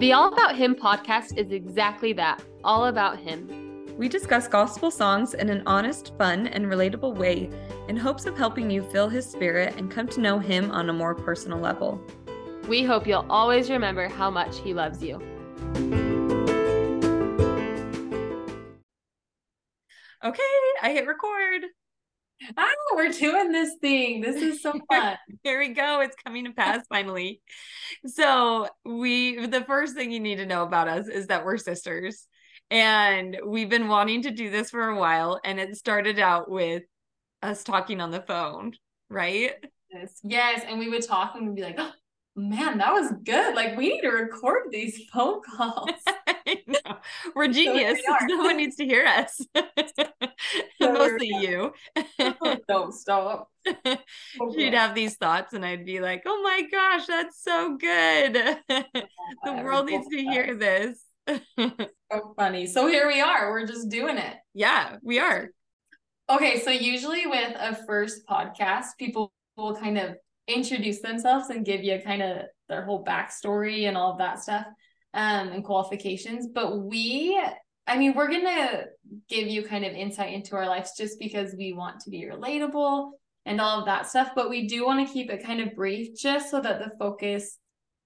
The 0.00 0.14
All 0.14 0.32
About 0.32 0.56
Him 0.56 0.74
podcast 0.74 1.36
is 1.36 1.52
exactly 1.52 2.14
that 2.14 2.42
all 2.64 2.86
about 2.86 3.18
Him. 3.18 3.84
We 3.98 4.08
discuss 4.08 4.48
gospel 4.48 4.90
songs 4.90 5.34
in 5.34 5.50
an 5.50 5.62
honest, 5.66 6.16
fun, 6.16 6.46
and 6.46 6.64
relatable 6.64 7.16
way 7.16 7.50
in 7.86 7.98
hopes 7.98 8.24
of 8.24 8.34
helping 8.34 8.70
you 8.70 8.82
feel 8.82 9.10
His 9.10 9.30
Spirit 9.30 9.74
and 9.76 9.90
come 9.90 10.08
to 10.08 10.22
know 10.22 10.38
Him 10.38 10.70
on 10.70 10.88
a 10.88 10.92
more 10.94 11.14
personal 11.14 11.58
level. 11.58 12.02
We 12.66 12.82
hope 12.82 13.06
you'll 13.06 13.26
always 13.28 13.68
remember 13.68 14.08
how 14.08 14.30
much 14.30 14.60
He 14.60 14.72
loves 14.72 15.02
you. 15.02 15.16
Okay, 20.24 20.42
I 20.80 20.92
hit 20.94 21.06
record. 21.06 21.64
Oh, 22.56 22.92
we're 22.94 23.10
doing 23.10 23.52
this 23.52 23.74
thing. 23.80 24.20
This 24.20 24.36
is 24.36 24.62
so 24.62 24.72
fun. 24.90 25.16
Here 25.42 25.58
we 25.58 25.68
go. 25.68 26.00
It's 26.00 26.16
coming 26.24 26.44
to 26.46 26.52
pass 26.52 26.84
finally. 26.88 27.40
So, 28.06 28.68
we 28.84 29.46
the 29.46 29.64
first 29.64 29.94
thing 29.94 30.10
you 30.10 30.20
need 30.20 30.36
to 30.36 30.46
know 30.46 30.62
about 30.62 30.88
us 30.88 31.08
is 31.08 31.26
that 31.28 31.44
we're 31.44 31.58
sisters. 31.58 32.26
And 32.70 33.38
we've 33.44 33.68
been 33.68 33.88
wanting 33.88 34.22
to 34.22 34.30
do 34.30 34.48
this 34.48 34.70
for 34.70 34.88
a 34.88 34.98
while 34.98 35.40
and 35.44 35.58
it 35.58 35.76
started 35.76 36.20
out 36.20 36.48
with 36.48 36.84
us 37.42 37.64
talking 37.64 38.00
on 38.00 38.12
the 38.12 38.22
phone, 38.22 38.72
right? 39.08 39.54
Yes. 39.92 40.20
Yes, 40.22 40.62
and 40.68 40.78
we 40.78 40.88
would 40.88 41.04
talk 41.04 41.34
and 41.34 41.48
we'd 41.48 41.56
be 41.56 41.62
like, 41.62 41.74
oh, 41.78 41.90
man, 42.36 42.78
that 42.78 42.92
was 42.92 43.12
good. 43.24 43.54
Like 43.54 43.76
we 43.76 43.88
need 43.88 44.02
to 44.02 44.10
record 44.10 44.68
these 44.70 45.02
phone 45.12 45.40
calls. 45.42 45.90
We're 47.34 47.48
genius. 47.48 48.00
So 48.04 48.16
we 48.20 48.26
no 48.36 48.44
one 48.44 48.56
needs 48.56 48.76
to 48.76 48.84
hear 48.84 49.04
us. 49.04 49.40
So 50.80 50.92
Mostly 50.92 51.28
you. 51.28 51.72
Don't 52.66 52.94
stop. 52.94 53.50
Okay. 53.66 53.98
She'd 54.54 54.72
have 54.72 54.94
these 54.94 55.16
thoughts, 55.16 55.52
and 55.52 55.64
I'd 55.64 55.84
be 55.84 56.00
like, 56.00 56.22
"Oh 56.24 56.40
my 56.42 56.62
gosh, 56.70 57.06
that's 57.06 57.42
so 57.42 57.76
good! 57.76 58.32
the 58.66 59.52
world 59.62 59.86
needs 59.86 60.08
to 60.08 60.16
hear 60.16 60.54
this." 60.56 61.04
so 61.28 62.34
funny. 62.36 62.66
So 62.66 62.86
here 62.86 63.06
we 63.06 63.20
are. 63.20 63.50
We're 63.50 63.66
just 63.66 63.90
doing 63.90 64.16
it. 64.16 64.36
Yeah, 64.54 64.96
we 65.02 65.18
are. 65.18 65.50
Okay, 66.30 66.60
so 66.60 66.70
usually 66.70 67.26
with 67.26 67.54
a 67.58 67.76
first 67.86 68.26
podcast, 68.26 68.86
people 68.98 69.32
will 69.56 69.76
kind 69.76 69.98
of 69.98 70.16
introduce 70.48 71.00
themselves 71.00 71.50
and 71.50 71.64
give 71.64 71.84
you 71.84 72.00
kind 72.04 72.22
of 72.22 72.46
their 72.68 72.84
whole 72.84 73.04
backstory 73.04 73.86
and 73.86 73.96
all 73.96 74.12
of 74.12 74.18
that 74.18 74.42
stuff 74.42 74.64
um, 75.14 75.48
and 75.48 75.64
qualifications. 75.64 76.48
But 76.52 76.78
we, 76.78 77.40
I 77.86 77.98
mean, 77.98 78.14
we're 78.14 78.28
going 78.28 78.44
to 78.44 78.84
give 79.28 79.48
you 79.48 79.64
kind 79.64 79.84
of 79.84 79.92
insight 79.92 80.32
into 80.32 80.56
our 80.56 80.66
lives 80.66 80.92
just 80.96 81.18
because 81.18 81.54
we 81.56 81.72
want 81.72 82.00
to 82.00 82.10
be 82.10 82.28
relatable 82.30 83.10
and 83.46 83.60
all 83.60 83.80
of 83.80 83.86
that 83.86 84.08
stuff. 84.08 84.30
But 84.34 84.50
we 84.50 84.66
do 84.66 84.84
want 84.84 85.06
to 85.06 85.12
keep 85.12 85.30
it 85.30 85.44
kind 85.44 85.60
of 85.60 85.74
brief 85.74 86.16
just 86.16 86.50
so 86.50 86.60
that 86.60 86.78
the 86.78 86.92
focus 86.98 87.58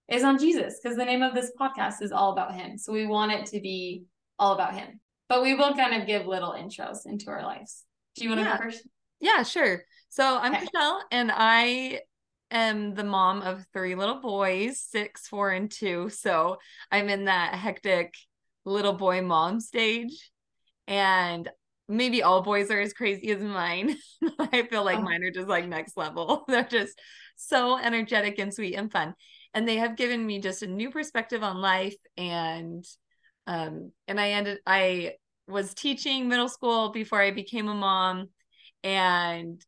is 0.09 0.25
on 0.25 0.39
Jesus 0.39 0.81
because 0.83 0.97
the 0.97 1.05
name 1.05 1.23
of 1.23 1.35
this 1.35 1.51
podcast 1.59 2.03
is 2.03 2.13
all 2.13 2.33
about 2.33 2.55
Him. 2.55 2.79
So 2.79 2.93
we 2.93 3.07
want 3.07 3.33
it 3.33 3.47
to 3.47 3.61
be 3.61 4.05
all 4.39 4.55
about 4.55 4.75
Him. 4.75 5.01
But 5.29 5.43
we 5.43 5.55
will 5.55 5.75
kind 5.75 6.01
of 6.01 6.07
give 6.07 6.27
little 6.27 6.53
intros 6.53 7.07
into 7.07 7.31
our 7.31 7.43
lives. 7.43 7.85
Do 8.17 8.25
you 8.25 8.31
want 8.31 8.41
to 8.41 8.47
yeah. 8.47 8.59
go 8.59 8.65
first? 8.65 8.87
Yeah, 9.21 9.43
sure. 9.43 9.85
So 10.11 10.39
I'm 10.39 10.55
okay. 10.55 10.67
Michelle, 10.73 11.03
and 11.11 11.33
I 11.35 12.01
am 12.55 12.95
the 12.95 13.05
mom 13.05 13.43
of 13.43 13.67
three 13.73 13.95
little 13.95 14.21
boys, 14.21 14.81
six, 14.81 15.27
four, 15.27 15.51
and 15.51 15.71
two. 15.71 16.09
So 16.09 16.59
I'm 16.91 17.09
in 17.09 17.27
that 17.27 17.55
hectic 17.55 18.15
little 18.65 18.95
boy 18.95 19.23
mom 19.23 19.61
stage. 19.61 20.31
And 20.87 21.51
maybe 21.89 22.23
all 22.23 22.43
boys 22.43 22.71
are 22.71 22.81
as 22.81 22.93
crazy 22.93 23.31
as 23.31 23.43
mine. 23.43 23.97
I 24.39 24.63
feel 24.63 24.85
like 24.85 24.99
oh. 24.99 25.03
mine 25.03 25.23
are 25.23 25.31
just 25.31 25.49
like 25.49 25.67
next 25.67 25.97
level. 25.97 26.45
They're 26.49 26.65
just 26.65 26.99
so 27.37 27.79
energetic 27.79 28.39
and 28.39 28.55
sweet 28.55 28.75
and 28.75 28.91
fun. 28.91 29.15
And 29.53 29.69
they 29.69 29.77
have 29.77 29.97
given 29.97 30.25
me 30.25 30.41
just 30.41 30.63
a 30.63 30.67
new 30.67 30.91
perspective 30.91 31.43
on 31.43 31.61
life. 31.61 31.97
And 32.17 32.85
um, 33.47 33.93
and 34.09 34.19
I 34.19 34.31
ended 34.31 34.59
I 34.67 35.13
was 35.47 35.75
teaching 35.75 36.29
middle 36.29 36.49
school 36.49 36.91
before 36.91 37.21
I 37.21 37.31
became 37.31 37.69
a 37.69 37.75
mom. 37.75 38.29
And 38.83 39.63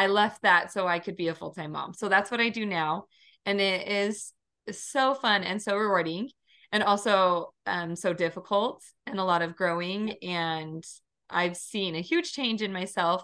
I 0.00 0.06
left 0.06 0.40
that 0.44 0.72
so 0.72 0.88
I 0.88 0.98
could 0.98 1.14
be 1.14 1.28
a 1.28 1.34
full 1.34 1.50
time 1.50 1.72
mom. 1.72 1.92
So 1.92 2.08
that's 2.08 2.30
what 2.30 2.40
I 2.40 2.48
do 2.48 2.64
now. 2.64 3.04
And 3.44 3.60
it 3.60 3.86
is 3.86 4.32
so 4.72 5.12
fun 5.12 5.42
and 5.42 5.60
so 5.60 5.76
rewarding 5.76 6.30
and 6.72 6.82
also 6.82 7.52
um, 7.66 7.94
so 7.94 8.14
difficult 8.14 8.82
and 9.06 9.18
a 9.20 9.24
lot 9.24 9.42
of 9.42 9.56
growing. 9.56 10.12
And 10.22 10.82
I've 11.28 11.54
seen 11.54 11.96
a 11.96 12.00
huge 12.00 12.32
change 12.32 12.62
in 12.62 12.72
myself 12.72 13.22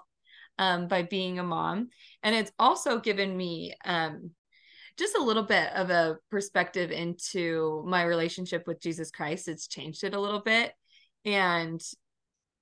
um, 0.58 0.86
by 0.86 1.00
being 1.00 1.38
a 1.38 1.42
mom. 1.42 1.88
And 2.22 2.36
it's 2.36 2.52
also 2.58 3.00
given 3.00 3.34
me 3.34 3.72
um, 3.86 4.32
just 4.98 5.16
a 5.16 5.22
little 5.22 5.44
bit 5.44 5.72
of 5.72 5.88
a 5.88 6.18
perspective 6.30 6.90
into 6.90 7.84
my 7.86 8.02
relationship 8.02 8.64
with 8.66 8.82
Jesus 8.82 9.10
Christ. 9.10 9.48
It's 9.48 9.66
changed 9.66 10.04
it 10.04 10.12
a 10.12 10.20
little 10.20 10.42
bit. 10.42 10.74
And 11.24 11.80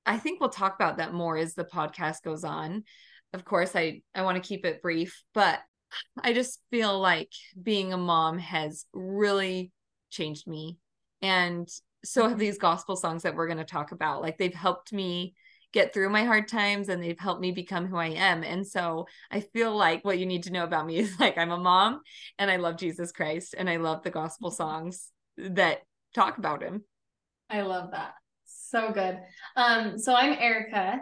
I 0.07 0.19
think 0.19 0.39
we'll 0.39 0.51
talk 0.51 0.77
about 0.77 0.99
that 0.99 1.13
more 1.13 1.37
as 1.37 1.55
the 1.55 1.65
podcast 1.65 2.23
goes 2.23 2.45
on 2.45 2.85
of 3.35 3.45
course 3.45 3.77
i 3.77 4.01
i 4.15 4.23
want 4.23 4.43
to 4.43 4.49
keep 4.49 4.65
it 4.65 4.81
brief 4.83 5.23
but 5.35 5.61
i 6.23 6.33
just 6.33 6.61
feel 6.71 6.99
like 6.99 7.31
being 7.61 7.93
a 7.93 7.99
mom 7.99 8.39
has 8.39 8.87
really 8.93 9.71
changed 10.11 10.47
me 10.47 10.79
and 11.21 11.69
so 12.05 12.29
have 12.29 12.39
these 12.39 12.59
gospel 12.59 12.97
songs 12.97 13.23
that 13.23 13.35
we're 13.35 13.47
going 13.47 13.59
to 13.59 13.65
talk 13.65 13.93
about 13.93 14.23
like 14.23 14.39
they've 14.39 14.55
helped 14.55 14.93
me 14.93 15.35
get 15.75 15.93
through 15.93 16.09
my 16.09 16.25
hard 16.25 16.47
times 16.47 16.89
and 16.89 17.03
they've 17.03 17.19
helped 17.19 17.41
me 17.41 17.51
become 17.51 17.87
who 17.87 17.97
I 17.97 18.11
am. 18.11 18.45
And 18.45 18.65
so 18.65 19.07
I 19.29 19.41
feel 19.41 19.77
like 19.77 20.05
what 20.05 20.21
you 20.21 20.25
need 20.25 20.45
to 20.45 20.53
know 20.53 20.63
about 20.63 20.87
me 20.87 20.99
is 20.99 21.13
like 21.21 21.37
I'm 21.37 21.51
a 21.51 21.59
mom 21.59 22.01
and 22.39 22.51
I 22.51 22.57
love 22.57 22.79
Jesus 22.79 23.11
Christ 23.11 23.55
and 23.59 23.69
I 23.69 23.77
love 23.77 24.03
the 24.03 24.11
gospel 24.11 24.51
mm-hmm. 24.51 24.57
songs 24.57 25.11
that 25.37 25.81
talk 26.15 26.39
about 26.39 26.63
him. 26.63 26.85
I 27.51 27.63
love 27.63 27.91
that. 27.91 28.15
So 28.47 28.93
good. 28.93 29.19
Um 29.57 29.99
so 29.99 30.15
I'm 30.15 30.33
Erica 30.33 31.01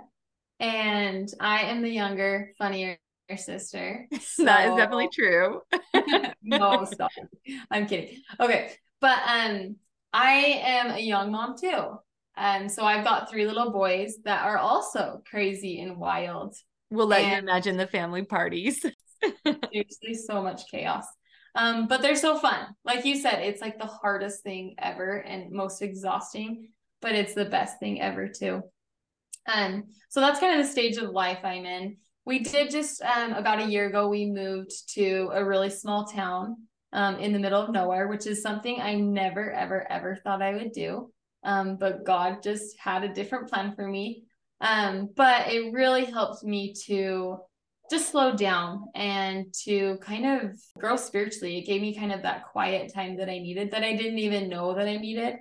and 0.63 1.29
I 1.41 1.63
am 1.63 1.83
the 1.83 1.91
younger, 1.91 2.53
funnier 2.57 2.97
sister. 3.37 4.07
So... 4.21 4.45
that 4.45 4.71
is 4.71 4.77
definitely 4.77 5.09
true. 5.13 5.61
no, 6.43 6.85
stop. 6.85 7.11
I'm 7.71 7.87
kidding. 7.87 8.23
Okay, 8.41 8.73
but 9.01 9.19
um, 9.27 9.77
I 10.13 10.61
am 10.65 10.91
a 10.93 11.01
young 11.01 11.33
mom 11.33 11.57
too. 11.59 11.99
Um, 12.37 12.69
so 12.69 12.85
I've 12.85 13.05
got 13.05 13.29
three 13.29 13.47
little 13.47 13.73
boys 13.73 14.15
that 14.25 14.45
are 14.45 14.57
also 14.57 15.23
crazy 15.29 15.81
and 15.81 15.99
wild. 15.99 16.55
We'll 16.91 17.09
let 17.09 17.23
and 17.23 17.33
you 17.33 17.39
imagine 17.39 17.77
the 17.77 17.87
family 17.87 18.25
parties. 18.25 18.85
seriously, 19.45 20.15
so 20.15 20.43
much 20.43 20.63
chaos. 20.71 21.05
Um, 21.55 21.89
but 21.89 22.01
they're 22.01 22.17
so 22.17 22.39
fun. 22.39 22.69
Like 22.85 23.05
you 23.05 23.17
said, 23.17 23.41
it's 23.41 23.61
like 23.61 23.79
the 23.79 23.87
hardest 23.87 24.43
thing 24.43 24.77
ever 24.79 25.17
and 25.17 25.51
most 25.51 25.83
exhausting, 25.83 26.69
but 27.01 27.13
it's 27.13 27.35
the 27.35 27.45
best 27.45 27.79
thing 27.79 28.01
ever 28.01 28.29
too. 28.29 28.63
Um, 29.47 29.85
so 30.09 30.21
that's 30.21 30.41
kind 30.41 30.59
of 30.59 30.67
the 30.67 30.73
stage 30.73 30.97
of 30.97 31.11
life 31.11 31.39
I'm 31.43 31.65
in. 31.65 31.97
We 32.25 32.41
did 32.41 32.71
just 32.71 33.03
um, 33.03 33.33
about 33.33 33.61
a 33.61 33.67
year 33.67 33.89
ago, 33.89 34.09
we 34.09 34.27
moved 34.27 34.73
to 34.95 35.31
a 35.33 35.45
really 35.45 35.71
small 35.71 36.05
town 36.05 36.57
um, 36.93 37.17
in 37.17 37.33
the 37.33 37.39
middle 37.39 37.61
of 37.61 37.71
nowhere, 37.71 38.09
which 38.09 38.27
is 38.27 38.43
something 38.43 38.81
I 38.81 38.95
never, 38.95 39.51
ever, 39.51 39.91
ever 39.91 40.17
thought 40.23 40.43
I 40.43 40.55
would 40.55 40.73
do. 40.73 41.11
Um, 41.43 41.77
but 41.77 42.05
God 42.05 42.43
just 42.43 42.79
had 42.79 43.03
a 43.03 43.13
different 43.13 43.49
plan 43.49 43.75
for 43.75 43.87
me. 43.87 44.25
Um, 44.61 45.11
but 45.17 45.49
it 45.49 45.73
really 45.73 46.05
helped 46.05 46.45
me 46.45 46.73
to 46.87 47.39
just 47.91 48.11
slow 48.11 48.35
down 48.35 48.87
and 48.95 49.53
to 49.65 49.99
kind 50.01 50.25
of 50.25 50.57
grow 50.79 50.97
spiritually. 50.97 51.59
It 51.59 51.67
gave 51.67 51.83
me 51.83 51.95
kind 51.95 52.13
of 52.13 52.23
that 52.23 52.47
quiet 52.53 52.93
time 52.95 53.17
that 53.17 53.29
I 53.29 53.39
needed 53.39 53.73
that 53.73 53.83
I 53.83 53.97
didn't 53.97 54.19
even 54.19 54.49
know 54.49 54.75
that 54.75 54.87
I 54.87 54.97
needed. 54.97 55.37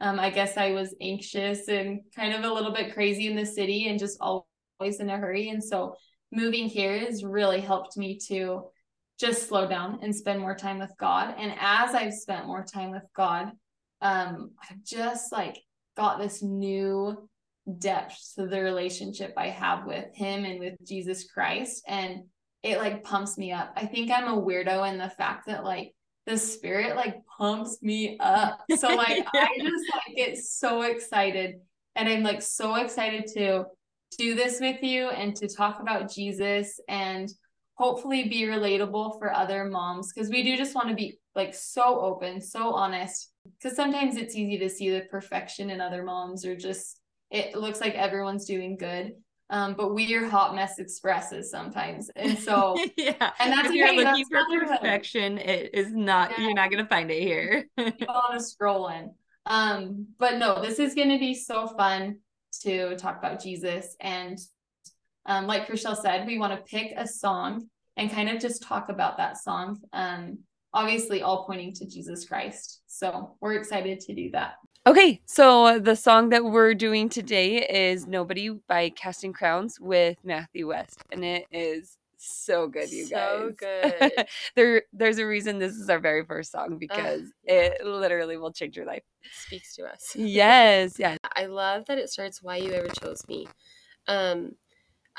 Um, 0.00 0.20
I 0.20 0.30
guess 0.30 0.56
I 0.56 0.72
was 0.72 0.94
anxious 1.00 1.68
and 1.68 2.00
kind 2.14 2.34
of 2.34 2.44
a 2.44 2.52
little 2.52 2.72
bit 2.72 2.92
crazy 2.92 3.26
in 3.26 3.36
the 3.36 3.46
city 3.46 3.88
and 3.88 3.98
just 3.98 4.18
always 4.20 5.00
in 5.00 5.08
a 5.08 5.16
hurry. 5.16 5.48
And 5.48 5.62
so 5.62 5.96
moving 6.32 6.66
here 6.66 6.98
has 6.98 7.24
really 7.24 7.60
helped 7.60 7.96
me 7.96 8.18
to 8.28 8.64
just 9.18 9.48
slow 9.48 9.66
down 9.66 10.00
and 10.02 10.14
spend 10.14 10.40
more 10.40 10.54
time 10.54 10.78
with 10.78 10.92
God. 10.98 11.34
And 11.38 11.54
as 11.58 11.94
I've 11.94 12.12
spent 12.12 12.46
more 12.46 12.64
time 12.64 12.90
with 12.90 13.04
God, 13.14 13.52
um, 14.02 14.50
I've 14.62 14.82
just 14.84 15.32
like 15.32 15.56
got 15.96 16.18
this 16.18 16.42
new 16.42 17.28
depth 17.78 18.34
to 18.34 18.46
the 18.46 18.62
relationship 18.62 19.32
I 19.36 19.48
have 19.48 19.86
with 19.86 20.14
Him 20.14 20.44
and 20.44 20.60
with 20.60 20.74
Jesus 20.86 21.24
Christ. 21.24 21.82
And 21.88 22.24
it 22.62 22.78
like 22.78 23.04
pumps 23.04 23.38
me 23.38 23.52
up. 23.52 23.72
I 23.76 23.86
think 23.86 24.10
I'm 24.10 24.28
a 24.28 24.40
weirdo 24.40 24.90
in 24.90 24.98
the 24.98 25.10
fact 25.10 25.46
that 25.46 25.64
like 25.64 25.94
the 26.26 26.36
spirit 26.36 26.96
like 26.96 27.24
pumps 27.38 27.78
me 27.82 28.18
up. 28.18 28.60
So 28.76 28.88
like 28.94 29.26
I 29.34 29.48
just 29.58 29.84
like 29.94 30.16
get 30.16 30.36
so 30.36 30.82
excited 30.82 31.56
and 31.94 32.08
I'm 32.08 32.22
like 32.22 32.42
so 32.42 32.74
excited 32.76 33.26
to 33.34 33.64
do 34.18 34.34
this 34.34 34.60
with 34.60 34.82
you 34.82 35.08
and 35.08 35.34
to 35.36 35.48
talk 35.48 35.80
about 35.80 36.10
Jesus 36.10 36.80
and 36.88 37.28
hopefully 37.74 38.28
be 38.28 38.42
relatable 38.42 39.18
for 39.18 39.32
other 39.32 39.64
moms 39.64 40.12
because 40.12 40.30
we 40.30 40.42
do 40.42 40.56
just 40.56 40.74
want 40.74 40.88
to 40.88 40.94
be 40.94 41.18
like 41.34 41.54
so 41.54 42.00
open, 42.00 42.40
so 42.40 42.72
honest 42.72 43.30
because 43.60 43.76
sometimes 43.76 44.16
it's 44.16 44.34
easy 44.34 44.58
to 44.58 44.68
see 44.68 44.90
the 44.90 45.02
perfection 45.10 45.70
in 45.70 45.80
other 45.80 46.02
moms 46.02 46.44
or 46.44 46.56
just 46.56 47.00
it 47.30 47.54
looks 47.56 47.80
like 47.80 47.94
everyone's 47.94 48.46
doing 48.46 48.76
good. 48.76 49.12
Um, 49.48 49.74
but 49.74 49.94
we 49.94 50.12
are 50.14 50.28
hot 50.28 50.54
mess 50.54 50.78
expresses 50.78 51.50
sometimes. 51.50 52.10
And 52.16 52.36
so 52.38 52.76
yeah. 52.96 53.32
and 53.38 53.52
that's 53.52 53.68
if 53.68 53.74
you're 53.74 53.88
okay, 53.88 54.04
looking 54.04 54.24
for 54.26 54.44
perfection, 54.66 55.38
it 55.38 55.70
is 55.72 55.92
not 55.92 56.32
Yeah. 56.32 56.44
you're 56.44 56.54
not 56.54 56.70
gonna 56.70 56.86
find 56.86 57.10
it 57.10 57.22
here. 57.22 57.68
keep 57.78 58.08
on 58.08 58.38
scrolling. 58.38 59.10
Um, 59.46 60.08
but 60.18 60.38
no, 60.38 60.60
this 60.60 60.78
is 60.78 60.94
going 60.94 61.10
to 61.10 61.18
be 61.18 61.32
so 61.34 61.68
fun 61.68 62.18
to 62.62 62.96
talk 62.96 63.16
about 63.18 63.40
Jesus. 63.40 63.96
And 64.00 64.38
um, 65.24 65.46
like 65.46 65.68
Chriselle 65.68 65.96
said, 65.96 66.26
we 66.26 66.38
want 66.38 66.52
to 66.52 66.62
pick 66.62 66.92
a 66.96 67.06
song 67.06 67.68
and 67.96 68.10
kind 68.10 68.28
of 68.28 68.40
just 68.40 68.62
talk 68.62 68.88
about 68.88 69.16
that 69.18 69.38
song. 69.38 69.78
Um, 69.92 70.40
obviously, 70.72 71.22
all 71.22 71.46
pointing 71.46 71.72
to 71.74 71.86
Jesus 71.86 72.26
Christ. 72.26 72.82
So 72.88 73.36
we're 73.40 73.54
excited 73.54 74.00
to 74.00 74.14
do 74.14 74.30
that. 74.32 74.54
Okay, 74.86 75.20
so 75.26 75.80
the 75.80 75.96
song 75.96 76.28
that 76.28 76.44
we're 76.44 76.72
doing 76.72 77.08
today 77.08 77.66
is 77.66 78.06
Nobody 78.06 78.50
by 78.50 78.90
Casting 78.90 79.32
Crowns 79.32 79.80
with 79.80 80.16
Matthew 80.22 80.68
West. 80.68 81.02
And 81.10 81.24
it 81.24 81.46
is 81.50 81.98
so 82.16 82.68
good, 82.68 82.92
you 82.92 83.06
So 83.06 83.16
guys. 83.16 83.56
So 83.58 84.10
good. 84.12 84.26
there 84.54 84.82
there's 84.92 85.18
a 85.18 85.26
reason 85.26 85.58
this 85.58 85.74
is 85.74 85.90
our 85.90 85.98
very 85.98 86.24
first 86.24 86.52
song 86.52 86.78
because 86.78 87.22
yeah. 87.44 87.54
it 87.54 87.84
literally 87.84 88.36
will 88.36 88.52
change 88.52 88.76
your 88.76 88.86
life. 88.86 89.02
It 89.24 89.30
speaks 89.32 89.74
to 89.74 89.86
us. 89.86 90.14
Yes, 90.14 90.94
yes. 91.00 91.18
I 91.34 91.46
love 91.46 91.86
that 91.86 91.98
it 91.98 92.08
starts 92.08 92.40
why 92.40 92.58
you 92.58 92.70
ever 92.70 92.86
chose 92.86 93.26
me. 93.26 93.48
Um 94.06 94.52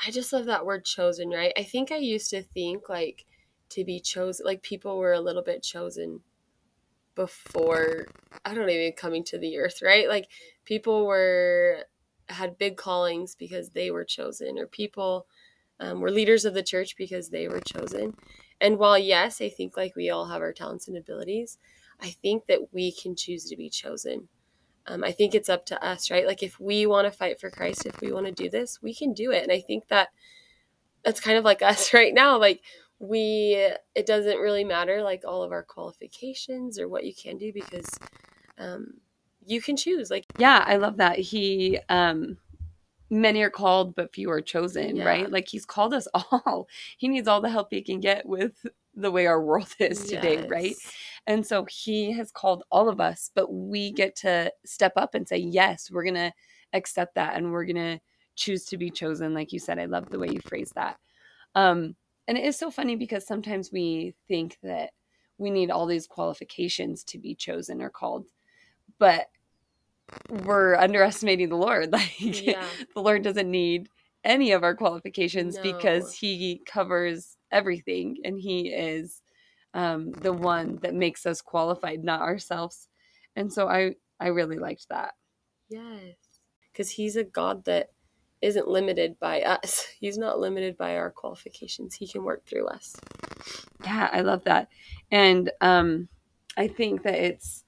I 0.02 0.10
just 0.10 0.32
love 0.32 0.46
that 0.46 0.64
word 0.64 0.86
chosen, 0.86 1.28
right? 1.28 1.52
I 1.58 1.62
think 1.62 1.92
I 1.92 1.98
used 1.98 2.30
to 2.30 2.42
think 2.42 2.88
like 2.88 3.26
to 3.68 3.84
be 3.84 4.00
chosen 4.00 4.46
like 4.46 4.62
people 4.62 4.96
were 4.96 5.12
a 5.12 5.20
little 5.20 5.42
bit 5.42 5.62
chosen 5.62 6.20
before 7.18 8.06
I 8.44 8.54
don't 8.54 8.70
even 8.70 8.92
coming 8.92 9.24
to 9.24 9.38
the 9.38 9.58
earth, 9.58 9.82
right? 9.82 10.08
Like 10.08 10.28
people 10.64 11.04
were 11.04 11.84
had 12.28 12.58
big 12.58 12.76
callings 12.76 13.34
because 13.34 13.70
they 13.70 13.90
were 13.90 14.04
chosen 14.04 14.56
or 14.58 14.66
people 14.66 15.26
um, 15.80 16.00
were 16.00 16.12
leaders 16.12 16.44
of 16.44 16.54
the 16.54 16.62
church 16.62 16.96
because 16.96 17.30
they 17.30 17.48
were 17.48 17.60
chosen. 17.60 18.14
And 18.60 18.78
while 18.78 18.98
yes, 18.98 19.40
I 19.40 19.48
think 19.48 19.76
like 19.76 19.96
we 19.96 20.10
all 20.10 20.26
have 20.26 20.42
our 20.42 20.52
talents 20.52 20.86
and 20.86 20.96
abilities, 20.96 21.58
I 22.00 22.10
think 22.10 22.46
that 22.46 22.72
we 22.72 22.92
can 22.92 23.16
choose 23.16 23.44
to 23.46 23.56
be 23.56 23.68
chosen 23.68 24.28
um, 24.88 25.04
I 25.04 25.12
think 25.12 25.34
it's 25.34 25.50
up 25.50 25.66
to 25.66 25.84
us, 25.84 26.10
right? 26.10 26.26
Like 26.26 26.42
if 26.42 26.58
we 26.58 26.86
want 26.86 27.06
to 27.06 27.16
fight 27.16 27.38
for 27.38 27.50
Christ, 27.50 27.84
if 27.84 28.00
we 28.00 28.10
want 28.10 28.24
to 28.26 28.32
do 28.32 28.48
this, 28.48 28.80
we 28.80 28.94
can 28.94 29.12
do 29.12 29.30
it. 29.32 29.42
And 29.42 29.52
I 29.52 29.60
think 29.60 29.88
that 29.88 30.08
that's 31.04 31.20
kind 31.20 31.36
of 31.36 31.44
like 31.44 31.62
us 31.72 31.92
right 31.92 32.14
now. 32.14 32.38
Like 32.38 32.62
we, 32.98 33.54
it 33.94 34.06
doesn't 34.06 34.38
really 34.38 34.64
matter 34.64 35.02
like 35.02 35.22
all 35.26 35.42
of 35.42 35.52
our 35.52 35.62
qualifications 35.62 36.78
or 36.78 36.88
what 36.88 37.04
you 37.04 37.14
can 37.14 37.38
do 37.38 37.52
because 37.52 37.88
um, 38.58 38.94
you 39.46 39.62
can 39.62 39.76
choose. 39.76 40.10
Like 40.10 40.26
Yeah, 40.38 40.64
I 40.66 40.76
love 40.76 40.96
that. 40.98 41.18
He 41.18 41.78
um 41.88 42.38
many 43.10 43.40
are 43.42 43.50
called 43.50 43.94
but 43.94 44.12
few 44.14 44.30
are 44.30 44.42
chosen, 44.42 44.96
Yeah. 44.96 45.04
right? 45.04 45.30
Like 45.30 45.48
he's 45.48 45.64
called 45.64 45.94
us 45.94 46.06
all. 46.14 46.68
He 46.96 47.08
needs 47.08 47.28
all 47.28 47.40
the 47.40 47.48
help 47.50 47.68
he 47.70 47.82
can 47.82 48.00
get 48.00 48.26
with 48.26 48.66
the 48.94 49.10
way 49.10 49.26
our 49.26 49.42
world 49.42 49.74
is 49.78 50.10
today, 50.10 50.46
right? 50.48 50.74
And 51.26 51.46
so 51.46 51.64
he 51.64 52.12
has 52.12 52.30
called 52.30 52.64
all 52.70 52.88
of 52.88 53.00
us, 53.00 53.30
but 53.34 53.52
we 53.52 53.92
get 53.92 54.16
to 54.16 54.52
step 54.64 54.92
up 54.96 55.14
and 55.14 55.26
say, 55.26 55.36
yes, 55.38 55.90
we're 55.90 56.02
going 56.02 56.14
to 56.14 56.32
accept 56.72 57.14
that 57.14 57.36
and 57.36 57.52
we're 57.52 57.64
going 57.64 57.76
to 57.76 58.00
choose 58.34 58.64
to 58.66 58.76
be 58.76 58.90
chosen. 58.90 59.34
Like 59.34 59.52
you 59.52 59.58
said, 59.58 59.78
I 59.78 59.86
love 59.86 60.10
the 60.10 60.18
way 60.18 60.28
you 60.30 60.40
phrase 60.40 60.72
that. 60.74 60.98
Um, 61.54 61.96
and 62.28 62.38
it 62.38 62.44
is 62.44 62.56
so 62.58 62.70
funny 62.70 62.94
because 62.94 63.26
sometimes 63.26 63.72
we 63.72 64.14
think 64.28 64.58
that 64.62 64.90
we 65.38 65.50
need 65.50 65.70
all 65.70 65.86
these 65.86 66.06
qualifications 66.06 67.02
to 67.04 67.18
be 67.18 67.34
chosen 67.34 67.80
or 67.82 67.90
called, 67.90 68.26
but 68.98 69.28
we're 70.44 70.76
underestimating 70.76 71.48
the 71.48 71.56
Lord. 71.56 71.92
Like 71.92 72.12
Yeah. 72.20 72.64
the 72.94 73.02
Lord 73.02 73.22
doesn't 73.22 73.50
need 73.50 73.88
any 74.24 74.52
of 74.52 74.62
our 74.62 74.74
qualifications 74.76 75.56
No. 75.56 75.62
because 75.62 76.12
he 76.14 76.60
covers 76.66 77.36
everything 77.50 78.18
and 78.24 78.38
he 78.38 78.68
is 78.68 79.22
um, 79.74 80.12
the 80.12 80.32
one 80.32 80.78
that 80.82 80.94
makes 80.94 81.24
us 81.26 81.40
qualified, 81.40 82.04
not 82.04 82.20
ourselves. 82.20 82.88
And 83.36 83.52
so 83.52 83.68
I 83.68 83.94
I 84.20 84.28
really 84.28 84.58
liked 84.58 84.88
that. 84.90 85.14
Yes. 85.68 86.16
Because 86.72 86.90
he's 86.90 87.16
a 87.16 87.24
God 87.24 87.64
that 87.64 87.90
isn't 88.40 88.68
limited 88.68 89.18
by 89.18 89.42
us. 89.42 89.86
He's 90.00 90.18
not 90.18 90.38
limited 90.38 90.76
by 90.76 90.96
our 90.96 91.10
qualifications. 91.10 91.94
He 91.94 92.06
can 92.06 92.24
work 92.24 92.44
through 92.44 92.66
us. 92.68 92.96
Yeah, 93.84 94.08
I 94.12 94.20
love 94.22 94.44
that. 94.44 94.68
And 95.10 95.50
um, 95.60 96.08
I 96.56 96.68
think 96.68 97.02
that 97.04 97.14
it's 97.14 97.64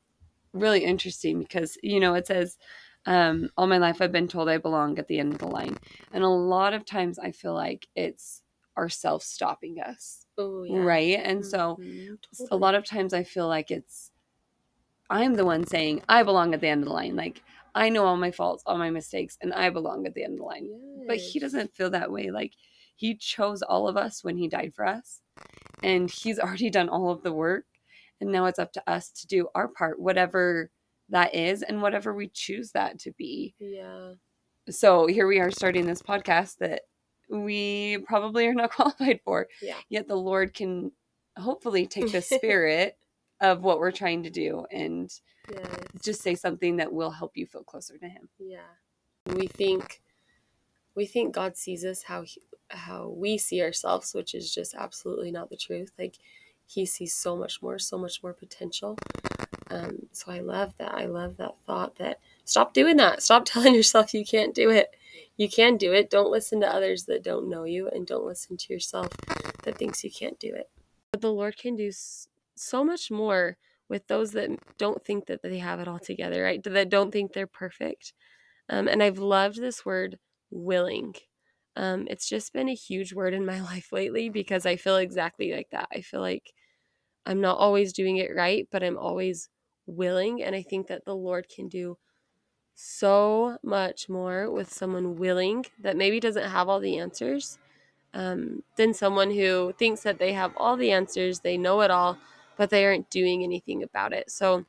really 0.53 0.85
interesting 0.85 1.39
because, 1.39 1.79
you 1.83 2.01
know, 2.01 2.15
it 2.15 2.27
says, 2.27 2.59
um, 3.07 3.49
all 3.57 3.67
my 3.67 3.79
life 3.79 4.03
I've 4.03 4.13
been 4.13 4.29
told 4.29 4.49
I 4.49 4.59
belong 4.59 4.99
at 4.99 5.09
the 5.09 5.19
end 5.19 5.33
of 5.33 5.39
the 5.39 5.47
line. 5.47 5.79
And 6.13 6.23
a 6.23 6.29
lot 6.29 6.75
of 6.75 6.85
times 6.85 7.19
I 7.19 7.31
feel 7.33 7.55
like 7.55 7.89
it's 7.95 8.43
ourselves 8.77 9.25
stopping 9.27 9.81
us. 9.81 10.27
Oh, 10.37 10.65
yeah. 10.65 10.79
Right. 10.79 11.19
And 11.23 11.45
so 11.45 11.79
Mhm, 11.81 12.19
a 12.39 12.47
totally. 12.47 12.61
lot 12.61 12.75
of 12.75 12.85
times 12.85 13.15
I 13.15 13.23
feel 13.25 13.49
like 13.49 13.71
it's, 13.71 14.11
I'm 15.09 15.35
the 15.35 15.45
one 15.45 15.67
saying, 15.67 16.03
I 16.09 16.23
belong 16.23 16.55
at 16.55 16.61
the 16.61 16.69
end 16.69 16.83
of 16.83 16.89
the 16.89 16.95
line. 16.95 17.17
Like, 17.17 17.43
I 17.75 17.89
know 17.89 18.05
all 18.05 18.17
my 18.17 18.31
faults, 18.31 18.63
all 18.67 18.79
my 18.79 18.91
mistakes, 18.91 19.37
and 19.41 19.53
I 19.53 19.71
belong 19.71 20.07
at 20.07 20.15
the 20.15 20.25
end 20.25 20.35
of 20.35 20.39
the 20.39 20.45
line. 20.45 20.69
But 21.07 21.19
he 21.19 21.39
doesn't 21.39 21.75
feel 21.75 21.91
that 21.91 22.11
way. 22.11 22.31
Like, 22.31 22.53
he 22.97 23.17
chose 23.17 23.63
all 23.63 23.89
of 23.89 23.97
us 23.97 24.23
when 24.23 24.37
he 24.37 24.49
died 24.49 24.73
for 24.75 24.87
us, 24.87 25.21
and 25.83 26.11
he's 26.11 26.39
already 26.39 26.71
done 26.71 26.89
all 26.89 27.11
of 27.11 27.23
the 27.23 27.33
work. 27.33 27.65
And 28.21 28.31
now 28.31 28.45
it's 28.45 28.59
up 28.59 28.73
to 28.73 28.83
us 28.91 29.11
to 29.13 29.27
do 29.27 29.49
our 29.55 29.69
part, 29.69 29.99
whatever 29.99 30.71
that 31.09 31.35
is, 31.35 31.63
and 31.63 31.81
whatever 31.81 32.15
we 32.15 32.29
choose 32.29 32.73
that 32.73 32.99
to 33.01 33.13
be. 33.13 33.55
Yeah. 33.59 34.13
So 34.69 35.07
here 35.07 35.27
we 35.27 35.41
are 35.41 35.51
starting 35.51 35.87
this 35.87 36.03
podcast 36.03 36.59
that 36.59 36.83
we 37.31 37.99
probably 38.07 38.47
are 38.47 38.55
not 38.55 38.71
qualified 38.75 39.21
for. 39.25 39.49
Yeah. 39.63 39.77
Yet 39.89 40.07
the 40.09 40.17
Lord 40.17 40.53
can 40.55 40.93
hopefully 41.39 41.87
take 41.87 42.13
the 42.13 42.21
spirit 42.23 42.97
of 43.41 43.63
what 43.63 43.79
we're 43.79 43.93
trying 43.93 44.25
to 44.25 44.31
do 44.31 44.67
and 44.71 45.11
Yes. 45.53 45.67
just 46.03 46.23
say 46.23 46.35
something 46.35 46.77
that 46.77 46.93
will 46.93 47.11
help 47.11 47.37
you 47.37 47.47
feel 47.47 47.65
closer 47.65 47.99
to 47.99 48.09
him. 48.09 48.29
Yeah. 48.39 48.61
We 49.35 49.47
think 49.47 50.03
we 50.95 51.07
think 51.07 51.35
God 51.35 51.57
sees 51.57 51.85
us 51.85 52.03
how 52.03 52.23
he, 52.23 52.43
how 52.69 53.09
we 53.09 53.39
see 53.39 53.63
ourselves, 53.63 54.15
which 54.15 54.35
is 54.35 54.55
just 54.55 54.75
absolutely 54.75 55.31
not 55.31 55.51
the 55.51 55.57
truth. 55.57 55.93
Like 55.99 56.17
he 56.67 56.87
sees 56.87 57.15
so 57.15 57.37
much 57.37 57.63
more, 57.63 57.79
so 57.79 57.99
much 57.99 58.23
more 58.23 58.33
potential. 58.33 58.97
Um, 59.71 60.07
so 60.13 60.33
I 60.33 60.41
love 60.41 60.75
that. 60.79 60.95
I 60.95 61.07
love 61.07 61.37
that 61.37 61.55
thought 61.67 61.97
that 61.97 62.19
stop 62.45 62.75
doing 62.75 62.97
that. 62.97 63.23
Stop 63.23 63.45
telling 63.47 63.75
yourself 63.75 64.15
you 64.15 64.25
can't 64.25 64.55
do 64.55 64.71
it. 64.71 64.95
You 65.37 65.49
can 65.49 65.77
do 65.77 65.93
it. 65.93 66.11
Don't 66.11 66.31
listen 66.31 66.61
to 66.61 66.73
others 66.73 67.05
that 67.05 67.23
don't 67.23 67.49
know 67.49 67.65
you 67.65 67.89
and 67.89 68.07
don't 68.07 68.27
listen 68.27 68.57
to 68.57 68.73
yourself 68.73 69.09
that 69.65 69.79
thinks 69.79 70.05
you 70.05 70.11
can't 70.11 70.39
do 70.39 70.53
it. 70.55 70.69
But 71.13 71.23
the 71.23 71.33
Lord 71.33 71.57
can 71.57 71.77
do 71.77 71.91
so 72.55 72.85
much 72.85 73.11
more 73.11 73.57
with 73.91 74.07
those 74.07 74.31
that 74.33 74.49
don't 74.79 75.05
think 75.05 75.27
that 75.27 75.43
they 75.43 75.59
have 75.59 75.81
it 75.81 75.89
all 75.89 75.99
together, 75.99 76.45
right? 76.45 76.63
That 76.63 76.89
don't 76.89 77.11
think 77.11 77.33
they're 77.33 77.49
perfect. 77.49 78.15
Um, 78.71 78.87
and 78.87 79.03
I've 79.03 79.19
loved 79.19 79.61
this 79.61 79.85
word 79.85 80.17
willing. 80.51 81.15
Um, 81.75 82.07
it's 82.09 82.29
just 82.29 82.53
been 82.53 82.69
a 82.69 82.75
huge 82.75 83.13
word 83.13 83.35
in 83.35 83.45
my 83.45 83.61
life 83.73 83.89
lately 83.93 84.31
because 84.31 84.65
I 84.65 84.77
feel 84.77 84.97
exactly 84.97 85.53
like 85.53 85.69
that. 85.73 85.89
I 85.93 86.03
feel 86.03 86.21
like 86.21 86.53
I'm 87.27 87.41
not 87.41 87.59
always 87.59 87.93
doing 87.93 88.17
it 88.17 88.31
right, 88.35 88.69
but 88.71 88.85
I'm 88.85 88.97
always 88.97 89.49
willing. 89.87 90.43
And 90.43 90.55
I 90.55 90.63
think 90.63 90.87
that 90.87 91.05
the 91.05 91.17
Lord 91.17 91.47
can 91.55 91.69
do 91.69 91.99
so 92.77 93.59
much 93.63 94.09
more 94.09 94.51
with 94.51 94.73
someone 94.73 95.17
willing 95.17 95.67
that 95.83 95.97
maybe 95.97 96.21
doesn't 96.21 96.49
have 96.49 96.69
all 96.69 96.81
the 96.81 96.97
answers 96.97 97.59
um, 98.15 98.63
than 98.77 98.95
someone 98.95 99.31
who 99.31 99.75
thinks 99.79 100.03
that 100.03 100.19
they 100.19 100.33
have 100.33 100.53
all 100.57 100.77
the 100.77 100.91
answers, 100.91 101.41
they 101.41 101.59
know 101.59 101.81
it 101.83 101.91
all, 101.91 102.19
but 102.61 102.69
they 102.69 102.85
aren't 102.85 103.09
doing 103.09 103.43
anything 103.43 103.83
about 103.83 104.13
it. 104.13 104.31
So 104.31 104.67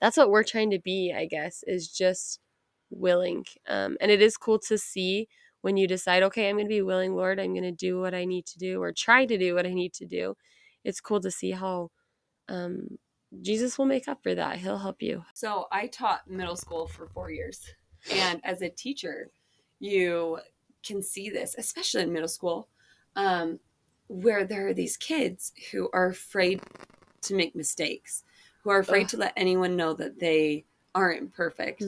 that's 0.00 0.16
what 0.16 0.30
we're 0.30 0.42
trying 0.42 0.70
to 0.70 0.78
be, 0.78 1.12
I 1.14 1.26
guess, 1.26 1.62
is 1.66 1.86
just 1.86 2.40
willing. 2.88 3.44
Um, 3.68 3.98
and 4.00 4.10
it 4.10 4.22
is 4.22 4.38
cool 4.38 4.58
to 4.60 4.78
see 4.78 5.28
when 5.60 5.76
you 5.76 5.86
decide, 5.86 6.22
okay, 6.22 6.48
I'm 6.48 6.56
going 6.56 6.64
to 6.64 6.70
be 6.70 6.80
willing, 6.80 7.14
Lord, 7.14 7.38
I'm 7.38 7.52
going 7.52 7.64
to 7.64 7.72
do 7.72 8.00
what 8.00 8.14
I 8.14 8.24
need 8.24 8.46
to 8.46 8.58
do 8.58 8.82
or 8.82 8.90
try 8.90 9.26
to 9.26 9.36
do 9.36 9.54
what 9.54 9.66
I 9.66 9.74
need 9.74 9.92
to 9.92 10.06
do. 10.06 10.34
It's 10.82 11.02
cool 11.02 11.20
to 11.20 11.30
see 11.30 11.50
how 11.50 11.90
um, 12.48 12.96
Jesus 13.42 13.76
will 13.76 13.84
make 13.84 14.08
up 14.08 14.22
for 14.22 14.34
that. 14.34 14.56
He'll 14.56 14.78
help 14.78 15.02
you. 15.02 15.24
So 15.34 15.66
I 15.70 15.88
taught 15.88 16.26
middle 16.26 16.56
school 16.56 16.86
for 16.86 17.06
four 17.06 17.30
years. 17.30 17.60
And 18.10 18.40
as 18.44 18.62
a 18.62 18.70
teacher, 18.70 19.28
you 19.78 20.38
can 20.82 21.02
see 21.02 21.28
this, 21.28 21.54
especially 21.58 22.04
in 22.04 22.14
middle 22.14 22.28
school, 22.28 22.68
um, 23.14 23.58
where 24.08 24.44
there 24.44 24.68
are 24.68 24.74
these 24.74 24.96
kids 24.96 25.52
who 25.72 25.88
are 25.92 26.08
afraid 26.08 26.60
to 27.22 27.34
make 27.34 27.54
mistakes, 27.54 28.24
who 28.62 28.70
are 28.70 28.78
afraid 28.78 29.04
Ugh. 29.04 29.08
to 29.10 29.16
let 29.18 29.32
anyone 29.36 29.76
know 29.76 29.94
that 29.94 30.20
they 30.20 30.64
aren't 30.94 31.32
perfect. 31.34 31.82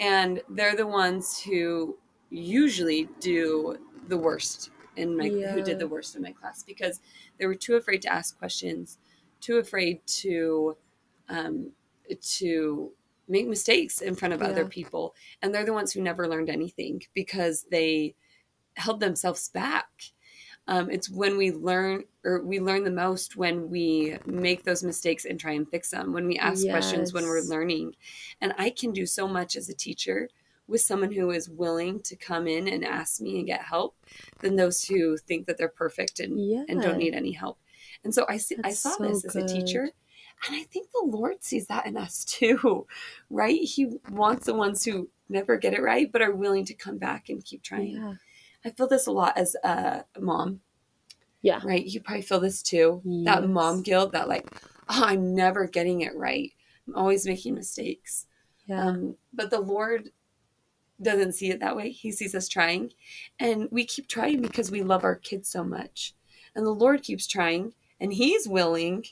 And 0.00 0.40
they're 0.48 0.76
the 0.76 0.86
ones 0.86 1.40
who 1.40 1.98
usually 2.30 3.08
do 3.20 3.76
the 4.08 4.16
worst 4.16 4.70
in 4.96 5.16
my 5.16 5.28
who 5.28 5.62
did 5.62 5.78
the 5.78 5.86
worst 5.86 6.16
in 6.16 6.22
my 6.22 6.32
class 6.32 6.62
because 6.62 7.00
they 7.38 7.46
were 7.46 7.54
too 7.54 7.76
afraid 7.76 8.02
to 8.02 8.12
ask 8.12 8.38
questions, 8.38 8.98
too 9.40 9.58
afraid 9.58 10.04
to 10.06 10.76
um, 11.28 11.70
to 12.20 12.90
make 13.28 13.46
mistakes 13.46 14.00
in 14.00 14.14
front 14.14 14.34
of 14.34 14.42
other 14.42 14.64
people, 14.64 15.14
and 15.42 15.54
they're 15.54 15.64
the 15.64 15.72
ones 15.72 15.92
who 15.92 16.00
never 16.00 16.26
learned 16.26 16.48
anything 16.48 17.02
because 17.14 17.66
they 17.70 18.14
held 18.76 19.00
themselves 19.00 19.48
back. 19.50 19.88
Um, 20.68 20.90
it's 20.90 21.08
when 21.10 21.38
we 21.38 21.50
learn 21.50 22.04
or 22.24 22.42
we 22.42 22.60
learn 22.60 22.84
the 22.84 22.90
most 22.90 23.36
when 23.36 23.70
we 23.70 24.18
make 24.26 24.64
those 24.64 24.84
mistakes 24.84 25.24
and 25.24 25.40
try 25.40 25.52
and 25.52 25.68
fix 25.68 25.90
them, 25.90 26.12
when 26.12 26.26
we 26.26 26.38
ask 26.38 26.62
questions, 26.72 27.12
when 27.14 27.24
we're 27.24 27.40
learning. 27.40 27.96
And 28.42 28.52
I 28.58 28.70
can 28.70 28.92
do 28.92 29.06
so 29.06 29.26
much 29.26 29.56
as 29.56 29.68
a 29.70 29.74
teacher 29.74 30.28
with 30.66 30.82
someone 30.82 31.10
who 31.12 31.30
is 31.30 31.48
willing 31.48 32.00
to 32.00 32.14
come 32.16 32.46
in 32.46 32.68
and 32.68 32.84
ask 32.84 33.20
me 33.20 33.38
and 33.38 33.46
get 33.46 33.62
help 33.62 33.96
than 34.40 34.56
those 34.56 34.84
who 34.84 35.16
think 35.16 35.46
that 35.46 35.56
they're 35.56 35.68
perfect 35.68 36.20
and, 36.20 36.38
and 36.68 36.82
don't 36.82 36.98
need 36.98 37.14
any 37.14 37.32
help. 37.32 37.58
And 38.04 38.14
so 38.14 38.26
I 38.28 38.36
see, 38.36 38.56
I 38.62 38.70
saw 38.72 38.90
so 38.90 39.04
this 39.08 39.24
as 39.24 39.36
a 39.36 39.46
teacher. 39.46 39.90
And 40.46 40.54
I 40.54 40.62
think 40.64 40.88
the 40.92 41.06
Lord 41.06 41.42
sees 41.42 41.66
that 41.68 41.86
in 41.86 41.96
us 41.96 42.24
too, 42.28 42.86
right? 43.30 43.60
He 43.60 43.88
wants 44.10 44.44
the 44.46 44.54
ones 44.54 44.84
who 44.84 45.08
never 45.30 45.56
get 45.56 45.72
it 45.72 45.82
right, 45.82 46.12
but 46.12 46.22
are 46.22 46.32
willing 46.34 46.66
to 46.66 46.74
come 46.74 46.98
back 46.98 47.30
and 47.30 47.44
keep 47.44 47.62
trying. 47.62 47.96
Yeah. 47.96 48.14
I 48.64 48.70
feel 48.70 48.88
this 48.88 49.06
a 49.06 49.12
lot 49.12 49.36
as 49.38 49.54
a 49.64 50.04
mom, 50.18 50.60
Yeah. 51.42 51.60
right? 51.64 51.84
You 51.84 52.00
probably 52.00 52.22
feel 52.22 52.40
this 52.40 52.62
too. 52.62 53.02
That 53.24 53.48
mom 53.48 53.82
guilt, 53.82 54.12
that 54.12 54.28
like, 54.28 54.46
oh, 54.88 55.04
I'm 55.04 55.34
never 55.34 55.66
getting 55.66 56.00
it 56.00 56.16
right. 56.16 56.52
I'm 56.86 56.96
always 56.96 57.26
making 57.26 57.54
mistakes. 57.54 58.26
Yeah. 58.66 58.84
Um, 58.86 59.16
but 59.32 59.50
the 59.50 59.60
Lord 59.60 60.10
doesn't 61.00 61.34
see 61.34 61.50
it 61.50 61.60
that 61.60 61.76
way. 61.76 61.90
He 61.90 62.10
sees 62.10 62.34
us 62.34 62.48
trying. 62.48 62.92
And 63.38 63.68
we 63.70 63.84
keep 63.84 64.08
trying 64.08 64.42
because 64.42 64.70
we 64.70 64.82
love 64.82 65.04
our 65.04 65.14
kids 65.16 65.48
so 65.48 65.62
much. 65.62 66.14
And 66.56 66.66
the 66.66 66.70
Lord 66.72 67.02
keeps 67.02 67.26
trying 67.26 67.74
and 68.00 68.12
He's 68.12 68.48
willing 68.48 69.04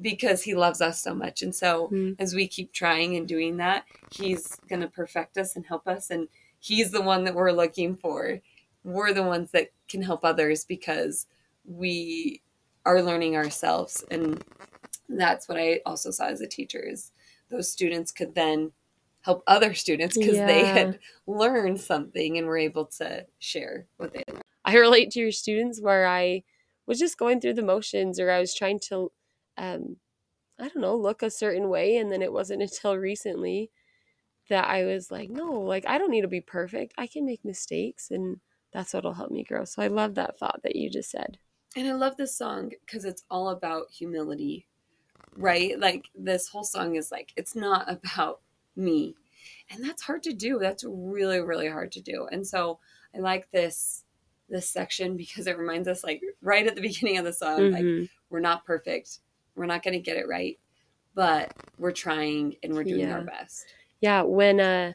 because 0.00 0.42
He 0.42 0.54
loves 0.54 0.80
us 0.80 1.00
so 1.00 1.14
much. 1.14 1.42
And 1.42 1.54
so 1.54 1.88
Mhm. 1.88 2.16
as 2.18 2.34
we 2.34 2.48
keep 2.48 2.72
trying 2.72 3.16
and 3.16 3.28
doing 3.28 3.58
that, 3.58 3.84
He's 4.10 4.56
going 4.68 4.82
to 4.82 4.88
perfect 4.88 5.38
us 5.38 5.54
and 5.54 5.64
help 5.66 5.86
us. 5.86 6.10
And 6.10 6.28
He's 6.64 6.90
the 6.90 7.02
one 7.02 7.24
that 7.24 7.34
we're 7.34 7.52
looking 7.52 7.94
for. 7.94 8.40
We're 8.84 9.12
the 9.12 9.22
ones 9.22 9.50
that 9.50 9.68
can 9.86 10.00
help 10.00 10.24
others 10.24 10.64
because 10.64 11.26
we 11.66 12.40
are 12.86 13.02
learning 13.02 13.36
ourselves. 13.36 14.02
And 14.10 14.42
that's 15.06 15.46
what 15.46 15.58
I 15.58 15.80
also 15.84 16.10
saw 16.10 16.28
as 16.28 16.40
a 16.40 16.46
teacher 16.46 16.80
is 16.80 17.12
those 17.50 17.70
students 17.70 18.12
could 18.12 18.34
then 18.34 18.72
help 19.20 19.42
other 19.46 19.74
students 19.74 20.16
because 20.16 20.38
they 20.38 20.64
had 20.64 21.00
learned 21.26 21.82
something 21.82 22.38
and 22.38 22.46
were 22.46 22.56
able 22.56 22.86
to 22.86 23.26
share 23.40 23.84
what 23.98 24.14
they 24.14 24.24
learned. 24.26 24.42
I 24.64 24.76
relate 24.78 25.10
to 25.10 25.20
your 25.20 25.32
students 25.32 25.82
where 25.82 26.06
I 26.06 26.44
was 26.86 26.98
just 26.98 27.18
going 27.18 27.42
through 27.42 27.54
the 27.54 27.62
motions 27.62 28.18
or 28.18 28.30
I 28.30 28.40
was 28.40 28.54
trying 28.54 28.80
to 28.88 29.12
um 29.58 29.96
I 30.58 30.68
don't 30.68 30.80
know, 30.80 30.96
look 30.96 31.22
a 31.22 31.28
certain 31.28 31.68
way 31.68 31.98
and 31.98 32.10
then 32.10 32.22
it 32.22 32.32
wasn't 32.32 32.62
until 32.68 32.96
recently 32.96 33.70
that 34.48 34.68
I 34.68 34.84
was 34.84 35.10
like, 35.10 35.30
no, 35.30 35.52
like 35.52 35.84
I 35.86 35.98
don't 35.98 36.10
need 36.10 36.22
to 36.22 36.28
be 36.28 36.40
perfect. 36.40 36.94
I 36.98 37.06
can 37.06 37.24
make 37.24 37.44
mistakes 37.44 38.10
and 38.10 38.40
that's 38.72 38.92
what'll 38.92 39.14
help 39.14 39.30
me 39.30 39.44
grow. 39.44 39.64
So 39.64 39.82
I 39.82 39.86
love 39.86 40.14
that 40.16 40.38
thought 40.38 40.60
that 40.64 40.76
you 40.76 40.90
just 40.90 41.10
said. 41.10 41.38
And 41.76 41.88
I 41.88 41.92
love 41.92 42.16
this 42.16 42.36
song 42.36 42.70
because 42.86 43.04
it's 43.04 43.24
all 43.30 43.48
about 43.48 43.90
humility, 43.90 44.66
right? 45.36 45.78
Like 45.78 46.06
this 46.14 46.48
whole 46.48 46.64
song 46.64 46.96
is 46.96 47.10
like, 47.10 47.32
it's 47.36 47.56
not 47.56 47.90
about 47.90 48.40
me. 48.76 49.14
And 49.70 49.82
that's 49.84 50.02
hard 50.02 50.22
to 50.24 50.32
do. 50.32 50.58
That's 50.58 50.84
really, 50.86 51.40
really 51.40 51.68
hard 51.68 51.92
to 51.92 52.00
do. 52.00 52.28
And 52.30 52.46
so 52.46 52.78
I 53.14 53.18
like 53.18 53.50
this 53.50 54.04
this 54.48 54.68
section 54.68 55.16
because 55.16 55.46
it 55.46 55.58
reminds 55.58 55.88
us 55.88 56.04
like 56.04 56.22
right 56.42 56.66
at 56.66 56.74
the 56.74 56.82
beginning 56.82 57.18
of 57.18 57.24
the 57.24 57.32
song, 57.32 57.70
like 57.70 57.84
Mhm. 57.84 58.08
we're 58.30 58.40
not 58.40 58.64
perfect. 58.64 59.20
We're 59.56 59.66
not 59.66 59.82
gonna 59.82 60.00
get 60.00 60.16
it 60.16 60.28
right, 60.28 60.58
but 61.14 61.52
we're 61.78 61.92
trying 61.92 62.56
and 62.62 62.74
we're 62.74 62.84
doing 62.84 63.10
our 63.10 63.22
best. 63.22 63.66
Yeah, 64.04 64.20
when 64.24 64.60
uh 64.60 64.92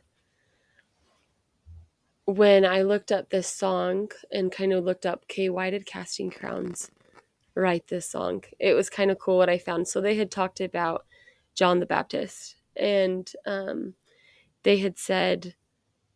when 2.25 2.63
I 2.63 2.83
looked 2.83 3.11
up 3.11 3.31
this 3.31 3.47
song 3.47 4.11
and 4.31 4.51
kind 4.51 4.71
of 4.71 4.85
looked 4.85 5.07
up, 5.07 5.23
okay, 5.23 5.49
why 5.49 5.71
did 5.71 5.87
Casting 5.87 6.29
Crowns 6.29 6.91
write 7.55 7.87
this 7.87 8.07
song? 8.07 8.43
It 8.59 8.75
was 8.75 8.87
kind 8.91 9.09
of 9.09 9.17
cool 9.17 9.39
what 9.39 9.49
I 9.49 9.57
found. 9.57 9.87
So 9.87 9.99
they 9.99 10.15
had 10.17 10.29
talked 10.29 10.61
about 10.61 11.07
John 11.55 11.79
the 11.79 11.87
Baptist, 11.87 12.57
and 12.75 13.31
um, 13.47 13.95
they 14.61 14.77
had 14.77 14.99
said 14.99 15.55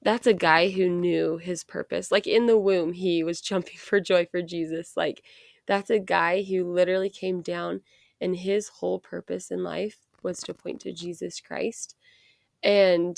that's 0.04 0.28
a 0.28 0.34
guy 0.36 0.70
who 0.70 0.88
knew 0.88 1.40
his 1.40 1.64
purpose. 1.64 2.12
Like 2.12 2.28
in 2.28 2.46
the 2.46 2.60
womb, 2.60 2.94
he 2.94 3.24
was 3.24 3.42
jumping 3.50 3.78
for 3.80 4.00
joy 4.00 4.28
for 4.30 4.44
Jesus. 4.44 4.96
Like 4.96 5.24
that's 5.66 5.90
a 5.90 5.98
guy 6.00 6.44
who 6.44 6.72
literally 6.72 7.10
came 7.10 7.42
down, 7.42 7.82
and 8.22 8.36
his 8.36 8.70
whole 8.70 9.00
purpose 9.00 9.50
in 9.50 9.64
life 9.64 9.98
was 10.22 10.42
to 10.42 10.54
point 10.54 10.82
to 10.82 10.94
Jesus 10.94 11.42
Christ. 11.42 11.96
And 12.64 13.18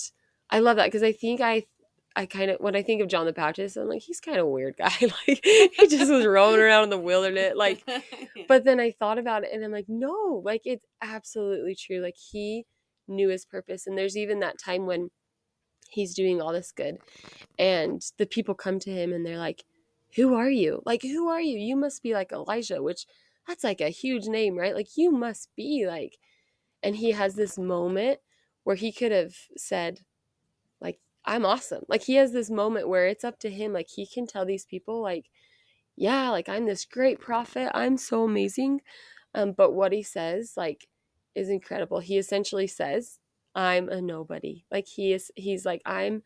I 0.50 0.60
love 0.60 0.78
that 0.78 0.86
because 0.86 1.04
I 1.04 1.12
think 1.12 1.42
I 1.42 1.66
I 2.16 2.26
kind 2.26 2.50
of 2.50 2.58
when 2.60 2.76
I 2.76 2.82
think 2.82 3.02
of 3.02 3.10
John 3.10 3.26
the 3.26 3.34
Baptist, 3.34 3.76
I'm 3.78 3.90
like 3.90 4.02
he's 4.02 4.22
kind 4.22 4.38
of 4.38 4.46
a 4.46 4.50
weird 4.50 4.78
guy. 4.78 4.94
like 5.02 5.44
he 5.44 5.88
just 5.88 6.12
was 6.12 6.26
roaming 6.26 6.62
around 6.62 6.86
in 6.86 6.90
the 6.90 6.98
wilderness. 6.98 7.54
Like, 7.56 7.84
but 8.48 8.64
then 8.64 8.80
I 8.80 8.92
thought 8.92 9.18
about 9.18 9.44
it 9.44 9.52
and 9.54 9.64
I'm 9.64 9.72
like, 9.72 9.88
no, 9.90 10.42
like 10.44 10.62
it's 10.66 10.86
absolutely 11.02 11.76
true. 11.76 12.00
Like 12.00 12.16
he 12.16 12.66
knew 13.08 13.30
his 13.30 13.46
purpose, 13.46 13.86
and 13.86 13.98
there's 13.98 14.18
even 14.18 14.40
that 14.40 14.58
time 14.58 14.86
when 14.86 15.10
he's 15.90 16.16
doing 16.16 16.42
all 16.42 16.54
this 16.54 16.72
good, 16.72 16.98
and 17.60 18.02
the 18.18 18.26
people 18.26 18.56
come 18.56 18.80
to 18.80 18.92
him 18.92 19.12
and 19.14 19.26
they're 19.26 19.38
like, 19.38 19.64
"Who 20.16 20.34
are 20.36 20.50
you? 20.50 20.82
Like, 20.86 21.02
who 21.04 21.28
are 21.28 21.42
you? 21.42 21.60
You 21.60 21.76
must 21.76 22.02
be 22.02 22.14
like 22.14 22.32
Elijah," 22.32 22.82
which 22.82 23.06
that's 23.48 23.64
like 23.64 23.82
a 23.82 23.90
huge 23.90 24.26
name, 24.28 24.56
right? 24.58 24.74
Like 24.74 24.96
you 24.96 25.12
must 25.12 25.50
be 25.56 25.86
like, 25.86 26.18
and 26.82 26.96
he 26.96 27.12
has 27.12 27.36
this 27.36 27.58
moment 27.58 28.20
where 28.66 28.76
he 28.76 28.92
could 28.92 29.14
have 29.14 29.34
said, 29.56 30.02
like, 30.82 31.00
I'm 31.24 31.46
awesome. 31.46 31.86
Like 31.88 32.04
he 32.04 32.16
has 32.16 32.34
this 32.34 32.50
moment 32.50 32.90
where 32.90 33.08
it's 33.08 33.24
up 33.24 33.40
to 33.40 33.50
him. 33.50 33.72
Like 33.72 33.88
he 33.96 34.06
can 34.06 34.28
tell 34.28 34.46
these 34.46 34.66
people, 34.66 35.02
like, 35.02 35.28
yeah, 35.96 36.30
like 36.30 36.50
I'm 36.50 36.66
this 36.66 36.84
great 36.84 37.20
prophet. 37.22 37.72
I'm 37.74 37.96
so 37.98 38.26
amazing. 38.26 38.82
Um, 39.34 39.54
but 39.54 39.74
what 39.74 39.94
he 39.94 40.04
says, 40.04 40.54
like, 40.58 40.88
is 41.36 41.50
incredible. 41.50 42.00
He 42.00 42.18
essentially 42.18 42.68
says, 42.68 43.20
I'm 43.54 43.88
a 43.90 44.02
nobody. 44.02 44.66
Like 44.72 44.88
he 44.88 45.14
is 45.14 45.32
he's 45.36 45.66
like, 45.66 45.82
I'm 45.86 46.24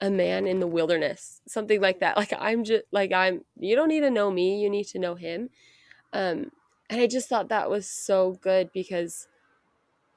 a 0.00 0.10
man 0.10 0.46
in 0.46 0.60
the 0.60 0.66
wilderness. 0.66 1.40
Something 1.48 1.80
like 1.80 2.00
that. 2.00 2.16
Like 2.20 2.32
I'm 2.38 2.64
just 2.64 2.84
like 2.92 3.12
I'm 3.12 3.42
you 3.58 3.76
don't 3.76 3.88
need 3.88 4.00
to 4.00 4.10
know 4.10 4.30
me, 4.30 4.60
you 4.60 4.68
need 4.68 4.88
to 4.88 4.98
know 4.98 5.14
him. 5.14 5.50
Um, 6.12 6.50
and 6.90 7.00
I 7.00 7.06
just 7.06 7.28
thought 7.28 7.48
that 7.50 7.70
was 7.70 7.88
so 7.88 8.32
good 8.42 8.70
because 8.74 9.28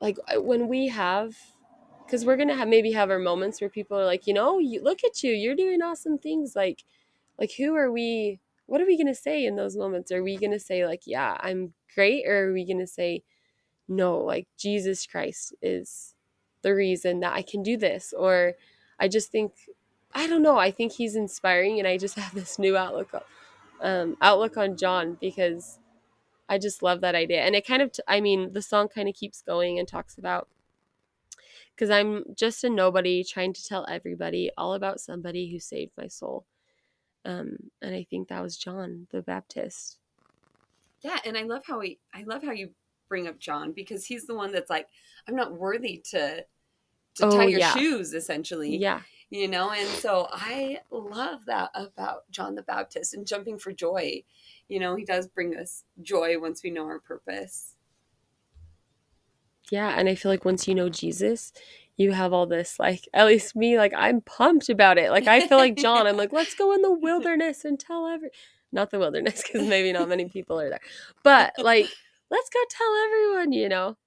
like 0.03 0.19
uh, 0.35 0.41
when 0.41 0.69
we 0.69 0.89
have 0.89 1.35
because 2.05 2.25
we're 2.25 2.37
gonna 2.37 2.55
have 2.57 2.69
maybe 2.69 2.93
have 2.93 3.11
our 3.11 3.19
moments 3.19 3.61
where 3.61 3.71
people 3.71 3.99
are 3.99 4.05
like 4.05 4.27
you 4.27 4.35
know 4.35 4.59
you 4.59 4.83
look 4.83 5.03
at 5.05 5.23
you 5.23 5.33
you're 5.33 5.55
doing 5.57 5.83
awesome 5.83 6.19
things 6.19 6.55
like 6.55 6.85
like 7.39 7.53
who 7.57 7.75
are 7.75 7.91
we 7.91 8.39
what 8.67 8.81
are 8.81 8.87
we 8.87 8.97
gonna 8.97 9.15
say 9.15 9.45
in 9.45 9.55
those 9.57 9.77
moments? 9.77 10.11
Are 10.11 10.23
we 10.23 10.37
gonna 10.37 10.59
say 10.59 10.85
like 10.87 11.03
yeah 11.07 11.37
i'm 11.41 11.73
great 11.95 12.25
or 12.27 12.49
are 12.49 12.53
we 12.53 12.65
gonna 12.65 12.87
say 12.87 13.23
no 13.89 14.19
like 14.19 14.47
jesus 14.57 15.05
christ 15.07 15.55
is 15.61 16.15
the 16.63 16.73
reason 16.75 17.21
that 17.21 17.33
i 17.33 17.43
can 17.43 17.63
do 17.63 17.77
this 17.77 18.13
or 18.17 18.53
i 18.99 19.07
just 19.07 19.31
think 19.31 19.53
i 20.13 20.27
don't 20.27 20.43
know 20.43 20.57
i 20.57 20.71
think 20.71 20.93
he's 20.93 21.15
inspiring 21.15 21.79
and 21.79 21.87
i 21.87 21.97
just 21.97 22.15
have 22.19 22.33
this 22.35 22.59
new 22.59 22.77
outlook 22.77 23.11
um, 23.81 24.17
outlook 24.21 24.57
on 24.57 24.77
john 24.77 25.17
because 25.21 25.79
i 26.49 26.57
just 26.57 26.83
love 26.83 27.01
that 27.01 27.15
idea 27.15 27.41
and 27.41 27.55
it 27.55 27.65
kind 27.65 27.81
of 27.81 27.91
t- 27.91 28.03
i 28.07 28.19
mean 28.21 28.53
the 28.53 28.61
song 28.61 28.87
kind 28.87 29.09
of 29.09 29.15
keeps 29.15 29.41
going 29.41 29.79
and 29.79 29.87
talks 29.87 30.17
about 30.17 30.47
because 31.75 31.89
I'm 31.89 32.23
just 32.35 32.63
a 32.63 32.69
nobody 32.69 33.23
trying 33.23 33.53
to 33.53 33.63
tell 33.65 33.85
everybody 33.89 34.51
all 34.57 34.73
about 34.73 34.99
somebody 34.99 35.51
who 35.51 35.59
saved 35.59 35.91
my 35.97 36.07
soul. 36.07 36.45
Um, 37.25 37.57
and 37.81 37.95
I 37.95 38.03
think 38.09 38.27
that 38.27 38.41
was 38.41 38.57
John 38.57 39.07
the 39.11 39.21
Baptist. 39.21 39.97
Yeah, 41.01 41.19
and 41.25 41.37
I 41.37 41.43
love 41.43 41.63
how 41.65 41.79
he 41.79 41.99
I 42.13 42.23
love 42.23 42.43
how 42.43 42.51
you 42.51 42.71
bring 43.09 43.27
up 43.27 43.39
John 43.39 43.71
because 43.73 44.05
he's 44.05 44.25
the 44.25 44.35
one 44.35 44.51
that's 44.51 44.69
like, 44.69 44.87
I'm 45.27 45.35
not 45.35 45.53
worthy 45.53 46.03
to 46.11 46.45
to 47.15 47.23
Oh, 47.23 47.29
tie 47.37 47.45
your 47.45 47.59
yeah. 47.59 47.73
shoes, 47.73 48.13
essentially. 48.13 48.77
Yeah, 48.77 49.01
You 49.33 49.47
know, 49.47 49.71
and 49.71 49.89
so 49.89 50.27
I 50.31 50.81
love 50.91 51.45
that 51.47 51.71
about 51.73 52.29
John 52.29 52.53
the 52.53 52.61
Baptist 52.61 53.15
and 53.15 53.25
jumping 53.25 53.57
for 53.57 53.71
joy. 53.73 54.21
You 54.69 54.79
know, 54.79 54.95
he 54.95 55.05
does 55.05 55.27
bring 55.27 55.57
us 55.57 55.85
joy 56.03 56.39
once 56.39 56.61
we 56.63 56.69
know 56.69 56.85
our 56.85 56.99
purpose. 56.99 57.73
yeah. 59.71 59.95
And 59.97 60.07
I 60.07 60.13
feel 60.13 60.31
like 60.31 60.45
once 60.45 60.67
you 60.67 60.75
know 60.75 60.87
Jesus, 60.87 61.51
you 61.97 62.11
have 62.11 62.31
all 62.31 62.45
this, 62.45 62.77
like, 62.79 63.09
at 63.11 63.25
least 63.25 63.55
me, 63.55 63.75
like, 63.75 63.91
I'm 63.97 64.21
pumped 64.21 64.69
about 64.69 64.99
it. 64.99 65.09
Like, 65.09 65.25
I 65.25 65.47
feel 65.47 65.57
like 65.57 65.77
John. 65.77 66.05
I'm 66.05 66.15
like, 66.15 66.31
let's 66.31 66.53
go 66.53 66.71
in 66.71 66.83
the 66.83 66.93
wilderness 66.93 67.65
and 67.65 67.79
tell 67.79 68.05
every, 68.05 68.29
not 68.71 68.91
the 68.91 68.99
wilderness, 68.99 69.41
because 69.41 69.67
maybe 69.67 69.91
not 69.91 70.09
many 70.09 70.29
people 70.29 70.59
are 70.59 70.69
there, 70.69 70.79
but 71.23 71.53
like, 71.57 71.89
let's 72.29 72.49
go 72.51 72.59
tell 72.69 72.95
everyone, 73.07 73.51
you 73.51 73.67
know? 73.67 73.97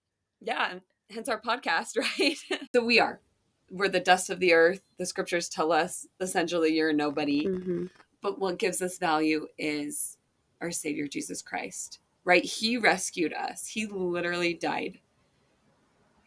Yeah, 0.41 0.75
hence 1.11 1.29
our 1.29 1.41
podcast, 1.41 1.97
right? 2.21 2.37
so 2.73 2.85
we 2.85 3.01
are. 3.01 3.21
We're 3.71 3.89
the 3.89 4.01
dust 4.01 4.31
of 4.31 4.41
the 4.41 4.53
earth. 4.55 4.81
The 4.99 5.07
scriptures 5.07 5.49
tell 5.49 5.73
us 5.73 6.07
essentially 6.21 6.75
you're 6.75 6.93
nobody. 6.93 7.47
hmm 7.47 7.87
But 8.23 8.39
what 8.39 8.59
gives 8.59 8.81
us 8.83 8.99
value 8.99 9.47
is 9.59 10.19
our 10.61 10.71
Savior 10.71 11.07
Jesus 11.09 11.43
Christ, 11.43 11.99
right? 12.25 12.45
He 12.45 12.77
rescued 12.77 13.33
us. 13.33 13.67
He 13.69 13.87
literally 13.87 14.55
died 14.55 14.99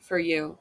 for 0.01 0.19
you 0.19 0.57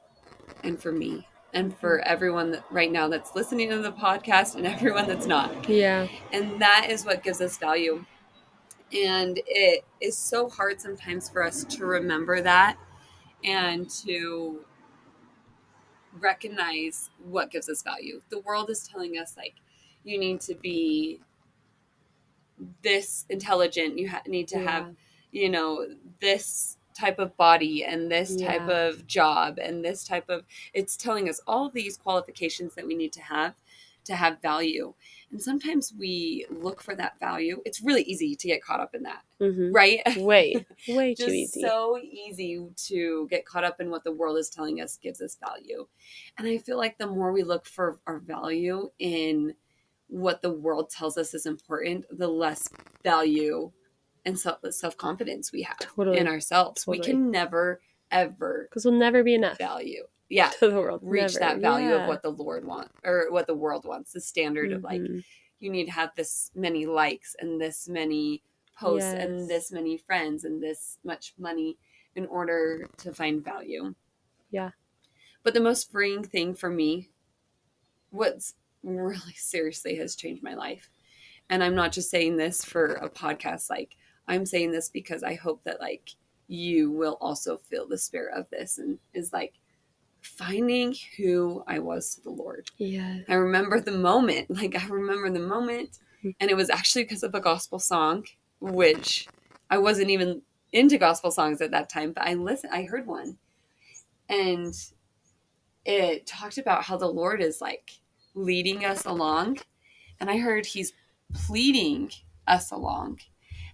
and 0.62 0.80
for 0.80 0.92
me. 0.92 1.26
and 1.54 1.75
for 1.78 2.00
everyone 2.00 2.50
that 2.50 2.62
right 2.70 2.92
now 2.92 3.08
that's 3.08 3.35
listening 3.35 3.70
to 3.70 3.78
the 3.78 3.90
podcast 3.92 4.54
and 4.54 4.66
everyone 4.75 5.06
that's 5.08 5.26
not. 5.26 5.66
Yeah. 5.68 6.06
And 6.32 6.61
that 6.61 6.88
is 6.90 7.06
what 7.06 7.23
gives 7.23 7.40
us 7.40 7.56
value. 7.56 8.04
And 8.92 9.40
it 9.47 9.85
is 10.00 10.16
so 10.16 10.49
hard 10.50 10.78
sometimes 10.80 11.28
for 11.30 11.42
us 11.42 11.64
to 11.64 11.87
remember 11.87 12.42
that 12.42 12.76
and 13.44 13.88
to 14.06 14.61
recognize 16.18 17.10
what 17.24 17.50
gives 17.50 17.68
us 17.68 17.82
value. 17.82 18.20
The 18.30 18.40
world 18.40 18.70
is 18.70 18.86
telling 18.86 19.18
us, 19.18 19.36
like, 19.36 19.54
you 20.04 20.18
need 20.18 20.40
to 20.42 20.54
be 20.54 21.20
this 22.82 23.24
intelligent, 23.28 23.98
you 23.98 24.08
ha- 24.08 24.22
need 24.26 24.48
to 24.48 24.58
have, 24.58 24.94
you 25.32 25.48
know, 25.48 25.86
this 26.20 26.76
type 26.98 27.18
of 27.18 27.36
body 27.36 27.84
and 27.84 28.10
this 28.10 28.34
type 28.34 28.68
of 28.68 29.06
job 29.06 29.58
and 29.62 29.84
this 29.84 30.02
type 30.02 30.28
of 30.28 30.42
it's 30.74 30.96
telling 30.96 31.28
us 31.28 31.40
all 31.46 31.70
these 31.70 31.96
qualifications 31.96 32.74
that 32.74 32.84
we 32.84 32.94
need 32.96 33.12
to 33.12 33.20
have 33.20 33.54
to 34.08 34.16
have 34.16 34.42
value. 34.42 34.92
And 35.30 35.40
sometimes 35.40 35.92
we 35.96 36.46
look 36.50 36.82
for 36.82 36.94
that 36.96 37.18
value. 37.20 37.62
It's 37.64 37.80
really 37.80 38.02
easy 38.02 38.34
to 38.34 38.48
get 38.48 38.62
caught 38.62 38.80
up 38.80 38.94
in 38.94 39.04
that 39.04 39.22
hmm 39.40 39.70
right? 39.72 40.00
Way, 40.16 40.66
way 40.88 41.14
too 41.14 41.26
easy. 41.26 41.60
so 41.60 41.98
easy 41.98 42.66
to 42.88 43.26
get 43.30 43.44
caught 43.44 43.64
up 43.64 43.80
in 43.80 43.90
what 43.90 44.02
the 44.02 44.12
world 44.12 44.38
is 44.38 44.48
telling 44.50 44.80
us 44.80 44.96
gives 44.96 45.20
us 45.20 45.36
value. 45.36 45.86
And 46.38 46.48
i 46.48 46.58
feel 46.58 46.76
like 46.78 46.98
the 46.98 47.06
more 47.06 47.32
we 47.32 47.42
look 47.42 47.66
for 47.66 47.98
our 48.06 48.18
value 48.18 48.90
in 48.98 49.54
what 50.08 50.40
the 50.42 50.50
world 50.50 50.88
tells 50.90 51.18
us 51.18 51.34
is 51.34 51.44
important 51.46 52.06
the 52.10 52.28
less 52.28 52.68
value 53.04 53.70
and 54.24 54.38
self 54.38 54.96
confidence 54.96 55.52
we 55.52 55.62
have 55.62 55.78
Totally. 55.78 56.18
in 56.18 56.26
ourselves. 56.26 56.86
We 56.86 56.98
can 56.98 57.30
never 57.30 57.80
ever 58.10 58.68
Because 58.70 58.84
we'll 58.84 58.94
never 58.98 59.22
be 59.22 59.34
enough. 59.34 59.58
value 59.58 60.04
yeah 60.28 60.49
to 60.58 60.68
the 60.70 60.80
world. 60.80 61.00
reach 61.02 61.35
Never. 61.35 61.38
that 61.40 61.58
value 61.61 61.88
Yeah. 61.90 62.02
of 62.02 62.08
what 62.08 62.23
the 62.23 62.30
lord 62.30 62.64
wants 62.64 62.92
or 63.04 63.26
what 63.30 63.47
the 63.47 63.54
world 63.54 63.85
wants 63.85 64.12
the 64.12 64.20
standard 64.20 64.73
of 64.73 64.82
like 64.82 65.00
Mhm. 65.00 65.25
you 65.58 65.70
need 65.70 65.87
to 65.87 65.92
have 65.92 66.11
this 66.16 66.50
many 66.54 66.87
likes 66.87 67.35
and 67.38 67.61
this 67.61 67.88
many 67.88 68.42
posts 68.78 69.12
Yes. 69.12 69.25
and 69.26 69.49
this 69.49 69.73
many 69.73 69.97
friends 69.99 70.44
and 70.44 70.62
this 70.62 70.99
much 71.04 71.35
money 71.38 71.78
in 72.14 72.26
order 72.26 72.88
to 72.99 73.12
find 73.12 73.44
value. 73.44 73.94
Yeah. 74.50 74.70
But 75.42 75.54
the 75.54 75.61
most 75.61 75.90
freeing 75.90 76.23
thing 76.25 76.54
for 76.54 76.70
me, 76.70 77.11
what's 78.11 78.54
really 78.82 79.32
seriously 79.37 79.97
has 79.97 80.14
changed 80.16 80.42
my 80.42 80.54
life. 80.54 80.90
And 81.50 81.62
I'm 81.64 81.75
not 81.75 81.92
just 81.92 82.11
saying 82.11 82.37
this 82.37 82.64
for 82.64 82.94
a 82.94 83.08
podcast, 83.08 83.70
like, 83.70 83.97
I'm 84.26 84.44
saying 84.47 84.73
this 84.73 84.88
because 84.90 85.23
I 85.23 85.35
hope 85.35 85.64
that, 85.64 85.80
like, 85.80 86.11
you 86.47 86.90
will 86.90 87.16
also 87.20 87.56
feel 87.56 87.87
the 87.87 87.99
spirit 87.99 88.35
of 88.35 88.49
this 88.50 88.78
and 88.78 88.99
is 89.14 89.32
like 89.32 89.54
finding 90.28 90.94
who 91.16 91.62
I 91.66 91.78
was 91.78 92.14
to 92.14 92.23
the 92.23 92.30
Lord. 92.30 92.70
Yeah. 92.76 93.18
I 93.28 93.35
remember 93.35 93.80
the 93.80 93.92
moment. 93.92 94.49
Like 94.58 94.76
I 94.76 94.87
remember 94.87 95.30
the 95.30 95.47
moment, 95.47 95.99
mm-hmm. 96.18 96.30
and 96.40 96.50
it 96.50 96.56
was 96.56 96.70
actually 96.70 97.04
because 97.04 97.23
of 97.23 97.35
a 97.35 97.40
gospel 97.40 97.78
song, 97.78 98.25
which 98.61 99.28
I 99.70 99.78
wasn't 99.78 100.11
even 100.11 100.42
into 100.73 100.99
gospel 100.99 101.30
songs 101.30 101.61
at 101.61 101.70
that 101.70 101.88
time, 101.88 102.12
but 102.12 102.25
I 102.25 102.35
listened. 102.35 102.73
I 102.73 102.82
heard 102.85 103.06
one, 103.06 103.38
and 104.28 104.75
it 105.85 106.26
talked 106.26 106.58
about 106.58 106.85
how 106.85 106.97
the 106.97 107.06
Lord 107.06 107.40
is 107.40 107.61
like 107.61 107.92
leading 108.35 108.85
us 108.85 109.04
along, 109.04 109.58
and 110.18 110.28
I 110.28 110.38
heard 110.38 110.66
He's 110.66 110.92
pleading 111.32 112.11
us 112.47 112.73
along. 112.73 113.20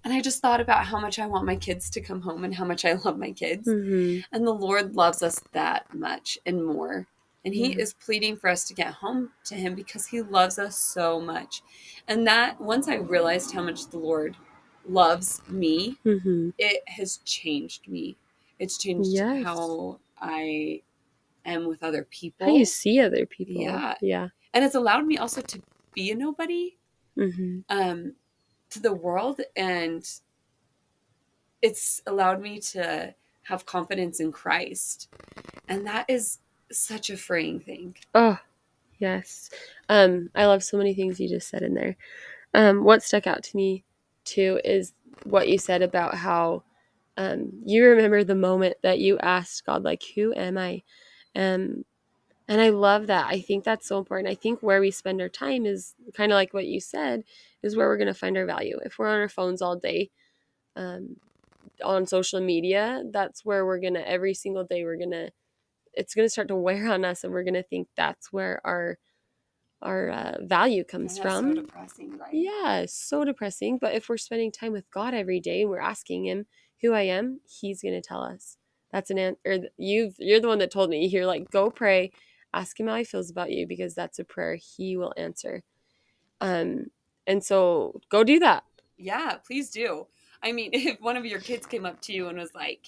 And 0.04 0.12
I 0.12 0.20
just 0.20 0.40
thought 0.42 0.60
about 0.60 0.84
how 0.86 1.00
much 1.00 1.18
I 1.18 1.26
want 1.26 1.46
my 1.46 1.56
kids 1.56 1.88
to 1.90 2.00
come 2.00 2.20
home 2.20 2.44
and 2.44 2.54
how 2.54 2.64
much 2.64 2.84
I 2.84 2.92
love 2.92 3.18
my 3.18 3.32
kids. 3.32 3.68
hmm 3.68 4.18
And 4.32 4.46
the 4.46 4.52
Lord 4.52 4.94
loves 4.94 5.22
us 5.22 5.40
that 5.52 5.92
much 5.94 6.38
and 6.44 6.64
more. 6.64 7.06
And 7.44 7.54
He 7.54 7.74
Mhm. 7.74 7.78
is 7.78 7.94
pleading 7.94 8.36
for 8.36 8.48
us 8.48 8.64
to 8.68 8.74
get 8.74 8.94
home 8.94 9.32
to 9.44 9.54
Him 9.54 9.74
because 9.74 10.06
He 10.06 10.20
loves 10.22 10.58
us 10.58 10.76
so 10.76 11.20
much. 11.20 11.62
And 12.06 12.26
that, 12.26 12.60
once 12.60 12.88
I 12.88 12.96
realized 12.96 13.52
how 13.52 13.62
much 13.62 13.86
the 13.88 13.98
Lord 13.98 14.36
loves 14.86 15.40
me, 15.48 15.98
hmm 16.02 16.50
it 16.58 16.86
has 16.88 17.18
changed 17.24 17.88
me. 17.88 18.16
It's 18.58 18.78
changed 18.78 19.10
Yes. 19.12 19.42
how 19.44 19.98
I 20.20 20.82
am 21.44 21.66
with 21.66 21.82
other 21.82 22.04
people. 22.04 22.46
How 22.46 22.54
you 22.54 22.64
see 22.64 23.00
other 23.00 23.26
people. 23.26 23.60
Yeah. 23.62 23.94
Yeah. 24.00 24.28
and 24.52 24.64
it's 24.64 24.74
allowed 24.76 25.04
me 25.06 25.16
also 25.18 25.40
to 25.40 25.60
be 25.94 26.10
a 26.10 26.14
nobody 26.14 26.76
hmm 27.16 27.60
um, 27.68 28.14
to 28.74 28.80
the 28.80 28.92
world 28.92 29.40
and 29.56 30.04
it's 31.62 32.02
allowed 32.06 32.40
me 32.40 32.60
to 32.60 33.14
have 33.42 33.64
confidence 33.64 34.20
in 34.20 34.32
Christ. 34.32 35.08
And 35.68 35.86
that 35.86 36.04
is 36.08 36.40
such 36.70 37.08
a 37.10 37.16
freeing 37.16 37.60
thing. 37.60 37.96
Oh, 38.14 38.38
yes. 38.98 39.50
Um, 39.88 40.30
I 40.34 40.46
love 40.46 40.62
so 40.62 40.76
many 40.76 40.94
things 40.94 41.18
you 41.18 41.28
just 41.28 41.48
said 41.48 41.62
in 41.62 41.74
there. 41.74 41.96
Um, 42.52 42.84
what 42.84 43.02
stuck 43.02 43.26
out 43.26 43.42
to 43.44 43.56
me 43.56 43.84
too 44.24 44.60
is 44.64 44.92
what 45.24 45.48
you 45.48 45.58
said 45.58 45.82
about 45.82 46.14
how 46.14 46.64
um, 47.16 47.50
you 47.64 47.84
remember 47.84 48.24
the 48.24 48.34
moment 48.34 48.76
that 48.82 48.98
you 48.98 49.18
asked 49.18 49.64
God, 49.64 49.84
like, 49.84 50.02
"Who 50.14 50.34
am 50.34 50.58
I?" 50.58 50.82
Um, 51.36 51.84
and 52.48 52.60
I 52.60 52.70
love 52.70 53.06
that. 53.06 53.26
I 53.26 53.40
think 53.40 53.64
that's 53.64 53.86
so 53.86 53.98
important. 53.98 54.28
I 54.28 54.34
think 54.34 54.60
where 54.60 54.80
we 54.80 54.90
spend 54.90 55.20
our 55.20 55.28
time 55.28 55.64
is 55.64 55.94
kind 56.12 56.32
of 56.32 56.36
like 56.36 56.52
what 56.52 56.66
you 56.66 56.80
said, 56.80 57.24
is 57.64 57.76
where 57.76 57.88
we're 57.88 57.96
going 57.96 58.06
to 58.08 58.14
find 58.14 58.36
our 58.36 58.46
value. 58.46 58.78
If 58.84 58.98
we're 58.98 59.08
on 59.08 59.20
our 59.20 59.28
phones 59.28 59.62
all 59.62 59.76
day, 59.76 60.10
um, 60.76 61.16
on 61.82 62.06
social 62.06 62.40
media, 62.40 63.02
that's 63.12 63.44
where 63.44 63.64
we're 63.66 63.80
gonna 63.80 64.00
every 64.00 64.34
single 64.34 64.64
day 64.64 64.84
we're 64.84 64.98
gonna 64.98 65.30
it's 65.92 66.14
gonna 66.14 66.28
start 66.28 66.48
to 66.48 66.56
wear 66.56 66.90
on 66.90 67.04
us, 67.04 67.24
and 67.24 67.32
we're 67.32 67.44
gonna 67.44 67.62
think 67.62 67.88
that's 67.96 68.32
where 68.32 68.60
our 68.64 68.98
our 69.82 70.10
uh, 70.10 70.36
value 70.42 70.84
comes 70.84 71.18
from. 71.18 71.54
so 71.56 71.62
depressing, 71.62 72.18
right? 72.18 72.32
Yeah, 72.32 72.86
so 72.88 73.24
depressing. 73.24 73.78
But 73.78 73.94
if 73.94 74.08
we're 74.08 74.16
spending 74.16 74.50
time 74.50 74.72
with 74.72 74.90
God 74.90 75.14
every 75.14 75.40
day 75.40 75.62
and 75.62 75.70
we're 75.70 75.80
asking 75.80 76.26
Him 76.26 76.46
who 76.82 76.92
I 76.92 77.02
am, 77.02 77.40
He's 77.44 77.82
gonna 77.82 78.02
tell 78.02 78.22
us. 78.22 78.56
That's 78.92 79.10
an 79.10 79.18
answer. 79.18 79.68
You've 79.76 80.14
you're 80.18 80.40
the 80.40 80.48
one 80.48 80.58
that 80.58 80.70
told 80.70 80.90
me. 80.90 81.06
You're 81.06 81.26
like, 81.26 81.50
go 81.50 81.70
pray, 81.70 82.12
ask 82.52 82.78
Him 82.78 82.86
how 82.88 82.96
He 82.96 83.04
feels 83.04 83.30
about 83.30 83.50
you, 83.50 83.66
because 83.66 83.94
that's 83.94 84.18
a 84.18 84.24
prayer 84.24 84.56
He 84.56 84.96
will 84.96 85.12
answer. 85.16 85.62
Um, 86.40 86.86
and 87.26 87.42
so 87.42 88.00
go 88.08 88.24
do 88.24 88.38
that. 88.40 88.64
Yeah, 88.96 89.38
please 89.46 89.70
do. 89.70 90.06
I 90.42 90.52
mean, 90.52 90.70
if 90.72 91.00
one 91.00 91.16
of 91.16 91.26
your 91.26 91.40
kids 91.40 91.66
came 91.66 91.86
up 91.86 92.00
to 92.02 92.12
you 92.12 92.28
and 92.28 92.38
was 92.38 92.54
like, 92.54 92.86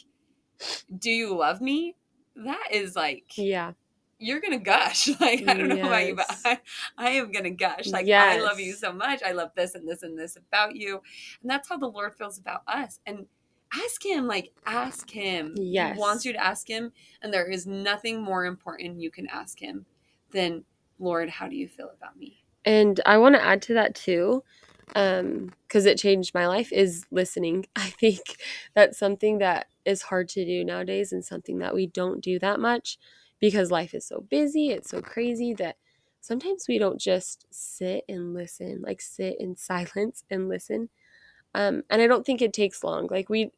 Do 0.99 1.11
you 1.11 1.37
love 1.37 1.61
me? 1.61 1.97
That 2.37 2.69
is 2.71 2.95
like, 2.95 3.33
Yeah, 3.37 3.73
you're 4.19 4.41
going 4.41 4.53
to 4.53 4.65
gush. 4.65 5.09
Like, 5.21 5.49
I 5.49 5.55
don't 5.55 5.69
know 5.69 5.87
about 5.87 6.07
you, 6.07 6.15
but 6.15 6.27
I, 6.45 6.61
I 6.99 7.11
am 7.11 7.33
going 7.33 7.45
to 7.45 7.51
gush. 7.51 7.89
Like, 7.89 8.09
I 8.09 8.39
love 8.41 8.61
you 8.61 8.75
so 8.75 8.93
much. 8.93 9.23
I 9.23 9.33
love 9.33 9.51
this 9.57 9.75
and 9.75 9.89
this 9.89 10.03
and 10.03 10.19
this 10.19 10.37
about 10.37 10.77
you. 10.77 11.01
And 11.43 11.51
that's 11.51 11.69
how 11.69 11.79
the 11.79 11.89
Lord 11.89 12.15
feels 12.15 12.39
about 12.39 12.63
us. 12.67 13.01
And 13.07 13.27
ask 13.73 14.05
Him, 14.05 14.27
like, 14.27 14.53
ask 14.67 15.11
Him. 15.11 15.55
Yes. 15.57 15.95
He 15.95 16.01
wants 16.01 16.25
you 16.25 16.33
to 16.33 16.45
ask 16.45 16.69
Him. 16.69 16.93
And 17.23 17.33
there 17.33 17.47
is 17.47 17.67
nothing 17.67 18.23
more 18.23 18.45
important 18.45 19.01
you 19.01 19.11
can 19.11 19.27
ask 19.29 19.59
Him 19.59 19.87
than, 20.33 20.65
Lord, 20.99 21.29
how 21.31 21.49
do 21.49 21.57
you 21.57 21.69
feel 21.69 21.91
about 21.97 22.17
me? 22.17 22.45
And 22.67 23.01
I 23.07 23.17
want 23.19 23.37
to 23.37 23.45
add 23.45 23.63
to 23.63 23.75
that 23.75 23.95
too, 23.95 24.43
um, 24.97 25.53
because 25.67 25.87
it 25.87 25.99
changed 25.99 26.35
my 26.35 26.49
life, 26.49 26.73
is 26.73 27.07
listening. 27.11 27.67
I 27.77 27.89
think 27.91 28.37
that's 28.75 28.99
something 28.99 29.39
that 29.39 29.69
is 29.85 30.03
hard 30.03 30.29
to 30.31 30.45
do 30.45 30.65
nowadays 30.65 31.13
and 31.13 31.25
something 31.25 31.59
that 31.61 31.75
we 31.75 31.87
don't 31.87 32.21
do 32.21 32.39
that 32.41 32.61
much 32.61 32.99
because 33.41 33.71
life 33.71 33.95
is 33.95 34.07
so 34.07 34.27
busy, 34.29 34.71
it's 34.71 34.91
so 34.91 35.01
crazy 35.01 35.55
that 35.55 35.77
sometimes 36.21 36.67
we 36.69 36.79
don't 36.79 37.01
just 37.01 37.47
sit 37.51 38.05
and 38.09 38.35
listen, 38.35 38.83
like 38.85 39.01
sit 39.01 39.37
in 39.41 39.57
silence 39.57 40.25
and 40.29 40.49
listen. 40.49 40.89
Um, 41.55 41.85
and 41.89 42.03
I 42.03 42.07
don't 42.07 42.27
think 42.27 42.43
it 42.43 42.53
takes 42.53 42.85
long. 42.85 43.09
Like 43.11 43.29
we, 43.31 43.53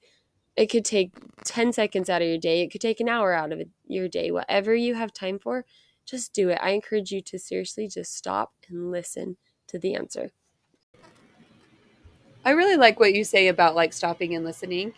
it 0.57 0.66
could 0.66 0.85
take 0.85 1.12
10 1.44 1.73
seconds 1.73 2.11
out 2.11 2.23
of 2.23 2.29
your 2.29 2.38
day. 2.38 2.62
It 2.62 2.71
could 2.71 2.81
take 2.81 3.01
an 3.01 3.09
hour 3.09 3.33
out 3.33 3.53
of 3.53 3.62
your 3.87 4.09
day. 4.09 4.31
Whatever 4.31 4.75
you 4.75 4.94
have 4.94 5.12
time 5.12 5.38
for, 5.38 5.64
just 6.09 6.33
do 6.33 6.49
it. 6.51 6.59
I 6.62 6.71
encourage 6.71 7.12
you 7.12 7.21
to 7.23 7.38
seriously 7.38 7.88
just 7.88 8.14
stop 8.16 8.53
and 8.68 8.90
listen 8.90 9.37
to 9.68 9.79
the 9.79 9.94
answer. 9.94 10.31
I 12.44 12.51
really 12.53 12.77
like 12.77 12.99
what 13.01 13.14
you 13.14 13.25
say 13.25 13.49
about 13.49 13.75
like 13.75 13.92
stopping 13.92 14.35
and 14.35 14.44
listening. 14.44 14.94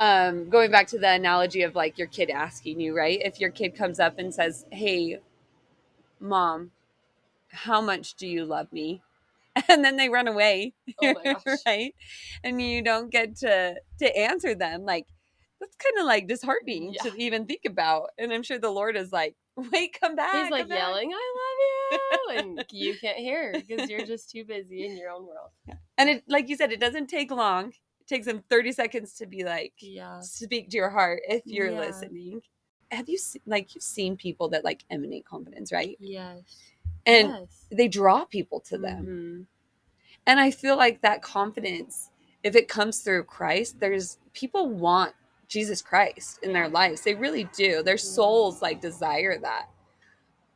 Um, 0.00 0.50
going 0.50 0.70
back 0.70 0.88
to 0.88 0.98
the 0.98 1.10
analogy 1.10 1.62
of 1.62 1.74
like 1.74 1.98
your 1.98 2.08
kid 2.08 2.30
asking 2.30 2.80
you, 2.80 2.96
right? 2.96 3.20
If 3.22 3.40
your 3.40 3.50
kid 3.50 3.76
comes 3.76 4.00
up 4.00 4.18
and 4.18 4.34
says, 4.34 4.64
Hey, 4.72 5.18
mom, 6.20 6.72
how 7.50 7.80
much 7.80 8.14
do 8.14 8.26
you 8.26 8.44
love 8.44 8.72
me? 8.72 9.02
And 9.68 9.84
then 9.84 9.96
they 9.96 10.08
run 10.08 10.28
away, 10.28 10.74
Oh 11.00 11.14
right? 11.66 11.94
And 12.44 12.60
you 12.62 12.82
don't 12.82 13.10
get 13.10 13.36
to 13.38 13.76
to 14.00 14.18
answer 14.18 14.54
them. 14.54 14.84
Like 14.84 15.06
that's 15.60 15.76
kind 15.76 15.98
of 15.98 16.06
like 16.06 16.28
disheartening 16.28 16.92
Yeah. 16.94 17.02
to 17.02 17.22
even 17.22 17.46
think 17.46 17.62
about. 17.66 18.10
And 18.18 18.32
I'm 18.32 18.42
sure 18.42 18.58
the 18.58 18.70
Lord 18.70 18.96
is 18.96 19.12
like, 19.12 19.36
Wait, 19.56 19.98
come 20.00 20.16
back. 20.16 20.34
He's 20.34 20.50
like 20.50 20.62
come 20.62 20.68
back." 20.70 20.78
yelling, 20.78 21.12
"I 21.12 21.34
love 22.30 22.42
you," 22.42 22.42
and 22.58 22.64
you 22.72 22.96
can't 22.98 23.18
hear 23.18 23.52
because 23.52 23.88
you're 23.90 24.06
just 24.06 24.30
too 24.30 24.44
busy 24.44 24.86
in 24.86 24.96
your 24.96 25.10
own 25.10 25.26
world. 25.26 25.50
And 25.98 26.08
it, 26.08 26.24
like 26.26 26.48
you 26.48 26.56
said, 26.56 26.72
it 26.72 26.80
doesn't 26.80 27.06
take 27.08 27.30
long. 27.30 27.68
It 28.00 28.06
takes 28.06 28.26
them 28.26 28.42
30 28.48 28.72
seconds 28.72 29.12
to 29.14 29.26
be 29.26 29.44
like, 29.44 29.74
Yeah. 29.78 30.20
speak 30.20 30.70
to 30.70 30.76
your 30.76 30.90
heart 30.90 31.22
if 31.28 31.42
you're 31.46 31.70
Yeah. 31.70 31.80
listening. 31.80 32.42
have 32.90 33.08
you 33.08 33.16
se- 33.16 33.40
like 33.46 33.74
you've 33.74 33.82
seen 33.82 34.18
people 34.18 34.48
that 34.50 34.64
like 34.64 34.84
emanate 34.90 35.24
confidence, 35.24 35.72
right? 35.72 35.96
Yes. 35.98 36.42
And 37.06 37.28
yes. 37.28 37.66
they 37.70 37.88
draw 37.88 38.26
people 38.26 38.60
to 38.60 38.76
them. 38.76 39.06
Mhm. 39.06 39.46
And 40.26 40.38
I 40.38 40.50
feel 40.50 40.76
like 40.76 41.00
that 41.00 41.22
confidence, 41.22 42.10
if 42.42 42.54
it 42.54 42.68
comes 42.68 42.98
through 43.00 43.24
Christ, 43.24 43.80
there's 43.80 44.18
people 44.34 44.68
want 44.68 45.14
Jesus 45.52 45.82
Christ 45.82 46.38
in 46.42 46.54
their 46.54 46.68
lives. 46.68 47.02
They 47.02 47.14
really 47.14 47.44
do. 47.54 47.82
Their 47.82 47.98
souls 47.98 48.62
like 48.62 48.80
desire 48.80 49.38
that. 49.38 49.68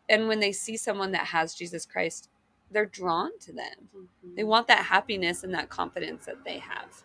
And 0.08 0.26
when 0.26 0.40
they 0.40 0.52
see 0.52 0.78
someone 0.78 1.12
that 1.12 1.26
has 1.26 1.54
Jesus 1.54 1.84
Christ, 1.84 2.30
they're 2.70 2.86
drawn 2.86 3.38
to 3.40 3.52
them. 3.52 3.90
They 4.34 4.42
Mhm. 4.42 4.46
want 4.46 4.68
that 4.68 4.86
happiness 4.86 5.44
and 5.44 5.52
that 5.52 5.68
confidence 5.68 6.24
that 6.24 6.44
they 6.44 6.58
have. 6.58 7.04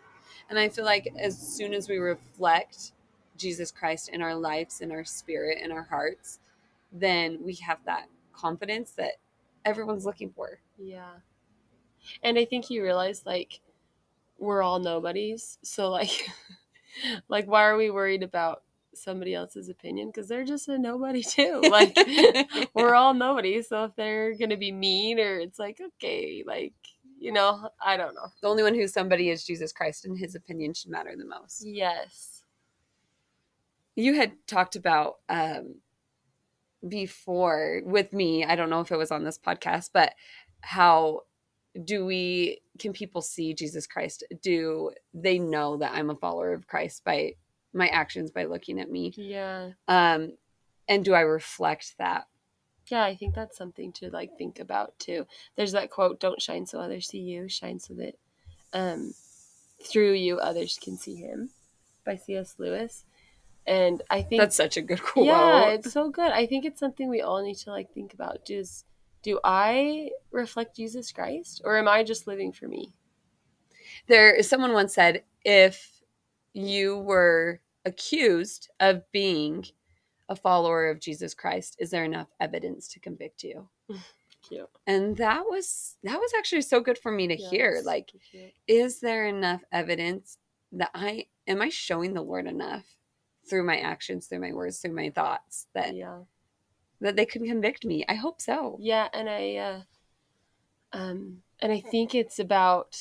And 0.49 0.57
I 0.57 0.69
feel 0.69 0.85
like 0.85 1.13
as 1.19 1.37
soon 1.37 1.73
as 1.73 1.89
we 1.89 1.97
reflect 1.97 2.93
Jesus 3.35 3.71
Christ 3.71 4.07
in 4.09 4.21
our 4.21 4.35
lives, 4.35 4.79
in 4.79 4.91
our 4.91 5.03
spirit, 5.03 5.57
in 5.57 5.71
our 5.71 5.83
hearts, 5.83 6.39
then 6.93 7.43
we 7.43 7.55
have 7.55 7.83
that 7.85 8.07
confidence 8.31 8.93
that 8.93 9.13
everyone's 9.65 10.05
looking 10.05 10.31
for. 10.31 10.61
Yeah. 10.77 11.19
And 12.23 12.37
I 12.37 12.45
think 12.45 12.69
you 12.69 12.83
realize 12.83 13.25
like 13.25 13.59
we're 14.37 14.61
all 14.61 14.79
nobodies. 14.79 15.59
So 15.61 15.89
like 15.89 16.29
like 17.29 17.47
why 17.47 17.63
are 17.63 17.77
we 17.77 17.89
worried 17.89 18.23
about 18.23 18.63
somebody 18.93 19.33
else's 19.33 19.69
opinion 19.69 20.07
because 20.07 20.27
they're 20.27 20.43
just 20.43 20.67
a 20.67 20.77
nobody 20.77 21.23
too. 21.27 21.61
Like 21.71 21.97
we're 22.73 22.95
all 22.95 23.13
nobody. 23.13 23.61
So 23.61 23.85
if 23.85 23.95
they're 23.95 24.35
going 24.35 24.49
to 24.49 24.57
be 24.57 24.71
mean 24.71 25.19
or 25.19 25.39
it's 25.39 25.59
like 25.59 25.79
okay, 25.79 26.43
like 26.45 26.73
you 27.19 27.31
know, 27.31 27.69
I 27.79 27.97
don't 27.97 28.15
know. 28.15 28.27
The 28.41 28.47
only 28.47 28.63
one 28.63 28.73
who's 28.73 28.93
somebody 28.93 29.29
is 29.29 29.45
Jesus 29.45 29.71
Christ, 29.71 30.05
and 30.05 30.17
his 30.17 30.33
opinion 30.33 30.73
should 30.73 30.89
matter 30.89 31.13
the 31.15 31.23
most. 31.23 31.63
Yes. 31.63 32.43
You 33.95 34.15
had 34.15 34.33
talked 34.47 34.75
about 34.75 35.17
um, 35.29 35.75
before 36.87 37.81
with 37.85 38.11
me, 38.11 38.43
I 38.43 38.55
don't 38.55 38.69
know 38.69 38.81
if 38.81 38.91
it 38.91 38.97
was 38.97 39.11
on 39.11 39.23
this 39.23 39.37
podcast, 39.37 39.91
but 39.93 40.13
how 40.61 41.21
do 41.83 42.05
we, 42.05 42.60
can 42.81 42.93
people 42.93 43.21
see 43.21 43.53
Jesus 43.53 43.85
Christ? 43.85 44.23
Do 44.41 44.91
they 45.13 45.37
know 45.37 45.77
that 45.77 45.93
I'm 45.93 46.09
a 46.09 46.15
follower 46.15 46.53
of 46.53 46.67
Christ 46.67 47.03
by 47.05 47.35
my 47.73 47.87
actions, 47.87 48.31
by 48.31 48.45
looking 48.45 48.79
at 48.79 48.89
me? 48.89 49.13
Yeah. 49.15 49.71
Um, 49.87 50.33
and 50.87 51.05
do 51.05 51.13
I 51.13 51.21
reflect 51.21 51.95
that? 51.99 52.25
Yeah, 52.87 53.03
I 53.03 53.15
think 53.15 53.35
that's 53.35 53.55
something 53.55 53.93
to 53.93 54.09
like 54.09 54.37
think 54.37 54.59
about 54.59 54.97
too. 54.97 55.27
There's 55.55 55.71
that 55.73 55.91
quote, 55.91 56.19
don't 56.19 56.41
shine 56.41 56.65
so 56.65 56.79
others 56.79 57.07
see 57.07 57.19
you, 57.19 57.47
shine 57.47 57.79
so 57.79 57.93
that 57.93 58.15
um 58.73 59.13
through 59.83 60.13
you 60.13 60.39
others 60.39 60.79
can 60.81 60.97
see 60.97 61.15
him 61.15 61.49
by 62.05 62.15
C.S. 62.15 62.55
Lewis. 62.57 63.05
And 63.67 64.01
I 64.09 64.23
think 64.23 64.41
That's 64.41 64.55
such 64.55 64.75
a 64.75 64.81
good 64.81 65.03
quote. 65.03 65.27
Yeah, 65.27 65.67
it's 65.67 65.93
so 65.93 66.09
good. 66.09 66.31
I 66.31 66.47
think 66.47 66.65
it's 66.65 66.79
something 66.79 67.07
we 67.07 67.21
all 67.21 67.43
need 67.43 67.57
to 67.57 67.69
like 67.69 67.93
think 67.93 68.13
about. 68.13 68.43
Does 68.43 68.85
do 69.23 69.39
I 69.43 70.09
reflect 70.31 70.75
Jesus 70.75 71.11
Christ 71.11 71.61
or 71.63 71.77
am 71.77 71.87
I 71.87 72.03
just 72.03 72.27
living 72.27 72.51
for 72.51 72.67
me? 72.67 72.93
there 74.07 74.41
someone 74.43 74.73
once 74.73 74.93
said 74.93 75.23
if 75.43 76.01
you 76.53 76.97
were 76.99 77.61
accused 77.85 78.69
of 78.79 79.03
being 79.11 79.65
a 80.29 80.35
follower 80.35 80.89
of 80.89 80.99
Jesus 80.99 81.33
Christ 81.33 81.75
is 81.79 81.89
there 81.91 82.03
enough 82.03 82.27
evidence 82.39 82.87
to 82.89 82.99
convict 82.99 83.43
you 83.43 83.67
Cute. 84.47 84.69
and 84.87 85.15
that 85.17 85.43
was 85.45 85.97
that 86.03 86.17
was 86.19 86.31
actually 86.37 86.61
so 86.61 86.79
good 86.79 86.97
for 86.97 87.11
me 87.11 87.27
to 87.27 87.39
Yeah, 87.39 87.49
hear 87.49 87.81
like 87.85 88.11
cute. 88.31 88.53
is 88.67 88.99
there 88.99 89.27
enough 89.27 89.61
evidence 89.71 90.37
that 90.73 90.91
I 90.93 91.25
am 91.47 91.61
I 91.61 91.69
showing 91.69 92.13
the 92.13 92.21
Lord 92.21 92.47
enough 92.47 92.85
through 93.49 93.63
my 93.65 93.79
actions 93.79 94.27
through 94.27 94.39
my 94.41 94.53
words 94.53 94.79
through 94.79 94.95
my 94.95 95.09
thoughts 95.09 95.67
that 95.73 95.95
yeah. 95.95 96.19
That 97.01 97.15
they 97.15 97.25
can 97.25 97.45
convict 97.45 97.83
me 97.85 98.05
I 98.07 98.13
hope 98.15 98.41
so 98.41 98.77
Yeah, 98.79 99.09
and 99.13 99.29
I 99.29 99.55
uh 99.55 99.81
um 100.93 101.41
and 101.59 101.71
I 101.71 101.81
think 101.81 102.15
it's 102.15 102.39
about 102.39 102.97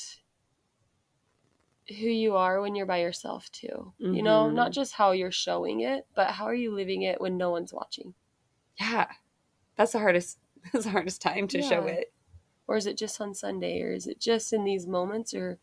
who 1.89 2.07
you 2.07 2.35
are 2.35 2.61
when 2.61 2.75
you're 2.75 2.85
by 2.85 3.01
yourself 3.01 3.51
too. 3.51 3.93
You 3.99 4.21
know, 4.23 4.49
not 4.49 4.71
just 4.71 4.93
how 4.93 5.11
you're 5.11 5.31
showing 5.31 5.81
it, 5.81 6.05
but 6.15 6.27
how 6.31 6.45
are 6.45 6.53
you 6.55 6.73
living 6.73 7.01
it 7.01 7.19
when 7.19 7.37
no 7.37 7.49
one's 7.49 7.73
watching? 7.73 8.13
yeah 8.79 9.07
that's 9.75 9.91
the 9.91 9.99
hardest 9.99 10.37
that's 10.73 10.85
the 10.85 10.91
hardest 10.91 11.21
time 11.21 11.47
to 11.47 11.61
show 11.61 11.83
it 11.83 12.11
Or 12.67 12.77
is 12.77 12.85
it 12.85 12.97
just 12.97 13.19
on 13.19 13.33
Sunday 13.33 13.81
or 13.81 13.91
is 13.91 14.07
it 14.07 14.19
just 14.19 14.53
in 14.53 14.63
these 14.63 14.87
moments 14.87 15.33
or 15.33 15.59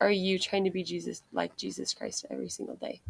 are 0.00 0.10
you 0.10 0.38
trying 0.38 0.64
to 0.64 0.70
be 0.70 0.82
Jesus 0.82 1.22
like 1.32 1.56
Jesus 1.56 1.94
Christ 1.94 2.26
every 2.30 2.48
single 2.48 2.76
day? 2.76 3.00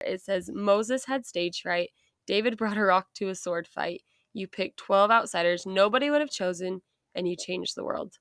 It 0.00 0.20
says 0.20 0.50
Moses 0.52 1.04
had 1.06 1.24
stage 1.26 1.62
fright. 1.62 1.90
David 2.26 2.56
brought 2.56 2.76
a 2.76 2.84
rock 2.84 3.08
to 3.14 3.28
a 3.28 3.34
sword 3.34 3.66
fight. 3.66 4.02
You 4.32 4.48
picked 4.48 4.78
12 4.78 5.10
outsiders 5.10 5.66
nobody 5.66 6.10
would 6.10 6.20
have 6.20 6.30
chosen 6.30 6.82
and 7.14 7.28
you 7.28 7.36
changed 7.36 7.76
the 7.76 7.84
world. 7.84 8.18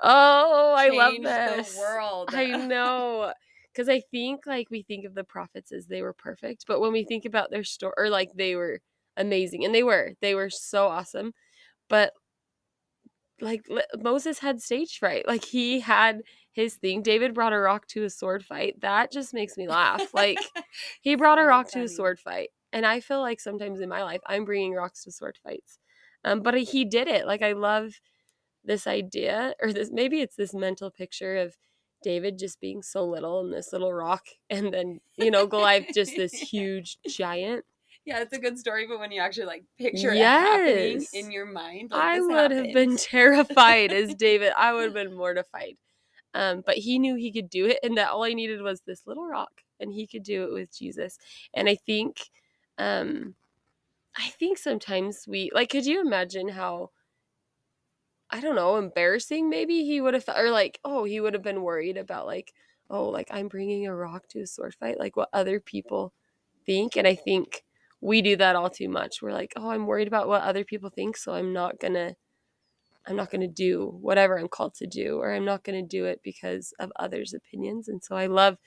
Oh, 0.00 0.74
I 0.76 0.90
love 0.90 1.14
this. 1.22 1.74
the 1.74 1.80
world 1.80 2.30
I 2.32 2.44
know. 2.66 3.32
Because 3.72 3.88
I 3.88 4.00
think 4.10 4.46
like 4.46 4.70
we 4.70 4.82
think 4.82 5.04
of 5.04 5.14
the 5.14 5.24
prophets 5.24 5.72
as 5.72 5.86
they 5.86 6.02
were 6.02 6.12
perfect, 6.12 6.64
but 6.66 6.80
when 6.80 6.92
we 6.92 7.04
think 7.04 7.24
about 7.24 7.50
their 7.50 7.64
story, 7.64 7.92
or 7.96 8.10
like 8.10 8.30
they 8.34 8.56
were 8.56 8.80
amazing, 9.16 9.64
and 9.64 9.74
they 9.74 9.82
were, 9.82 10.14
they 10.20 10.34
were 10.34 10.50
so 10.50 10.86
awesome. 10.88 11.32
But 11.88 12.12
like 13.40 13.62
li- 13.68 13.82
Moses 14.02 14.40
had 14.40 14.60
stage 14.60 14.98
fright, 14.98 15.28
like 15.28 15.44
he 15.44 15.80
had 15.80 16.22
his 16.52 16.74
thing. 16.74 17.02
David 17.02 17.34
brought 17.34 17.52
a 17.52 17.58
rock 17.58 17.86
to 17.88 18.04
a 18.04 18.10
sword 18.10 18.44
fight. 18.44 18.80
That 18.80 19.12
just 19.12 19.32
makes 19.32 19.56
me 19.56 19.68
laugh. 19.68 20.12
Like 20.12 20.38
he 21.02 21.14
brought 21.14 21.38
a 21.38 21.44
rock 21.44 21.70
to 21.72 21.82
a 21.82 21.88
sword 21.88 22.18
fight, 22.18 22.48
and 22.72 22.86
I 22.86 23.00
feel 23.00 23.20
like 23.20 23.40
sometimes 23.40 23.80
in 23.80 23.88
my 23.88 24.02
life 24.02 24.20
I'm 24.26 24.44
bringing 24.44 24.74
rocks 24.74 25.04
to 25.04 25.12
sword 25.12 25.38
fights. 25.42 25.78
Um, 26.24 26.40
but 26.40 26.54
he 26.58 26.84
did 26.84 27.08
it. 27.08 27.26
Like 27.26 27.42
I 27.42 27.52
love 27.52 28.00
this 28.64 28.86
idea, 28.86 29.54
or 29.62 29.72
this 29.72 29.90
maybe 29.92 30.20
it's 30.20 30.36
this 30.36 30.54
mental 30.54 30.90
picture 30.90 31.36
of 31.36 31.56
David 32.02 32.38
just 32.38 32.60
being 32.60 32.82
so 32.82 33.04
little 33.04 33.40
and 33.40 33.52
this 33.52 33.72
little 33.72 33.92
rock, 33.92 34.26
and 34.50 34.72
then 34.72 35.00
you 35.16 35.30
know 35.30 35.46
Goliath 35.46 35.86
just 35.94 36.16
this 36.16 36.32
huge 36.52 36.98
giant. 37.08 37.64
Yeah, 38.04 38.20
it's 38.20 38.32
a 38.32 38.38
good 38.38 38.58
story, 38.58 38.86
but 38.86 38.98
when 39.00 39.12
you 39.12 39.20
actually 39.20 39.46
like 39.46 39.64
picture 39.78 40.12
it 40.12 40.18
happening 40.18 41.04
in 41.12 41.30
your 41.30 41.44
mind, 41.44 41.90
like, 41.90 42.00
I 42.00 42.20
would 42.20 42.50
have 42.52 42.72
been 42.72 42.96
terrified 42.96 43.92
as 43.92 44.14
David. 44.16 44.52
I 44.56 44.72
would 44.72 44.84
have 44.84 44.94
been 44.94 45.14
mortified. 45.14 45.76
Um, 46.34 46.62
but 46.64 46.76
he 46.76 46.98
knew 46.98 47.16
he 47.16 47.32
could 47.32 47.50
do 47.50 47.66
it, 47.66 47.78
and 47.82 47.96
that 47.98 48.10
all 48.10 48.22
he 48.24 48.34
needed 48.34 48.62
was 48.62 48.80
this 48.82 49.06
little 49.06 49.26
rock, 49.26 49.62
and 49.80 49.92
he 49.92 50.06
could 50.06 50.22
do 50.22 50.44
it 50.44 50.52
with 50.52 50.76
Jesus. 50.76 51.18
And 51.54 51.68
I 51.68 51.74
think, 51.74 52.30
um, 52.78 53.34
I 54.16 54.28
think 54.30 54.58
sometimes 54.58 55.26
we 55.28 55.50
like. 55.54 55.70
Could 55.70 55.86
you 55.86 56.00
imagine 56.00 56.48
how? 56.50 56.90
I 58.30 58.40
don't 58.40 58.56
know, 58.56 58.76
embarrassing 58.76 59.48
maybe 59.48 59.84
he 59.84 60.00
would 60.00 60.14
have, 60.14 60.28
or 60.36 60.50
like, 60.50 60.78
oh, 60.84 61.04
he 61.04 61.20
would 61.20 61.32
have 61.34 61.42
been 61.42 61.62
worried 61.62 61.96
about 61.96 62.26
like, 62.26 62.52
oh, 62.90 63.08
like 63.08 63.28
I'm 63.30 63.48
bringing 63.48 63.86
a 63.86 63.94
rock 63.94 64.28
to 64.28 64.40
a 64.40 64.46
sword 64.46 64.74
fight, 64.74 64.98
like 64.98 65.16
what 65.16 65.30
other 65.32 65.60
people 65.60 66.12
think. 66.66 66.96
And 66.96 67.06
I 67.06 67.14
think 67.14 67.64
we 68.00 68.20
do 68.22 68.36
that 68.36 68.56
all 68.56 68.68
too 68.70 68.88
much. 68.88 69.22
We're 69.22 69.32
like, 69.32 69.52
oh, 69.56 69.70
I'm 69.70 69.86
worried 69.86 70.08
about 70.08 70.28
what 70.28 70.42
other 70.42 70.64
people 70.64 70.90
think, 70.90 71.16
so 71.16 71.32
I'm 71.34 71.52
not 71.52 71.80
gonna 71.80 72.14
I'm 73.06 73.16
not 73.16 73.30
gonna 73.30 73.48
do 73.48 73.96
whatever 74.00 74.38
I'm 74.38 74.48
called 74.48 74.74
to 74.76 74.86
do, 74.86 75.18
or 75.18 75.32
I'm 75.32 75.44
not 75.44 75.64
gonna 75.64 75.82
do 75.82 76.04
it 76.06 76.20
because 76.22 76.74
of 76.80 76.92
others' 76.96 77.34
opinions. 77.34 77.88
And 77.88 78.02
so 78.04 78.16
I 78.16 78.26
love 78.26 78.58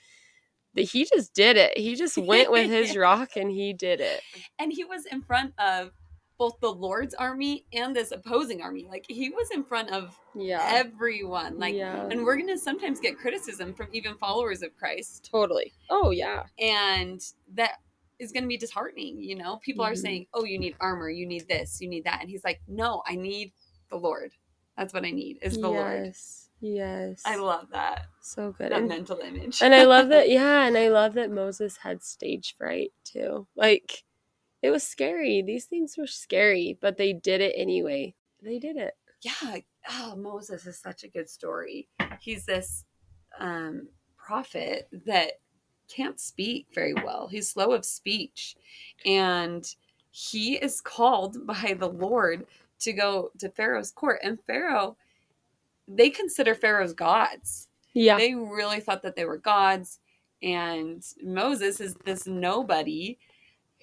he 0.76 1.04
just 1.04 1.34
did 1.34 1.56
it. 1.56 1.76
He 1.78 1.94
just 1.94 2.16
went 2.18 2.50
with 2.50 2.70
his 2.70 2.96
rock 2.96 3.30
and 3.36 3.50
he 3.50 3.72
did 3.72 4.00
it. 4.00 4.20
and 4.58 4.72
he 4.72 4.84
was 4.84 5.06
in 5.06 5.22
front 5.22 5.52
of 5.58 5.90
both 6.38 6.58
the 6.60 6.72
Lord's 6.72 7.14
army 7.14 7.64
and 7.72 7.94
this 7.94 8.10
opposing 8.10 8.62
army. 8.62 8.86
Like 8.88 9.04
he 9.08 9.30
was 9.30 9.48
in 9.52 9.62
front 9.62 9.90
of 9.90 10.18
Yeah. 10.34 10.60
everyone. 10.72 11.58
Like, 11.58 11.74
yeah. 11.74 12.06
and 12.10 12.24
we're 12.24 12.36
gonna 12.36 12.58
sometimes 12.58 12.98
get 13.00 13.16
criticism 13.18 13.74
from 13.74 13.88
even 13.92 14.16
followers 14.16 14.62
of 14.62 14.76
Christ, 14.76 15.28
totally. 15.30 15.72
Oh 15.90 16.10
yeah. 16.10 16.44
and 16.58 17.20
that 17.54 17.72
is 18.18 18.32
gonna 18.32 18.46
be 18.46 18.56
disheartening. 18.56 19.20
You 19.22 19.36
know, 19.36 19.58
people 19.64 19.84
are 19.84 19.92
Mhm. 19.92 19.98
saying, 19.98 20.26
"Oh, 20.34 20.44
you 20.44 20.58
need 20.58 20.74
armor, 20.80 21.10
you 21.10 21.26
need 21.26 21.46
this, 21.48 21.80
you 21.80 21.88
need 21.88 22.04
that," 22.04 22.20
and 22.20 22.30
he's 22.30 22.44
like, 22.44 22.60
"No, 22.66 23.02
I 23.06 23.14
need 23.14 23.52
the 23.90 23.96
Lord. 23.96 24.32
That's 24.76 24.92
what 24.94 25.04
I 25.04 25.10
need 25.10 25.38
is 25.42 25.58
the 25.60 25.68
Lord." 25.68 26.14
Yes. 26.62 27.22
I 27.26 27.36
love 27.36 27.68
that 27.72 28.06
so 28.22 28.52
good. 28.52 28.72
that 28.72 28.78
And, 28.80 28.88
mental 28.88 29.18
image. 29.20 29.62
and 29.62 29.74
I 29.74 29.84
love 29.84 30.08
that, 30.10 30.30
yeah, 30.30 30.66
and 30.66 30.78
I 30.78 30.88
love 30.88 31.14
that 31.14 31.30
Moses 31.30 31.76
had 31.78 32.02
stage 32.02 32.54
fright 32.58 32.92
too. 33.04 33.46
Like 33.56 34.04
it 34.62 34.70
was 34.70 34.82
scary. 34.84 35.42
These 35.42 35.66
things 35.66 35.96
were 35.98 36.06
scary, 36.08 36.78
but 36.80 36.96
they 36.96 37.12
did 37.12 37.40
it 37.42 37.54
anyway. 37.56 38.14
They 38.42 38.58
did 38.60 38.76
it. 38.76 38.94
yeah 39.24 39.58
oh 39.90 40.14
moses 40.16 40.66
is 40.66 40.78
such 40.78 41.04
a 41.04 41.08
good 41.08 41.28
story 41.28 41.88
he's 42.20 42.44
this 42.46 42.84
um 43.40 43.88
prophet 44.16 44.88
that 45.06 45.32
can't 45.88 46.20
speak 46.20 46.66
very 46.74 46.94
well 46.94 47.28
he's 47.28 47.48
slow 47.50 47.72
of 47.72 47.84
speech 47.84 48.56
and 49.06 49.74
he 50.12 50.54
is 50.56 50.80
called 50.80 51.46
by 51.46 51.76
the 51.78 51.88
lord 51.88 52.46
to 52.80 52.92
go 52.92 53.30
to 53.38 53.48
pharaoh's 53.50 53.92
court 53.92 54.20
and 54.24 54.38
pharaoh 54.46 54.96
they 55.88 56.10
consider 56.10 56.54
pharaoh's 56.54 56.92
gods 56.94 57.68
Yeah. 57.94 58.16
they 58.16 58.34
really 58.34 58.80
thought 58.80 59.02
that 59.02 59.16
they 59.16 59.24
were 59.24 59.38
gods 59.38 59.98
and 60.42 61.02
moses 61.22 61.80
is 61.80 61.94
this 62.04 62.26
nobody 62.26 63.18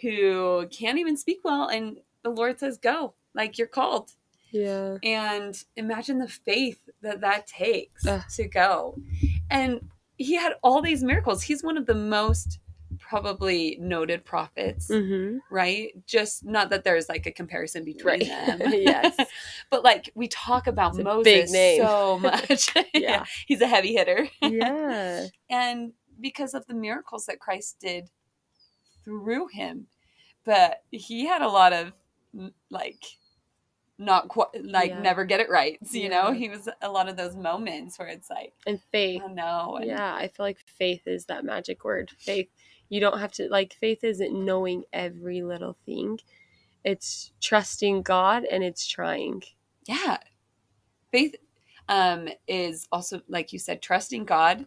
who 0.02 0.68
can't 0.72 0.98
even 0.98 1.18
speak 1.18 1.40
well 1.44 1.68
and 1.68 1.98
the 2.24 2.30
Lord 2.30 2.60
says 2.60 2.78
go, 2.78 3.14
like 3.34 3.58
you're 3.58 3.68
called. 3.68 4.12
Yeah. 4.52 4.98
And 5.04 5.62
imagine 5.78 6.20
the 6.20 6.28
faith 6.28 6.80
that 7.02 7.22
that 7.22 7.48
takes 7.48 8.06
Ugh. 8.06 8.22
to 8.36 8.48
go. 8.48 8.98
And 9.50 9.80
he 10.18 10.36
had 10.36 10.54
all 10.64 10.82
these 10.82 11.04
miracles. 11.04 11.42
He's 11.44 11.64
one 11.64 11.78
of 11.78 11.86
the 11.86 11.96
most 11.96 12.60
probably 13.10 13.76
noted 13.82 14.24
prophets, 14.24 14.88
Mm-hmm. 14.88 15.39
right? 15.50 15.89
Just 16.06 16.45
not 16.45 16.69
that 16.69 16.84
there's 16.84 17.10
like 17.10 17.26
a 17.26 17.32
comparison 17.32 17.84
between 17.84 18.06
Right. 18.06 18.28
them. 18.28 18.60
Yes. 18.74 19.17
but 19.72 19.84
like 19.84 20.12
we 20.13 20.28
talk 20.28 20.67
about 20.67 20.93
It's 20.95 21.04
Moses 21.04 21.52
so 21.78 22.19
much. 22.22 22.69
Yeah. 22.93 23.26
He's 23.48 23.62
a 23.62 23.67
heavy 23.67 23.93
hitter. 23.93 24.30
Yeah. 24.43 25.26
and 25.50 25.93
because 26.22 26.54
of 26.54 26.67
the 26.67 26.74
miracles 26.76 27.26
that 27.26 27.39
Christ 27.39 27.78
did 27.80 28.10
through 29.04 29.48
him. 29.48 29.88
But 30.45 30.84
he 30.91 31.26
had 31.26 31.41
a 31.41 31.48
lot 31.50 31.74
of 31.74 31.91
like 32.69 33.04
not 33.98 34.28
quite 34.28 34.50
like 34.63 34.91
Yeah. 34.91 35.00
never 35.02 35.26
get 35.26 35.39
it 35.39 35.50
right. 35.50 35.78
So, 35.86 35.98
You 35.98 36.10
know, 36.10 36.32
he 36.32 36.48
was 36.48 36.69
a 36.82 36.89
lot 36.89 37.10
of 37.10 37.17
those 37.17 37.36
moments 37.36 37.98
where 37.98 38.08
it's 38.08 38.30
like, 38.30 38.54
And 38.67 38.80
faith. 38.91 39.22
oh 39.26 39.30
no. 39.30 39.78
And 39.78 39.88
Yeah, 39.88 40.13
I 40.13 40.28
feel 40.28 40.45
like 40.45 40.60
faith 40.67 41.08
is 41.08 41.26
that 41.26 41.43
magic 41.43 41.84
word. 41.84 42.12
Faith. 42.19 42.50
You 42.89 42.99
don't 42.99 43.19
have 43.19 43.32
to 43.34 43.47
like 43.49 43.73
faith 43.73 44.04
isn't 44.04 44.34
knowing 44.34 44.84
every 44.91 45.41
little 45.41 45.78
thing. 45.86 46.19
It's 46.84 47.32
trusting 47.41 48.02
God 48.04 48.45
and 48.45 48.63
it's 48.63 48.88
trying. 48.88 49.43
yeah. 49.88 50.17
Faith 51.12 51.36
um 51.88 52.30
is 52.47 52.88
also 52.91 53.21
like 53.28 53.54
you 53.54 53.60
said, 53.60 53.82
trusting 53.82 54.25
God, 54.25 54.65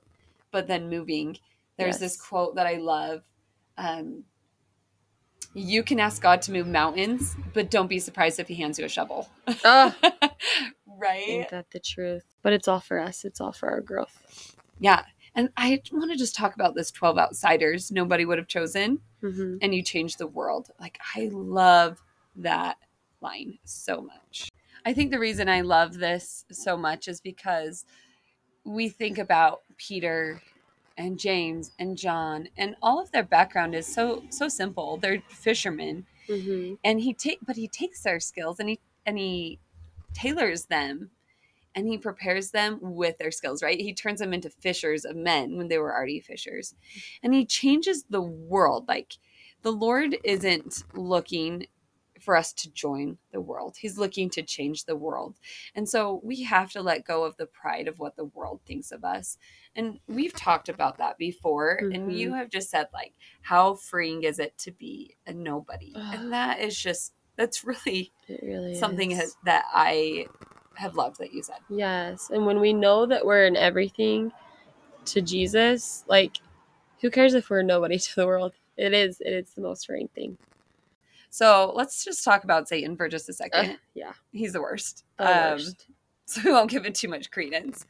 but 0.51 0.67
then 0.69 0.89
moving. 0.89 1.39
There's 1.79 1.99
this 1.99 2.17
quote 2.21 2.57
that 2.57 2.67
I 2.67 2.75
love. 2.77 3.23
Um 3.79 4.25
you 5.55 5.83
can 5.83 6.01
ask 6.01 6.23
God 6.23 6.41
to 6.43 6.53
move 6.53 6.67
mountains, 6.67 7.37
but 7.53 7.71
don't 7.71 7.89
be 7.89 7.99
surprised 7.99 8.41
if 8.41 8.49
he 8.49 8.55
hands 8.55 8.79
you 8.79 8.87
a 8.87 8.89
shovel. 8.89 9.29
Oh, 9.65 9.95
right? 10.87 11.29
ain't 11.29 11.51
that 11.51 11.71
the 11.73 11.81
truth? 11.81 12.25
But 12.43 12.55
it's 12.55 12.69
all 12.69 12.81
for 12.81 12.99
us. 12.99 13.25
It's 13.25 13.41
all 13.41 13.53
for 13.53 13.71
our 13.71 13.81
growth. 13.81 14.57
Yeah. 14.81 15.05
And 15.35 15.49
I 15.57 15.81
want 15.93 16.11
to 16.11 16.17
just 16.17 16.35
talk 16.37 16.55
about 16.55 16.75
this 16.75 16.91
12 16.91 17.19
outsiders 17.19 17.91
nobody 17.91 18.25
would 18.25 18.39
have 18.39 18.49
chosen 18.49 19.01
Mm-hmm. 19.23 19.59
and 19.63 19.73
you 19.73 19.85
change 19.85 20.17
the 20.17 20.27
world. 20.27 20.71
Like, 20.81 20.99
I 21.15 21.29
love 21.33 22.03
that 22.35 22.77
line 23.21 23.59
so 23.65 24.01
much. 24.03 24.51
I 24.85 24.93
think 24.93 25.13
the 25.13 25.21
reason 25.21 25.49
I 25.49 25.61
love 25.61 25.95
this 25.99 26.45
so 26.51 26.77
much 26.77 27.07
is 27.07 27.21
because 27.21 27.85
we 28.65 28.89
think 28.89 29.19
about 29.19 29.61
Peter 29.77 30.43
and 30.99 31.21
James 31.21 31.71
and 31.79 31.97
John 31.97 32.49
and 32.59 32.75
all 32.83 33.01
of 33.01 33.13
their 33.13 33.23
background 33.23 33.77
is 33.77 33.87
so 33.87 34.25
so 34.31 34.49
simple. 34.49 34.97
They're 34.97 35.23
fishermen 35.29 36.05
Mm-hmm. 36.29 36.75
and 36.85 37.01
he 37.01 37.15
take 37.15 37.39
but 37.47 37.57
he 37.57 37.67
takes 37.69 38.03
their 38.03 38.19
skills 38.21 38.59
and 38.61 38.69
he 38.69 38.81
and 39.07 39.19
he 39.19 39.59
tailors 40.15 40.65
them 40.67 41.11
and 41.75 41.89
he 41.89 41.99
prepares 41.99 42.51
them 42.51 42.79
with 42.81 43.19
their 43.19 43.31
skills 43.31 43.63
right? 43.63 43.81
He 43.81 43.95
turns 43.95 44.21
them 44.21 44.33
into 44.35 44.51
fishers 44.51 45.05
of 45.05 45.17
men 45.17 45.57
when 45.57 45.69
they 45.69 45.79
were 45.79 45.95
already 45.95 46.21
fishers. 46.21 46.75
And 47.23 47.35
he 47.35 47.47
changes 47.47 48.05
the 48.11 48.23
world. 48.23 48.87
Like 48.89 49.15
the 49.63 49.73
lord 49.73 50.17
isn't 50.25 50.85
looking 50.95 51.67
for 52.21 52.37
us 52.37 52.53
to 52.53 52.71
join 52.71 53.19
the 53.33 53.41
world. 53.41 53.77
He's 53.81 53.99
looking 53.99 54.31
to 54.31 54.43
change 54.43 54.85
the 54.85 54.95
world. 54.95 55.39
And 55.75 55.89
so 55.89 56.21
we 56.23 56.43
have 56.45 56.71
to 56.73 56.81
let 56.83 57.05
go 57.05 57.25
of 57.25 57.37
the 57.37 57.47
pride 57.47 57.89
of 57.89 57.99
what 57.99 58.15
the 58.15 58.27
world 58.27 58.61
thinks 58.65 58.93
of 58.93 59.03
us. 59.03 59.39
And 59.75 59.99
we've 60.07 60.35
talked 60.35 60.69
about 60.69 60.99
that 60.99 61.19
before 61.19 61.79
and 61.79 62.09
Mhm. 62.11 62.17
you 62.17 62.35
have 62.35 62.49
just 62.51 62.71
said 62.71 62.87
like 62.93 63.15
how 63.41 63.75
freeing 63.75 64.23
is 64.23 64.39
it 64.39 64.57
to 64.59 64.71
be 64.71 65.17
a 65.27 65.33
nobody? 65.33 65.93
Ugh. 65.97 66.15
and 66.15 66.33
that 66.33 66.61
is 66.61 66.79
just 66.81 67.15
that's 67.35 67.65
really 67.65 68.13
really 68.43 68.75
something 68.75 69.11
is. 69.13 69.35
that 69.45 69.65
i 69.73 70.27
have 70.77 70.95
loved 70.97 71.19
that 71.19 71.33
you 71.33 71.43
said 71.43 71.57
Yes. 71.69 72.31
And 72.31 72.47
when 72.47 72.61
we 72.61 72.73
know 72.73 73.07
that 73.07 73.25
we're 73.27 73.47
in 73.47 73.57
everything 73.57 74.33
to 75.07 75.21
Jesus, 75.21 76.05
like 76.09 76.39
who 77.01 77.11
cares 77.11 77.35
if 77.35 77.51
we're 77.51 77.63
nobody 77.63 77.99
to 78.07 78.15
the 78.17 78.27
world? 78.27 78.53
It 78.77 78.93
is 78.95 79.21
it 79.21 79.33
is 79.33 79.51
the 79.55 79.61
most 79.63 79.87
freeing 79.87 80.09
thing. 80.15 80.39
so 81.31 81.73
let's 81.75 82.05
just 82.05 82.25
talk 82.25 82.45
about 82.45 82.69
satan 82.69 82.97
for 82.97 83.09
just 83.09 83.29
a 83.29 83.33
second 83.33 83.71
Ugh, 83.71 83.77
yeah. 83.95 84.13
he's 84.33 84.53
the 84.55 84.61
worst 84.63 85.05
The 85.19 85.25
Um, 85.27 85.53
worst. 85.59 85.87
so 86.27 86.41
we 86.45 86.53
won't 86.53 86.71
give 86.71 86.87
it 86.87 86.95
too 86.95 87.09
much 87.09 87.31
credence 87.31 87.85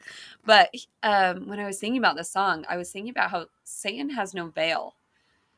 but 0.45 0.69
um, 1.03 1.47
when 1.47 1.59
i 1.59 1.65
was 1.65 1.79
thinking 1.79 1.97
about 1.99 2.15
the 2.17 2.23
song 2.23 2.65
i 2.69 2.75
was 2.77 2.91
thinking 2.91 3.11
about 3.11 3.31
how 3.31 3.45
satan 3.63 4.09
has 4.09 4.33
no 4.33 4.47
veil 4.47 4.95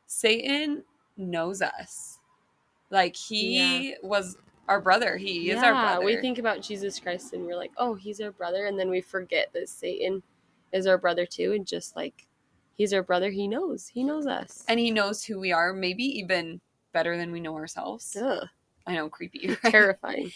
satan 0.05 0.83
knows 1.17 1.61
us 1.61 2.19
like 2.91 3.15
he 3.15 3.95
was 4.03 4.38
our 4.67 4.82
brother 4.82 5.17
he 5.17 5.49
is 5.51 5.62
our 5.62 5.73
brother 5.73 6.06
We 6.06 6.17
think 6.17 6.39
about 6.39 6.62
Jesus 6.62 6.99
Christ 6.99 7.34
and 7.34 7.45
we're 7.45 7.56
like, 7.56 7.71
oh, 7.78 7.93
he's 7.95 8.19
our 8.21 8.32
brother. 8.32 8.65
And 8.65 8.80
then 8.80 8.89
we 8.89 9.01
forget 9.01 9.49
that 9.54 9.69
Satan 9.69 10.23
is 10.71 10.88
our 10.88 10.97
brother 10.97 11.25
too. 11.25 11.54
And 11.54 11.65
just 11.67 11.95
like 11.95 12.25
he's 12.73 12.93
our 12.93 13.04
brother, 13.04 13.30
he 13.30 13.47
knows. 13.47 13.88
He 13.88 14.04
knows 14.04 14.25
us. 14.28 14.63
and 14.67 14.80
he 14.80 14.91
knows 14.91 15.23
who 15.23 15.39
we 15.39 15.51
are 15.51 15.71
maybe 15.73 16.04
even 16.04 16.60
better 16.93 17.15
than 17.17 17.32
we 17.32 17.39
know 17.41 17.54
ourselves 17.56 18.15
Ugh, 18.19 18.47
i 18.88 18.93
know 18.95 19.10
creepy 19.10 19.47
right? 19.63 19.71
terrifying. 19.71 20.32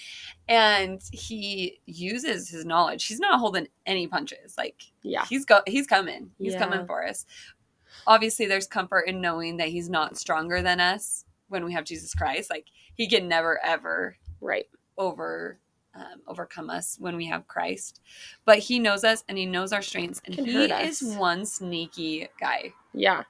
and 0.50 1.02
he 1.12 1.80
uses 1.86 2.50
his 2.50 2.66
knowledge 2.66 3.06
he's 3.06 3.20
not 3.20 3.40
holding 3.40 3.68
any 3.86 4.08
punches 4.08 4.56
like 4.58 4.84
Yeah. 5.02 5.24
he's 5.26 5.46
go 5.46 5.62
he's 5.68 5.88
coming 5.88 6.32
he's 6.38 6.54
Yeah. 6.54 6.60
coming 6.60 6.86
for 6.86 7.08
us 7.08 7.26
obviously 8.08 8.46
there's 8.46 8.68
comfort 8.68 9.02
in 9.08 9.22
knowing 9.22 9.56
that 9.58 9.70
he's 9.70 9.90
not 9.90 10.18
stronger 10.18 10.62
than 10.62 10.80
us 10.82 11.24
when 11.48 11.64
we 11.64 11.72
have 11.74 11.86
jesus 11.86 12.14
christ 12.14 12.50
like 12.50 12.66
he 13.00 13.08
can 13.08 13.28
never 13.30 13.60
ever 13.64 14.18
Right. 14.42 14.68
over 14.98 15.58
um, 15.96 16.22
overcome 16.28 16.70
us 16.70 16.98
when 17.00 17.16
we 17.16 17.26
have 17.28 17.48
christ 17.48 18.02
but 18.46 18.60
he 18.60 18.78
knows 18.78 19.04
us 19.04 19.24
and 19.28 19.38
he 19.38 19.46
knows 19.46 19.72
our 19.74 19.82
strengths 19.82 20.22
and 20.26 20.36
he 20.36 20.66
is 20.66 21.02
one 21.18 21.46
sneaky 21.46 22.28
guy 22.40 22.74
Yeah. 22.94 23.24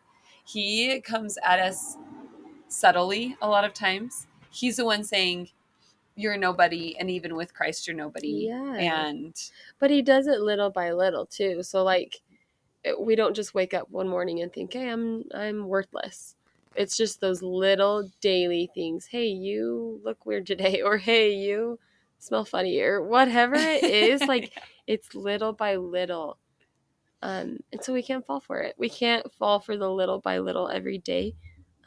he 0.43 0.99
comes 1.01 1.37
at 1.43 1.59
us 1.59 1.97
subtly 2.67 3.37
a 3.41 3.47
lot 3.47 3.63
of 3.63 3.73
times 3.73 4.27
he's 4.49 4.77
the 4.77 4.85
one 4.85 5.03
saying 5.03 5.49
you're 6.15 6.37
nobody 6.37 6.97
and 6.99 7.09
even 7.09 7.35
with 7.35 7.53
christ 7.53 7.87
you're 7.87 7.95
nobody 7.95 8.47
Yeah. 8.47 8.75
and 8.77 9.35
But 9.79 9.89
he 9.91 10.01
does 10.01 10.27
it 10.27 10.41
little 10.41 10.69
by 10.69 10.91
little 10.91 11.25
too. 11.25 11.63
So 11.63 11.83
like 11.83 12.17
we 12.99 13.15
don't 13.15 13.35
just 13.35 13.53
wake 13.53 13.73
up 13.73 13.89
one 13.89 14.07
morning 14.07 14.41
and 14.41 14.51
think, 14.53 14.73
"Hey, 14.73 14.89
I'm 14.89 15.25
I'm 15.33 15.67
worthless." 15.67 16.35
It's 16.79 16.97
just 16.97 17.21
those 17.21 17.43
little 17.43 18.09
daily 18.21 18.71
things. 18.73 19.07
Hey, 19.07 19.27
you 19.27 20.01
look 20.03 20.25
weird 20.25 20.47
today 20.47 20.81
or 20.87 20.97
hey, 20.97 21.33
you 21.33 21.79
smell 22.19 22.45
funny 22.45 22.79
or 22.81 23.03
whatever 23.03 23.55
it 23.55 23.83
is 23.85 24.27
like 24.27 24.53
it's 24.87 25.15
little 25.15 25.53
by 25.53 25.75
little. 25.77 26.39
Um 27.21 27.59
and 27.73 27.83
so 27.83 27.93
we 27.93 28.03
can't 28.03 28.25
fall 28.25 28.41
for 28.41 28.61
it. 28.61 28.75
We 28.77 28.89
can't 28.89 29.31
fall 29.33 29.59
for 29.59 29.77
the 29.77 29.89
little 29.91 30.19
by 30.19 30.39
little 30.39 30.69
every 30.69 30.97
day 30.99 31.35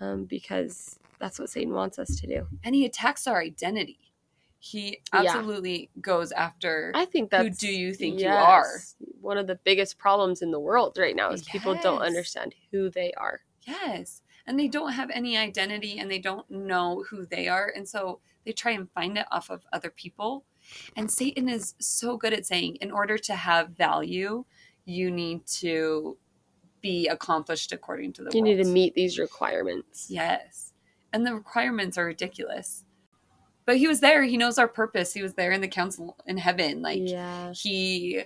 um 0.00 0.24
because 0.26 0.98
that's 1.18 1.38
what 1.38 1.50
Satan 1.50 1.74
wants 1.74 1.98
us 1.98 2.16
to 2.20 2.26
do. 2.26 2.48
and 2.64 2.74
he 2.74 2.85
attacks 2.87 3.26
our 3.26 3.40
identity 3.40 4.12
he 4.59 5.00
Yeah. 5.12 5.38
absolutely 5.42 5.90
goes 6.00 6.33
after 6.33 6.92
I 6.94 7.05
think 7.07 7.31
that's 7.31 7.61
Who 7.62 7.68
do 7.68 7.72
you 7.72 7.94
think 7.94 8.20
you 8.20 8.28
are? 8.31 8.83
One 9.20 9.38
of 9.38 9.46
the 9.48 9.57
biggest 9.57 9.98
problems 9.98 10.42
in 10.42 10.50
the 10.52 10.61
world 10.61 10.96
right 10.98 11.16
now 11.16 11.31
is 11.33 11.42
people 11.42 11.74
don't 11.83 12.00
understand 12.00 12.55
who 12.70 12.90
they 12.90 13.12
are. 13.14 13.40
yes 13.66 14.22
and 14.46 14.59
they 14.59 14.68
don't 14.68 14.92
have 14.92 15.11
any 15.11 15.37
identity 15.37 15.98
and 15.98 16.11
they 16.11 16.18
don't 16.18 16.50
know 16.50 17.05
who 17.11 17.24
they 17.26 17.48
are 17.48 17.72
and 17.74 17.88
so 17.88 18.20
they 18.44 18.52
try 18.52 18.72
and 18.72 18.90
find 18.90 19.16
it 19.18 19.26
off 19.31 19.50
of 19.50 19.64
other 19.72 19.90
people 19.90 20.44
and 20.96 21.11
satan 21.11 21.48
is 21.48 21.74
so 21.78 22.16
good 22.16 22.33
at 22.33 22.46
saying 22.46 22.76
in 22.76 22.90
order 22.90 23.16
to 23.18 23.35
have 23.35 23.70
value 23.70 24.44
you 24.85 25.11
need 25.11 25.46
to 25.46 26.16
be 26.81 27.07
accomplished 27.09 27.70
according 27.72 28.12
to 28.12 28.24
the 28.24 28.31
You 28.33 28.42
world. 28.42 28.57
need 28.57 28.64
to 28.64 28.68
meet 28.68 28.94
these 28.94 29.16
requirements. 29.16 30.09
Yes. 30.11 30.72
And 31.12 31.24
the 31.24 31.33
requirements 31.33 31.96
are 31.96 32.05
ridiculous. 32.07 32.85
But 33.64 33.76
he 33.76 33.87
was 33.87 34.00
there. 34.00 34.24
He 34.24 34.37
knows 34.37 34.59
our 34.59 34.66
purpose. 34.66 35.14
He 35.14 35.22
was 35.22 35.35
there 35.35 35.52
in 35.52 35.61
the 35.61 35.68
council 35.68 36.16
in 36.26 36.38
heaven. 36.38 36.83
Like 36.83 36.98
yeah. 37.09 37.52
he 37.55 38.22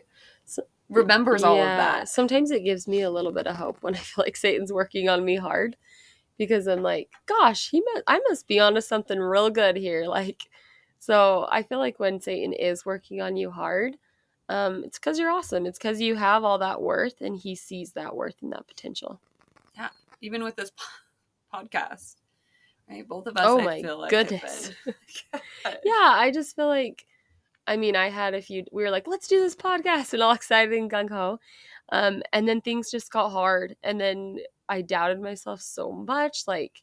So- 0.47 0.63
remembers 0.89 1.43
all 1.43 1.59
of 1.59 1.67
that. 1.67 2.09
Sometimes 2.09 2.51
it 2.51 2.65
gives 2.65 2.89
me 2.89 3.03
a 3.03 3.11
little 3.11 3.33
bit 3.33 3.47
of 3.47 3.57
hope 3.57 3.77
when 3.83 3.95
I 3.95 3.99
feel 3.99 4.25
like 4.25 4.37
Satan's 4.37 4.73
working 4.73 5.11
on 5.11 5.23
me 5.23 5.37
hard 5.37 5.77
because 6.39 6.67
I'm 6.67 6.83
like, 6.83 7.11
gosh, 7.27 7.71
he 7.71 7.81
must, 7.81 8.05
I 8.07 8.21
must 8.29 8.47
be 8.47 8.61
onto 8.61 8.81
something 8.81 9.19
real 9.19 9.51
good 9.51 9.77
here. 9.77 10.07
Like, 10.17 10.43
so 10.99 11.47
I 11.51 11.63
feel 11.63 11.79
like 11.79 12.01
when 12.01 12.21
Satan 12.21 12.53
is 12.53 12.87
working 12.87 13.21
on 13.21 13.37
you 13.37 13.51
hard, 13.51 13.97
um, 14.49 14.83
it's 14.85 14.99
because 14.99 15.19
you're 15.19 15.31
awesome. 15.31 15.67
It's 15.67 15.79
because 15.79 16.01
you 16.01 16.15
have 16.15 16.43
all 16.43 16.59
that 16.59 16.81
worth 16.81 17.21
and 17.21 17.37
he 17.37 17.55
sees 17.55 17.93
that 17.93 18.17
worth 18.17 18.37
and 18.43 18.53
that 18.53 18.67
potential. 18.67 19.21
Yeah, 19.77 19.91
even 20.23 20.43
with 20.43 20.57
this 20.57 20.71
po- 20.71 21.63
podcast. 21.63 22.17
Right? 22.89 23.07
Both 23.07 23.27
of 23.27 23.37
us 23.37 23.45
Oh 23.47 23.61
I 23.61 23.65
my 23.65 23.81
like 23.81 24.11
goodness. 24.11 24.73
yeah, 25.65 26.15
I 26.15 26.31
just 26.33 26.57
feel 26.57 26.69
like, 26.69 27.05
I 27.67 27.77
mean, 27.77 27.97
I 27.97 28.09
had 28.09 28.35
a 28.35 28.41
few, 28.41 28.65
we 28.73 28.83
were 28.83 28.91
like, 28.91 29.07
let's 29.07 29.29
do 29.29 29.41
this 29.41 29.57
podcast 29.57 30.13
and 30.13 30.23
all 30.23 30.33
excited 30.33 30.73
and 30.73 30.91
gung 30.91 31.11
ho. 31.11 31.41
Um, 31.91 32.23
and 32.33 32.49
then 32.49 32.61
things 32.61 32.91
just 32.91 33.13
got 33.13 33.31
hard. 33.31 33.77
And 33.83 34.01
then 34.01 34.39
I 34.69 34.83
doubted 34.83 35.21
myself 35.21 35.61
so 35.61 35.93
much. 35.93 36.45
Like, 36.47 36.83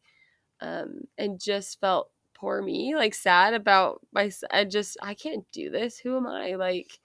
um, 0.61 1.01
and 1.17 1.39
just 1.39 1.79
felt 1.79 2.09
poor 2.33 2.61
me, 2.61 2.95
like 2.95 3.13
sad 3.13 3.53
about 3.53 4.01
my. 4.13 4.31
I 4.51 4.65
just 4.65 4.97
I 5.01 5.13
can't 5.13 5.45
do 5.51 5.69
this. 5.69 5.97
Who 5.97 6.17
am 6.17 6.27
I? 6.27 6.55
Like, 6.55 6.99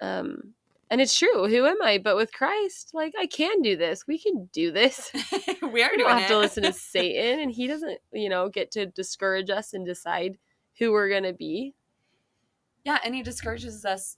um, 0.00 0.54
and 0.90 1.00
it's 1.00 1.16
true. 1.16 1.48
Who 1.48 1.66
am 1.66 1.80
I? 1.82 1.98
But 1.98 2.16
with 2.16 2.32
Christ, 2.32 2.90
like 2.92 3.14
I 3.18 3.26
can 3.26 3.62
do 3.62 3.76
this. 3.76 4.06
We 4.06 4.18
can 4.18 4.48
do 4.52 4.72
this. 4.72 5.10
we 5.62 5.82
are 5.82 5.90
We 5.90 5.98
don't 5.98 6.18
have 6.18 6.28
to 6.28 6.38
listen 6.38 6.64
to 6.64 6.72
Satan, 6.74 7.40
and 7.40 7.50
he 7.50 7.66
doesn't, 7.66 7.98
you 8.12 8.28
know, 8.28 8.48
get 8.48 8.70
to 8.72 8.86
discourage 8.86 9.50
us 9.50 9.72
and 9.72 9.86
decide 9.86 10.38
who 10.78 10.92
we're 10.92 11.10
gonna 11.10 11.32
be. 11.32 11.74
Yeah, 12.84 12.98
and 13.04 13.14
he 13.14 13.22
discourages 13.22 13.84
us 13.84 14.16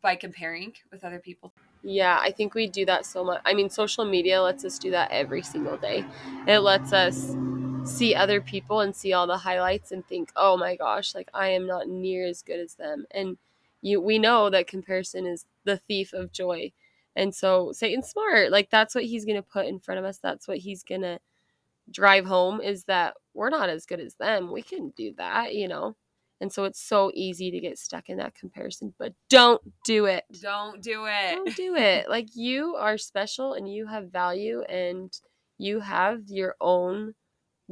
by 0.00 0.16
comparing 0.16 0.74
with 0.90 1.04
other 1.04 1.18
people. 1.18 1.52
Yeah, 1.82 2.18
I 2.20 2.30
think 2.30 2.54
we 2.54 2.68
do 2.68 2.84
that 2.86 3.04
so 3.06 3.24
much. 3.24 3.40
I 3.44 3.54
mean, 3.54 3.68
social 3.68 4.04
media 4.04 4.40
lets 4.40 4.64
us 4.64 4.78
do 4.78 4.90
that 4.92 5.10
every 5.10 5.42
single 5.42 5.76
day. 5.76 6.04
It 6.46 6.60
lets 6.60 6.92
us 6.92 7.34
see 7.84 8.14
other 8.14 8.40
people 8.40 8.80
and 8.80 8.94
see 8.94 9.12
all 9.12 9.26
the 9.26 9.38
highlights 9.38 9.90
and 9.90 10.06
think, 10.06 10.30
"Oh 10.36 10.56
my 10.56 10.76
gosh, 10.76 11.14
like 11.14 11.28
I 11.34 11.48
am 11.48 11.66
not 11.66 11.88
near 11.88 12.24
as 12.26 12.42
good 12.42 12.60
as 12.60 12.74
them." 12.76 13.06
And 13.10 13.36
you 13.80 14.00
we 14.00 14.18
know 14.20 14.48
that 14.50 14.68
comparison 14.68 15.26
is 15.26 15.46
the 15.64 15.76
thief 15.76 16.12
of 16.12 16.30
joy. 16.32 16.72
And 17.16 17.34
so 17.34 17.72
Satan's 17.72 18.08
smart. 18.08 18.52
Like 18.52 18.70
that's 18.70 18.94
what 18.94 19.04
he's 19.04 19.24
going 19.24 19.36
to 19.36 19.42
put 19.42 19.66
in 19.66 19.80
front 19.80 19.98
of 19.98 20.04
us. 20.04 20.18
That's 20.18 20.46
what 20.46 20.58
he's 20.58 20.84
going 20.84 21.02
to 21.02 21.18
drive 21.90 22.26
home 22.26 22.60
is 22.62 22.84
that 22.84 23.14
we're 23.34 23.50
not 23.50 23.68
as 23.70 23.86
good 23.86 24.00
as 24.00 24.14
them. 24.16 24.52
We 24.52 24.62
can 24.62 24.90
do 24.96 25.14
that, 25.18 25.54
you 25.54 25.68
know. 25.68 25.96
And 26.42 26.52
so 26.52 26.64
it's 26.64 26.82
so 26.82 27.12
easy 27.14 27.52
to 27.52 27.60
get 27.60 27.78
stuck 27.78 28.08
in 28.08 28.18
that 28.18 28.34
comparison, 28.34 28.92
but 28.98 29.14
don't 29.30 29.62
do 29.84 30.06
it 30.06 30.24
Don't 30.40 30.82
do 30.82 31.06
it. 31.06 31.36
don't 31.36 31.56
do 31.56 31.76
it. 31.76 32.06
Like 32.10 32.34
you 32.34 32.74
are 32.74 32.98
special 32.98 33.54
and 33.54 33.72
you 33.72 33.86
have 33.86 34.10
value 34.10 34.62
and 34.62 35.16
you 35.56 35.78
have 35.78 36.22
your 36.26 36.56
own 36.60 37.14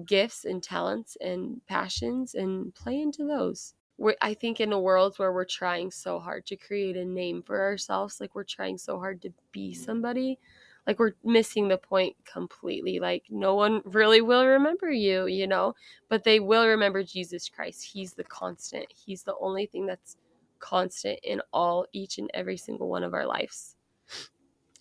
gifts 0.06 0.44
and 0.44 0.62
talents 0.62 1.16
and 1.20 1.61
passions 1.66 2.35
and 2.35 2.72
play 2.76 3.00
into 3.00 3.26
those. 3.26 3.74
We're, 3.98 4.14
I 4.22 4.35
think 4.35 4.61
in 4.61 4.72
a 4.72 4.80
world 4.80 5.18
where 5.18 5.33
we're 5.33 5.44
trying 5.44 5.90
so 5.90 6.20
hard 6.20 6.46
to 6.46 6.56
create 6.56 6.96
a 6.96 7.04
name 7.04 7.42
for 7.42 7.61
ourselves, 7.61 8.20
like 8.20 8.37
we're 8.37 8.44
trying 8.44 8.78
so 8.78 9.00
hard 9.00 9.20
to 9.22 9.33
be 9.50 9.72
mm-hmm. 9.72 9.83
somebody, 9.83 10.38
like 10.87 10.99
we're 10.99 11.14
missing 11.25 11.69
the 11.69 11.79
point 11.79 12.16
completely. 12.25 12.99
Like 13.01 13.25
no 13.31 13.55
one 13.55 13.83
really 13.85 14.21
will 14.21 14.47
remember 14.47 14.90
you, 14.90 15.27
you 15.27 15.47
know, 15.47 15.75
but 16.09 16.25
they 16.25 16.40
will 16.40 16.66
remember 16.66 17.03
Jesus 17.03 17.49
Christ. 17.49 17.85
He's 17.93 18.14
the 18.14 18.25
constant. 18.25 18.87
He's 18.88 19.23
the 19.23 19.37
only 19.40 19.66
thing 19.66 19.87
that's 19.87 20.16
constant 20.59 21.19
in 21.23 21.40
all 21.53 21.87
each 21.93 22.19
and 22.19 22.31
every 22.35 22.57
single 22.57 22.88
one 22.88 23.03
of 23.05 23.14
our 23.14 23.27
lives. 23.27 23.77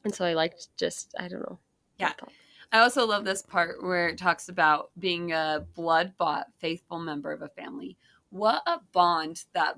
And 0.04 0.14
so 0.14 0.26
I 0.26 0.34
liked 0.34 0.70
just 0.78 1.14
I 1.20 1.28
don't 1.28 1.42
know. 1.42 1.60
Yeah. 1.98 2.14
I 2.72 2.80
also 2.80 3.06
love 3.06 3.26
this 3.26 3.42
part 3.42 3.84
where 3.84 4.10
it 4.10 4.18
talks 4.18 4.48
about 4.48 4.92
being 4.98 5.32
a 5.32 5.66
blood 5.76 6.14
bought 6.18 6.48
faithful 6.60 7.00
member 7.00 7.32
of 7.32 7.42
a 7.42 7.50
family. 7.50 7.98
What 8.30 8.62
a 8.68 8.80
bond 8.94 9.46
that 9.54 9.76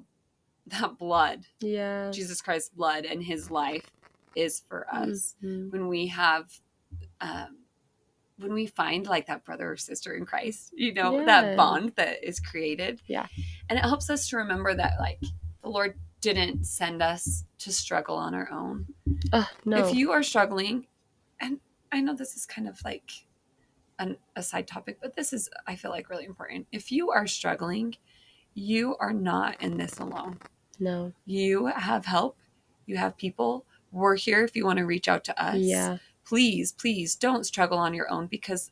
that 0.68 0.98
blood, 0.98 1.46
Yeah. 1.60 2.12
Jesus 2.12 2.42
Christ's 2.42 2.70
blood 2.70 3.06
and 3.06 3.24
his 3.24 3.50
life 3.50 3.90
is 4.36 4.60
for 4.60 4.88
us. 4.94 5.36
Mhm. 5.44 5.72
When 5.72 5.88
we 5.88 6.08
have 6.08 6.60
um 7.20 7.58
when 8.38 8.54
we 8.54 8.66
find 8.66 9.06
like 9.06 9.28
that 9.28 9.46
brother 9.46 9.72
or 9.72 9.78
sister 9.78 10.14
in 10.16 10.26
Christ, 10.26 10.74
you 10.76 10.94
know, 10.94 11.20
Yeah. 11.20 11.26
that 11.26 11.58
bond 11.58 11.94
that 11.96 12.24
is 12.28 12.40
created. 12.40 13.00
Yeah. 13.06 13.28
And 13.70 13.78
it 13.78 13.84
helps 13.86 14.10
us 14.10 14.28
to 14.30 14.38
remember 14.38 14.74
that 14.74 14.94
like 15.00 15.22
the 15.62 15.70
Lord 15.70 16.00
didn't 16.22 16.66
send 16.66 17.04
us 17.04 17.46
to 17.60 17.72
struggle 17.72 18.16
on 18.16 18.34
our 18.34 18.52
own. 18.52 18.88
Ugh, 19.32 19.46
no. 19.66 19.78
If 19.78 19.94
you 19.96 20.12
are 20.12 20.24
struggling, 20.24 20.88
and 21.40 21.60
I 21.92 22.02
know 22.02 22.16
this 22.16 22.36
is 22.36 22.46
kind 22.48 22.68
of 22.68 22.84
like 22.84 23.12
an, 24.00 24.18
a 24.36 24.42
side 24.42 24.68
topic, 24.68 24.98
but 25.02 25.16
this 25.16 25.34
is, 25.34 25.50
I 25.68 25.76
feel 25.76 25.92
like, 25.92 26.10
really 26.10 26.26
important. 26.26 26.66
If 26.72 26.92
you 26.92 27.12
are 27.12 27.28
struggling, 27.28 27.96
you 28.56 28.96
are 29.00 29.14
not 29.14 29.62
in 29.62 29.78
this 29.78 30.00
alone. 30.00 30.40
no. 30.80 31.14
You 31.26 31.68
have 31.68 32.06
help, 32.06 32.38
you 32.88 32.98
have 32.98 33.18
people. 33.18 33.66
We're 33.92 34.16
here 34.16 34.44
if 34.44 34.56
you 34.56 34.66
want 34.66 34.80
to 34.80 34.86
reach 34.86 35.08
out 35.08 35.24
to 35.26 35.44
us. 35.44 35.58
Yeah. 35.58 35.98
Please, 36.26 36.72
please 36.72 37.16
don't 37.16 37.46
struggle 37.46 37.78
on 37.78 37.94
your 37.94 38.10
own 38.12 38.28
because 38.28 38.72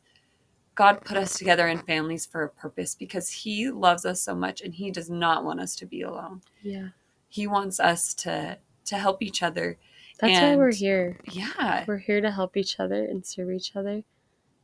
God 0.76 1.02
put 1.04 1.18
us 1.18 1.38
together 1.38 1.68
in 1.68 1.80
families 1.80 2.26
for 2.26 2.44
a 2.44 2.50
purpose 2.50 2.96
because 2.96 3.30
He 3.30 3.70
loves 3.70 4.06
us 4.06 4.22
so 4.22 4.34
much 4.34 4.62
and 4.62 4.74
He 4.74 4.92
does 4.92 5.10
not 5.10 5.44
want 5.44 5.60
us 5.60 5.76
to 5.78 5.86
be 5.86 6.02
alone. 6.02 6.42
Yeah. 6.62 6.90
He 7.28 7.48
wants 7.48 7.80
us 7.80 8.14
to 8.16 8.58
to 8.86 8.98
help 8.98 9.22
each 9.22 9.44
other. 9.44 9.78
That's 10.20 10.40
why 10.42 10.56
we're 10.56 10.74
here. 10.74 11.18
Yeah. 11.32 11.86
We're 11.88 11.98
here 11.98 12.22
to 12.22 12.32
help 12.32 12.58
each 12.58 12.80
other 12.80 13.06
and 13.06 13.26
serve 13.26 13.52
each 13.52 13.76
other. 13.76 14.04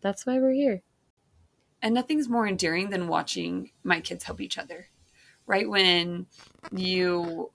That's 0.01 0.25
why 0.25 0.39
we're 0.39 0.53
here. 0.53 0.81
And 1.81 1.93
nothing's 1.93 2.27
more 2.27 2.47
endearing 2.47 2.89
than 2.89 3.07
watching 3.07 3.71
my 3.83 3.99
kids 3.99 4.23
help 4.23 4.41
each 4.41 4.57
other. 4.57 4.87
Right 5.47 5.69
when 5.69 6.25
you 6.71 7.51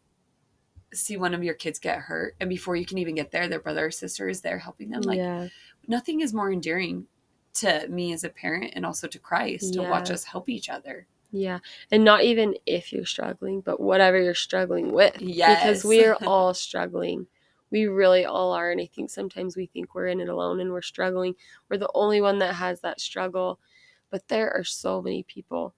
see 0.93 1.17
one 1.17 1.35
of 1.35 1.45
your 1.45 1.55
kids 1.55 1.79
get 1.79 1.99
hurt, 1.99 2.35
and 2.41 2.49
before 2.49 2.77
you 2.77 2.87
can 2.87 2.99
even 2.99 3.15
get 3.15 3.31
there, 3.31 3.49
their 3.49 3.61
brother 3.61 3.87
or 3.87 3.91
sister 3.91 4.29
is 4.29 4.41
there 4.41 4.59
helping 4.59 4.91
them. 4.91 5.03
Like, 5.03 5.19
yeah. 5.19 5.49
nothing 5.87 6.21
is 6.21 6.35
more 6.35 6.53
endearing 6.53 7.07
to 7.55 7.87
me 7.89 8.13
as 8.13 8.25
a 8.25 8.29
parent 8.29 8.73
and 8.77 8.87
also 8.87 9.07
to 9.09 9.19
Christ 9.19 9.75
to 9.75 9.83
watch 9.83 10.11
us 10.11 10.25
help 10.25 10.49
each 10.49 10.69
other. 10.69 11.07
Yeah. 11.33 11.61
And 11.91 12.05
not 12.05 12.23
even 12.23 12.57
if 12.67 12.93
you're 12.93 13.07
struggling, 13.07 13.61
but 13.61 13.81
whatever 13.81 14.21
you're 14.21 14.35
struggling 14.35 14.93
with. 14.93 15.17
Because 15.57 15.85
we 15.85 16.05
are 16.05 16.15
all 16.27 16.55
struggling. 16.55 17.27
We 17.71 17.87
really 17.87 18.25
all 18.25 18.53
are. 18.53 18.71
And 18.71 18.81
I 18.81 18.87
think 18.87 19.11
sometimes 19.11 19.57
we 19.57 19.67
think 19.67 19.95
we're 19.95 20.09
in 20.09 20.21
it 20.21 20.29
alone 20.29 20.61
and 20.61 20.73
we're 20.73 20.83
struggling. 20.83 21.35
We're 21.69 21.79
the 21.79 21.91
only 21.95 22.21
one 22.21 22.39
that 22.39 22.55
has 22.55 22.81
that 22.81 23.01
struggle. 23.01 23.61
But 24.11 24.27
there 24.29 24.53
are 24.53 24.65
so 24.65 25.01
many 25.01 25.23
people 25.23 25.75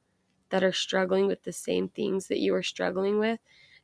that 0.49 0.65
are 0.65 0.73
struggling 0.73 1.27
with 1.27 1.43
the 1.43 1.53
same 1.53 1.89
things 1.89 2.29
that 2.29 2.39
you 2.39 2.55
are 2.55 2.63
struggling 2.63 3.19
with. 3.19 3.39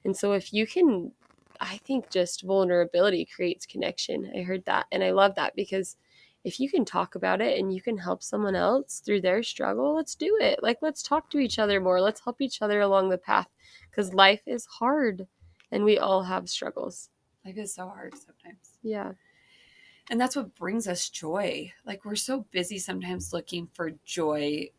And 0.05 0.17
so 0.17 0.33
if 0.33 0.53
you 0.53 0.67
can, 0.67 1.13
I 1.61 1.79
think 1.79 2.11
just 2.11 2.43
vulnerability 2.43 3.27
creates 3.27 3.67
connection. 3.67 4.31
I 4.37 4.43
heard 4.43 4.65
that. 4.67 4.87
And 4.93 5.03
I 5.03 5.11
love 5.11 5.35
that 5.35 5.57
because 5.57 5.97
if 6.45 6.61
you 6.61 6.71
can 6.71 6.85
talk 6.85 7.15
about 7.15 7.41
it 7.41 7.59
and 7.59 7.75
you 7.75 7.83
can 7.83 7.99
help 7.99 8.23
someone 8.23 8.55
else 8.55 9.03
through 9.05 9.21
their 9.21 9.43
struggle, 9.43 9.95
let's 9.95 10.15
do 10.15 10.39
it. 10.41 10.63
Like, 10.63 10.79
let's 10.81 11.03
talk 11.03 11.31
to 11.31 11.39
each 11.39 11.59
other 11.59 11.81
more. 11.81 12.01
Let's 12.01 12.21
help 12.23 12.41
each 12.41 12.63
other 12.63 12.81
along 12.81 13.09
the 13.09 13.19
path 13.19 13.49
because 13.91 14.15
life 14.15 14.43
is 14.47 14.65
hard 14.67 15.27
and 15.73 15.85
we 15.85 15.99
all 15.99 16.23
have 16.23 16.49
struggles. 16.49 17.11
Life 17.45 17.59
is 17.59 17.75
so 17.75 17.89
hard 17.89 18.15
sometimes. 18.15 18.79
Yeah. 18.83 19.13
And 20.11 20.21
that's 20.21 20.37
what 20.37 20.55
brings 20.55 20.89
us 20.89 21.11
joy. 21.11 21.73
Like, 21.85 22.05
we're 22.05 22.17
so 22.17 22.47
busy 22.51 22.79
sometimes 22.79 23.33
looking 23.33 23.69
for 23.75 23.91
joy 24.05 24.71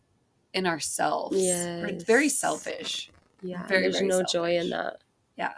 in 0.53 0.65
ourselves. 0.65 1.38
We're 1.38 1.99
very 1.99 2.29
selfish. 2.29 3.12
Yeah. 3.41 3.67
Very, 3.67 3.84
There's 3.84 3.97
very 3.97 4.08
no 4.08 4.23
joy 4.23 4.58
in 4.58 4.69
that. 4.69 5.01
Yeah. 5.39 5.54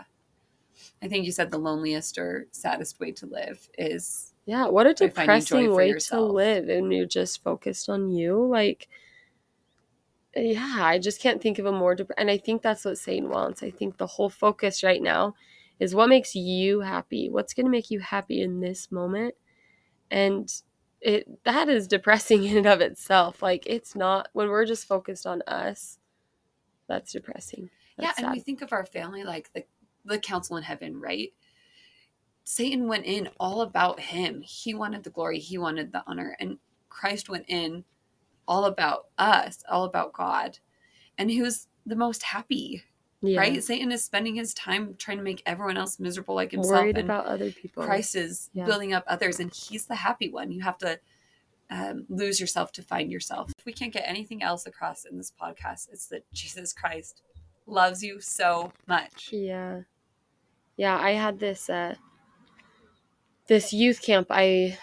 I 1.01 1.07
think 1.07 1.25
you 1.25 1.31
said 1.31 1.49
the 1.49 1.57
loneliest 1.57 2.17
or 2.19 2.47
saddest 2.51 2.99
way 2.99 3.11
to 3.13 3.25
live 3.25 3.67
is 3.77 4.33
Yeah. 4.45 4.67
What 4.67 4.85
a 4.85 4.93
By 4.93 5.09
finding 5.09 5.41
joy 5.41 5.63
depressing 5.63 5.75
way 5.75 5.93
to 5.93 6.21
live 6.21 6.69
and 6.69 6.93
you're 6.93 7.05
just 7.07 7.43
focused 7.43 7.89
on 7.89 8.09
you. 8.11 8.45
Like, 8.45 8.87
yeah, 10.35 10.77
I 10.79 10.99
just 10.99 11.19
can't 11.19 11.41
think 11.41 11.59
of 11.59 11.65
a 11.65 11.71
more, 11.71 11.95
dep- 11.95 12.11
and 12.17 12.29
I 12.29 12.37
think 12.37 12.61
that's 12.61 12.85
what 12.85 12.97
Satan 12.97 13.29
wants. 13.29 13.63
I 13.63 13.71
think 13.71 13.97
the 13.97 14.07
whole 14.07 14.29
focus 14.29 14.83
right 14.83 15.01
now 15.01 15.33
is 15.79 15.95
what 15.95 16.09
makes 16.09 16.35
you 16.35 16.81
happy. 16.81 17.29
What's 17.29 17.53
going 17.53 17.65
to 17.65 17.71
make 17.71 17.89
you 17.89 17.99
happy 17.99 18.41
in 18.41 18.59
this 18.59 18.91
moment? 18.91 19.33
And 20.11 20.47
it 21.01 21.43
that 21.43 21.67
is 21.67 21.87
depressing 21.87 22.43
in 22.45 22.57
and 22.57 22.67
of 22.67 22.81
itself. 22.81 23.41
Like 23.41 23.65
it's 23.65 23.95
not 23.95 24.29
when 24.33 24.49
we're 24.49 24.65
just 24.65 24.87
focused 24.87 25.25
on 25.25 25.41
us. 25.47 25.97
That's 26.91 27.13
depressing. 27.13 27.69
That's 27.97 28.19
yeah, 28.19 28.25
and 28.25 28.33
we 28.33 28.41
think 28.41 28.61
of 28.61 28.73
our 28.73 28.85
family 28.85 29.23
like 29.23 29.51
the 29.53 29.63
the 30.03 30.19
council 30.19 30.57
in 30.57 30.63
heaven, 30.63 30.99
right? 30.99 31.31
Satan 32.43 32.87
went 32.87 33.05
in 33.05 33.29
all 33.39 33.61
about 33.61 33.99
him. 33.99 34.41
He 34.41 34.73
wanted 34.73 35.03
the 35.03 35.09
glory, 35.09 35.39
he 35.39 35.57
wanted 35.57 35.91
the 35.91 36.03
honor, 36.07 36.35
and 36.39 36.57
Christ 36.89 37.29
went 37.29 37.45
in 37.47 37.85
all 38.47 38.65
about 38.65 39.05
us, 39.17 39.63
all 39.69 39.85
about 39.85 40.13
God. 40.13 40.59
And 41.17 41.29
he 41.29 41.41
was 41.41 41.67
the 41.85 41.95
most 41.95 42.23
happy, 42.23 42.83
yeah. 43.21 43.39
right? 43.39 43.63
Satan 43.63 43.91
is 43.91 44.03
spending 44.03 44.35
his 44.35 44.53
time 44.53 44.95
trying 44.97 45.17
to 45.17 45.23
make 45.23 45.43
everyone 45.45 45.77
else 45.77 45.99
miserable 45.99 46.35
like 46.35 46.51
himself. 46.51 46.81
Worried 46.81 46.97
and 46.97 47.05
about 47.05 47.25
other 47.25 47.51
people. 47.51 47.83
Christ 47.83 48.15
is 48.15 48.49
Yeah. 48.53 48.65
building 48.65 48.91
up 48.91 49.03
others, 49.07 49.39
and 49.39 49.53
he's 49.53 49.85
the 49.85 49.95
happy 49.95 50.29
one. 50.29 50.51
You 50.51 50.61
have 50.63 50.79
to 50.79 50.99
um, 51.71 52.05
lose 52.09 52.39
yourself 52.39 52.71
to 52.73 52.83
find 52.83 53.11
yourself. 53.11 53.51
If 53.57 53.65
we 53.65 53.71
can't 53.71 53.93
get 53.93 54.03
anything 54.05 54.43
else 54.43 54.67
across 54.67 55.05
in 55.05 55.17
this 55.17 55.31
podcast, 55.31 55.87
it's 55.91 56.07
that 56.07 56.31
Jesus 56.33 56.73
Christ 56.73 57.21
loves 57.65 58.03
you 58.03 58.19
so 58.19 58.73
much. 58.87 59.29
Yeah. 59.31 59.81
Yeah, 60.75 60.97
I 60.97 61.11
had 61.11 61.39
this 61.39 61.69
uh 61.69 61.95
this 63.47 63.71
youth 63.71 64.01
camp 64.01 64.27
I 64.29 64.77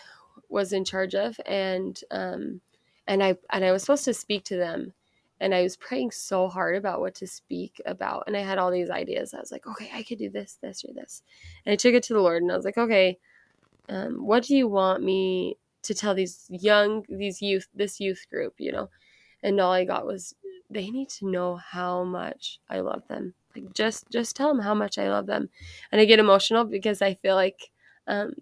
was 0.49 0.73
in 0.73 0.85
charge 0.85 1.15
of 1.15 1.39
and 1.45 1.99
um 2.11 2.61
and 3.07 3.23
I 3.23 3.37
and 3.51 3.65
I 3.65 3.73
was 3.73 3.83
supposed 3.83 4.05
to 4.07 4.15
speak 4.15 4.45
to 4.45 4.57
them 4.57 4.95
and 5.41 5.55
I 5.55 5.63
was 5.63 5.77
praying 5.77 6.11
so 6.13 6.49
hard 6.49 6.77
about 6.77 7.01
what 7.01 7.15
to 7.17 7.27
speak 7.27 7.81
about 7.85 8.25
and 8.27 8.37
I 8.37 8.41
had 8.41 8.59
all 8.59 8.71
these 8.71 8.91
ideas. 8.91 9.35
I 9.35 9.41
was 9.41 9.53
like, 9.53 9.67
okay, 9.67 9.91
I 9.93 10.03
could 10.03 10.19
do 10.19 10.31
this, 10.31 10.59
this 10.63 10.85
or 10.85 10.95
this. 10.95 11.23
And 11.67 11.73
I 11.73 11.77
took 11.77 11.95
it 11.95 12.03
to 12.05 12.15
the 12.15 12.21
Lord 12.21 12.43
and 12.43 12.51
I 12.51 12.57
was 12.57 12.65
like, 12.65 12.79
okay, 12.79 13.19
um 13.91 14.25
what 14.25 14.45
do 14.45 14.57
you 14.57 14.69
want 14.69 15.03
me 15.03 15.59
to 15.89 15.95
tell 15.95 16.15
these 16.15 16.47
young 16.51 17.03
these 17.09 17.41
youth 17.41 17.67
this 17.75 17.99
youth 17.99 18.27
group, 18.31 18.55
you 18.59 18.71
know? 18.71 18.91
And 19.43 19.59
all 19.59 19.73
I 19.73 19.85
got 19.87 20.07
was 20.07 20.35
they 20.69 20.91
need 20.91 21.09
to 21.09 21.31
know 21.31 21.57
how 21.57 22.05
much 22.05 22.61
I 22.69 22.81
love 22.81 23.09
them. 23.09 23.33
Like 23.57 23.73
just 23.73 24.05
just 24.11 24.37
tell 24.37 24.49
them 24.49 24.63
how 24.63 24.75
much 24.75 24.99
I 24.99 25.09
love 25.09 25.27
them. 25.27 25.49
And 25.91 26.01
I 26.01 26.05
get 26.05 26.19
emotional 26.19 26.65
because 26.65 27.01
I 27.01 27.15
feel 27.15 27.35
like 27.35 27.71
um 28.07 28.35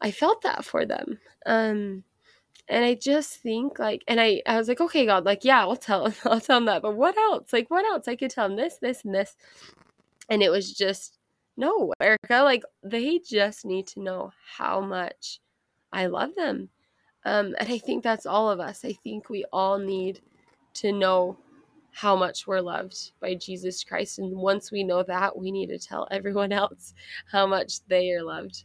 I 0.00 0.10
felt 0.10 0.42
that 0.42 0.64
for 0.64 0.84
them. 0.84 1.20
Um 1.46 2.02
and 2.68 2.84
I 2.84 2.94
just 2.94 3.36
think 3.36 3.78
like 3.78 4.02
and 4.08 4.20
I 4.20 4.42
I 4.44 4.56
was 4.56 4.66
like, 4.66 4.80
okay, 4.80 5.06
God, 5.06 5.24
like 5.24 5.44
yeah, 5.44 5.60
I'll 5.60 5.76
tell 5.76 6.12
I'll 6.24 6.40
tell 6.40 6.56
them 6.56 6.66
that. 6.66 6.82
But 6.82 6.96
what 6.96 7.16
else? 7.16 7.52
Like 7.52 7.70
what 7.70 7.84
else? 7.86 8.08
I 8.08 8.16
could 8.16 8.30
tell 8.30 8.48
them 8.48 8.56
this, 8.56 8.78
this, 8.78 9.04
and 9.04 9.14
this. 9.14 9.36
And 10.28 10.42
it 10.42 10.50
was 10.50 10.72
just 10.72 11.20
no, 11.56 11.92
Erica, 12.00 12.42
like 12.42 12.64
they 12.82 13.20
just 13.20 13.64
need 13.64 13.86
to 13.88 14.00
know 14.00 14.32
how 14.56 14.80
much 14.80 15.40
I 15.92 16.06
love 16.06 16.34
them. 16.34 16.68
Um, 17.24 17.54
and 17.58 17.68
I 17.68 17.78
think 17.78 18.02
that's 18.02 18.26
all 18.26 18.50
of 18.50 18.60
us. 18.60 18.84
I 18.84 18.92
think 18.92 19.28
we 19.28 19.44
all 19.52 19.78
need 19.78 20.20
to 20.74 20.92
know 20.92 21.36
how 21.92 22.16
much 22.16 22.46
we're 22.46 22.60
loved 22.60 23.12
by 23.20 23.34
Jesus 23.34 23.84
Christ. 23.84 24.18
And 24.18 24.36
once 24.36 24.70
we 24.70 24.84
know 24.84 25.02
that, 25.02 25.36
we 25.36 25.50
need 25.50 25.68
to 25.68 25.78
tell 25.78 26.06
everyone 26.10 26.52
else 26.62 26.94
how 27.30 27.46
much 27.46 27.84
they 27.88 28.10
are 28.12 28.22
loved 28.22 28.64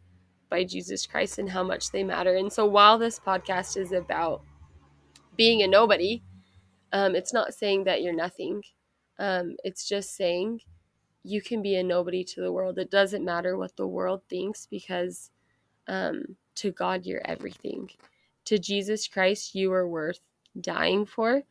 by 0.49 0.63
Jesus 0.63 1.05
Christ 1.05 1.39
and 1.39 1.49
how 1.49 1.63
much 1.63 1.91
they 1.91 2.03
matter. 2.03 2.35
And 2.35 2.51
so 2.51 2.65
while 2.65 2.97
this 2.97 3.19
podcast 3.19 3.77
is 3.77 3.91
about 3.91 4.41
being 5.35 5.63
a 5.63 5.67
nobody, 5.67 6.21
um, 6.93 7.15
it's 7.15 7.33
not 7.33 7.53
saying 7.53 7.83
that 7.85 8.01
you're 8.01 8.13
nothing. 8.13 8.61
Um, 9.19 9.55
it's 9.63 9.87
just 9.87 10.15
saying 10.15 10.61
you 11.23 11.41
can 11.41 11.61
be 11.61 11.75
a 11.75 11.83
nobody 11.83 12.23
to 12.23 12.41
the 12.41 12.51
world. 12.51 12.77
It 12.77 12.91
doesn't 12.91 13.25
matter 13.25 13.57
what 13.57 13.75
the 13.75 13.87
world 13.87 14.21
thinks 14.29 14.67
because 14.69 15.31
um, 15.87 16.37
to 16.55 16.71
God, 16.71 17.05
you're 17.05 17.21
everything. 17.25 17.91
To 18.45 18.59
Jesus 18.59 19.07
Christ, 19.07 19.55
you 19.55 19.71
are 19.73 19.87
worth 19.87 20.19
dying 20.59 21.05
for. 21.05 21.43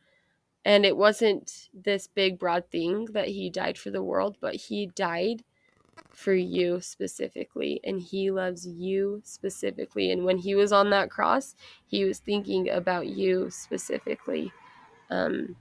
And 0.63 0.85
it 0.85 0.97
wasn't 0.97 1.69
this 1.73 2.07
big, 2.07 2.39
broad 2.39 2.69
thing 2.71 3.05
that 3.11 3.27
he 3.27 3.49
died 3.49 3.77
for 3.77 3.91
the 3.91 4.03
world, 4.03 4.37
but 4.41 4.55
he 4.55 4.87
died 4.87 5.43
for 6.11 6.33
you 6.33 6.81
specifically. 6.81 7.79
And 7.83 8.01
he 8.01 8.31
loves 8.31 8.67
you 8.67 9.21
specifically. 9.23 10.11
And 10.11 10.25
when 10.25 10.39
he 10.39 10.55
was 10.55 10.71
on 10.71 10.89
that 10.89 11.11
cross, 11.11 11.55
he 11.85 12.03
was 12.05 12.19
thinking 12.19 12.69
about 12.69 13.07
you 13.07 13.49
specifically. 13.51 14.51
Um, 15.11 15.55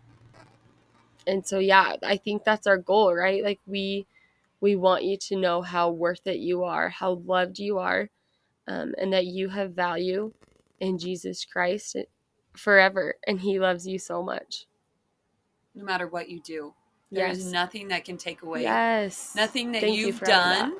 and 1.26 1.46
so 1.46 1.58
yeah 1.58 1.94
i 2.02 2.16
think 2.16 2.44
that's 2.44 2.66
our 2.66 2.78
goal 2.78 3.14
right 3.14 3.42
like 3.42 3.60
we 3.66 4.06
we 4.60 4.76
want 4.76 5.04
you 5.04 5.16
to 5.16 5.36
know 5.36 5.62
how 5.62 5.90
worth 5.90 6.26
it 6.26 6.38
you 6.38 6.64
are 6.64 6.88
how 6.88 7.12
loved 7.26 7.58
you 7.58 7.78
are 7.78 8.08
um, 8.68 8.94
and 8.98 9.12
that 9.12 9.26
you 9.26 9.48
have 9.48 9.72
value 9.72 10.32
in 10.80 10.98
jesus 10.98 11.44
christ 11.44 11.96
forever 12.56 13.14
and 13.26 13.40
he 13.40 13.58
loves 13.58 13.86
you 13.86 13.98
so 13.98 14.22
much. 14.22 14.66
No 15.74 15.84
matter 15.84 16.06
what 16.06 16.28
you 16.28 16.40
do 16.40 16.72
there's 17.10 17.44
yes. 17.44 17.52
nothing 17.52 17.88
that 17.88 18.04
can 18.04 18.16
take 18.16 18.42
away. 18.42 18.62
Yes. 18.62 19.34
Nothing 19.36 19.72
that 19.72 19.82
Thank 19.82 19.96
you 19.96 20.06
you've 20.06 20.22
adding 20.22 20.70
done 20.70 20.78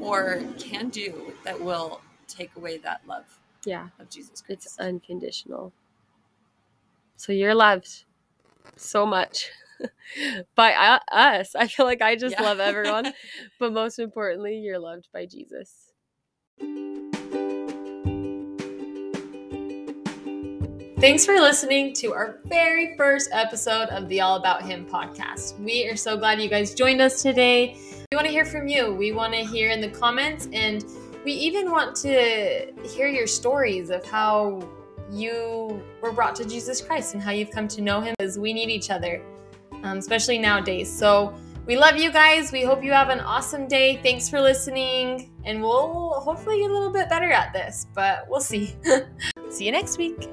or 0.00 0.42
can 0.58 0.88
do 0.88 1.32
that 1.44 1.60
will 1.60 2.00
take 2.26 2.54
away 2.56 2.78
that 2.78 3.00
love 3.06 3.38
yeah. 3.64 3.88
of 3.98 4.08
jesus 4.10 4.40
christ. 4.40 4.66
it's 4.66 4.78
unconditional. 4.78 5.72
So 7.16 7.32
you're 7.32 7.54
loved 7.54 8.04
so 8.76 9.06
much 9.06 9.50
by 10.54 10.98
us. 11.10 11.54
I 11.54 11.66
feel 11.66 11.86
like 11.86 12.02
i 12.02 12.16
just 12.16 12.36
Yeah. 12.38 12.42
love 12.42 12.60
everyone 12.60 13.12
but 13.58 13.72
most 13.72 13.98
importantly 13.98 14.58
you're 14.58 14.78
loved 14.78 15.08
by 15.12 15.26
jesus 15.26 15.85
Thanks 20.98 21.26
for 21.26 21.34
listening 21.34 21.92
to 21.96 22.14
our 22.14 22.40
very 22.46 22.96
first 22.96 23.28
episode 23.30 23.90
of 23.90 24.08
the 24.08 24.22
All 24.22 24.36
About 24.36 24.62
Him 24.62 24.86
podcast. 24.86 25.58
We 25.60 25.86
are 25.90 25.94
so 25.94 26.16
glad 26.16 26.40
you 26.40 26.48
guys 26.48 26.74
joined 26.74 27.02
us 27.02 27.22
today. 27.22 27.76
We 28.10 28.16
want 28.16 28.26
to 28.26 28.32
hear 28.32 28.46
from 28.46 28.66
you. 28.66 28.94
We 28.94 29.12
want 29.12 29.34
to 29.34 29.40
hear 29.44 29.70
in 29.70 29.82
the 29.82 29.90
comments, 29.90 30.48
and 30.54 30.84
we 31.22 31.32
even 31.32 31.70
want 31.70 31.94
to 31.96 32.72
hear 32.82 33.08
your 33.08 33.26
stories 33.26 33.90
of 33.90 34.06
how 34.06 34.66
you 35.12 35.82
were 36.00 36.12
brought 36.12 36.34
to 36.36 36.46
Jesus 36.46 36.80
Christ 36.80 37.12
and 37.12 37.22
how 37.22 37.30
you've 37.30 37.50
come 37.50 37.68
to 37.68 37.82
know 37.82 38.00
Him 38.00 38.14
because 38.18 38.38
we 38.38 38.54
need 38.54 38.70
each 38.70 38.90
other, 38.90 39.22
um, 39.82 39.98
especially 39.98 40.38
nowadays. 40.38 40.90
So 40.90 41.34
we 41.66 41.76
love 41.76 41.98
you 41.98 42.10
guys. 42.10 42.52
We 42.52 42.62
hope 42.62 42.82
you 42.82 42.92
have 42.92 43.10
an 43.10 43.20
awesome 43.20 43.68
day. 43.68 44.00
Thanks 44.02 44.30
for 44.30 44.40
listening, 44.40 45.30
and 45.46 45.62
we'll 45.62 46.20
hopefully 46.20 46.58
get 46.58 46.70
a 46.70 46.72
little 46.72 46.92
bit 46.92 47.08
better 47.08 47.30
at 47.30 47.52
this, 47.52 47.86
but 47.94 48.28
we'll 48.28 48.40
see. 48.40 48.76
see 49.48 49.64
you 49.64 49.72
next 49.72 49.96
week. 49.96 50.28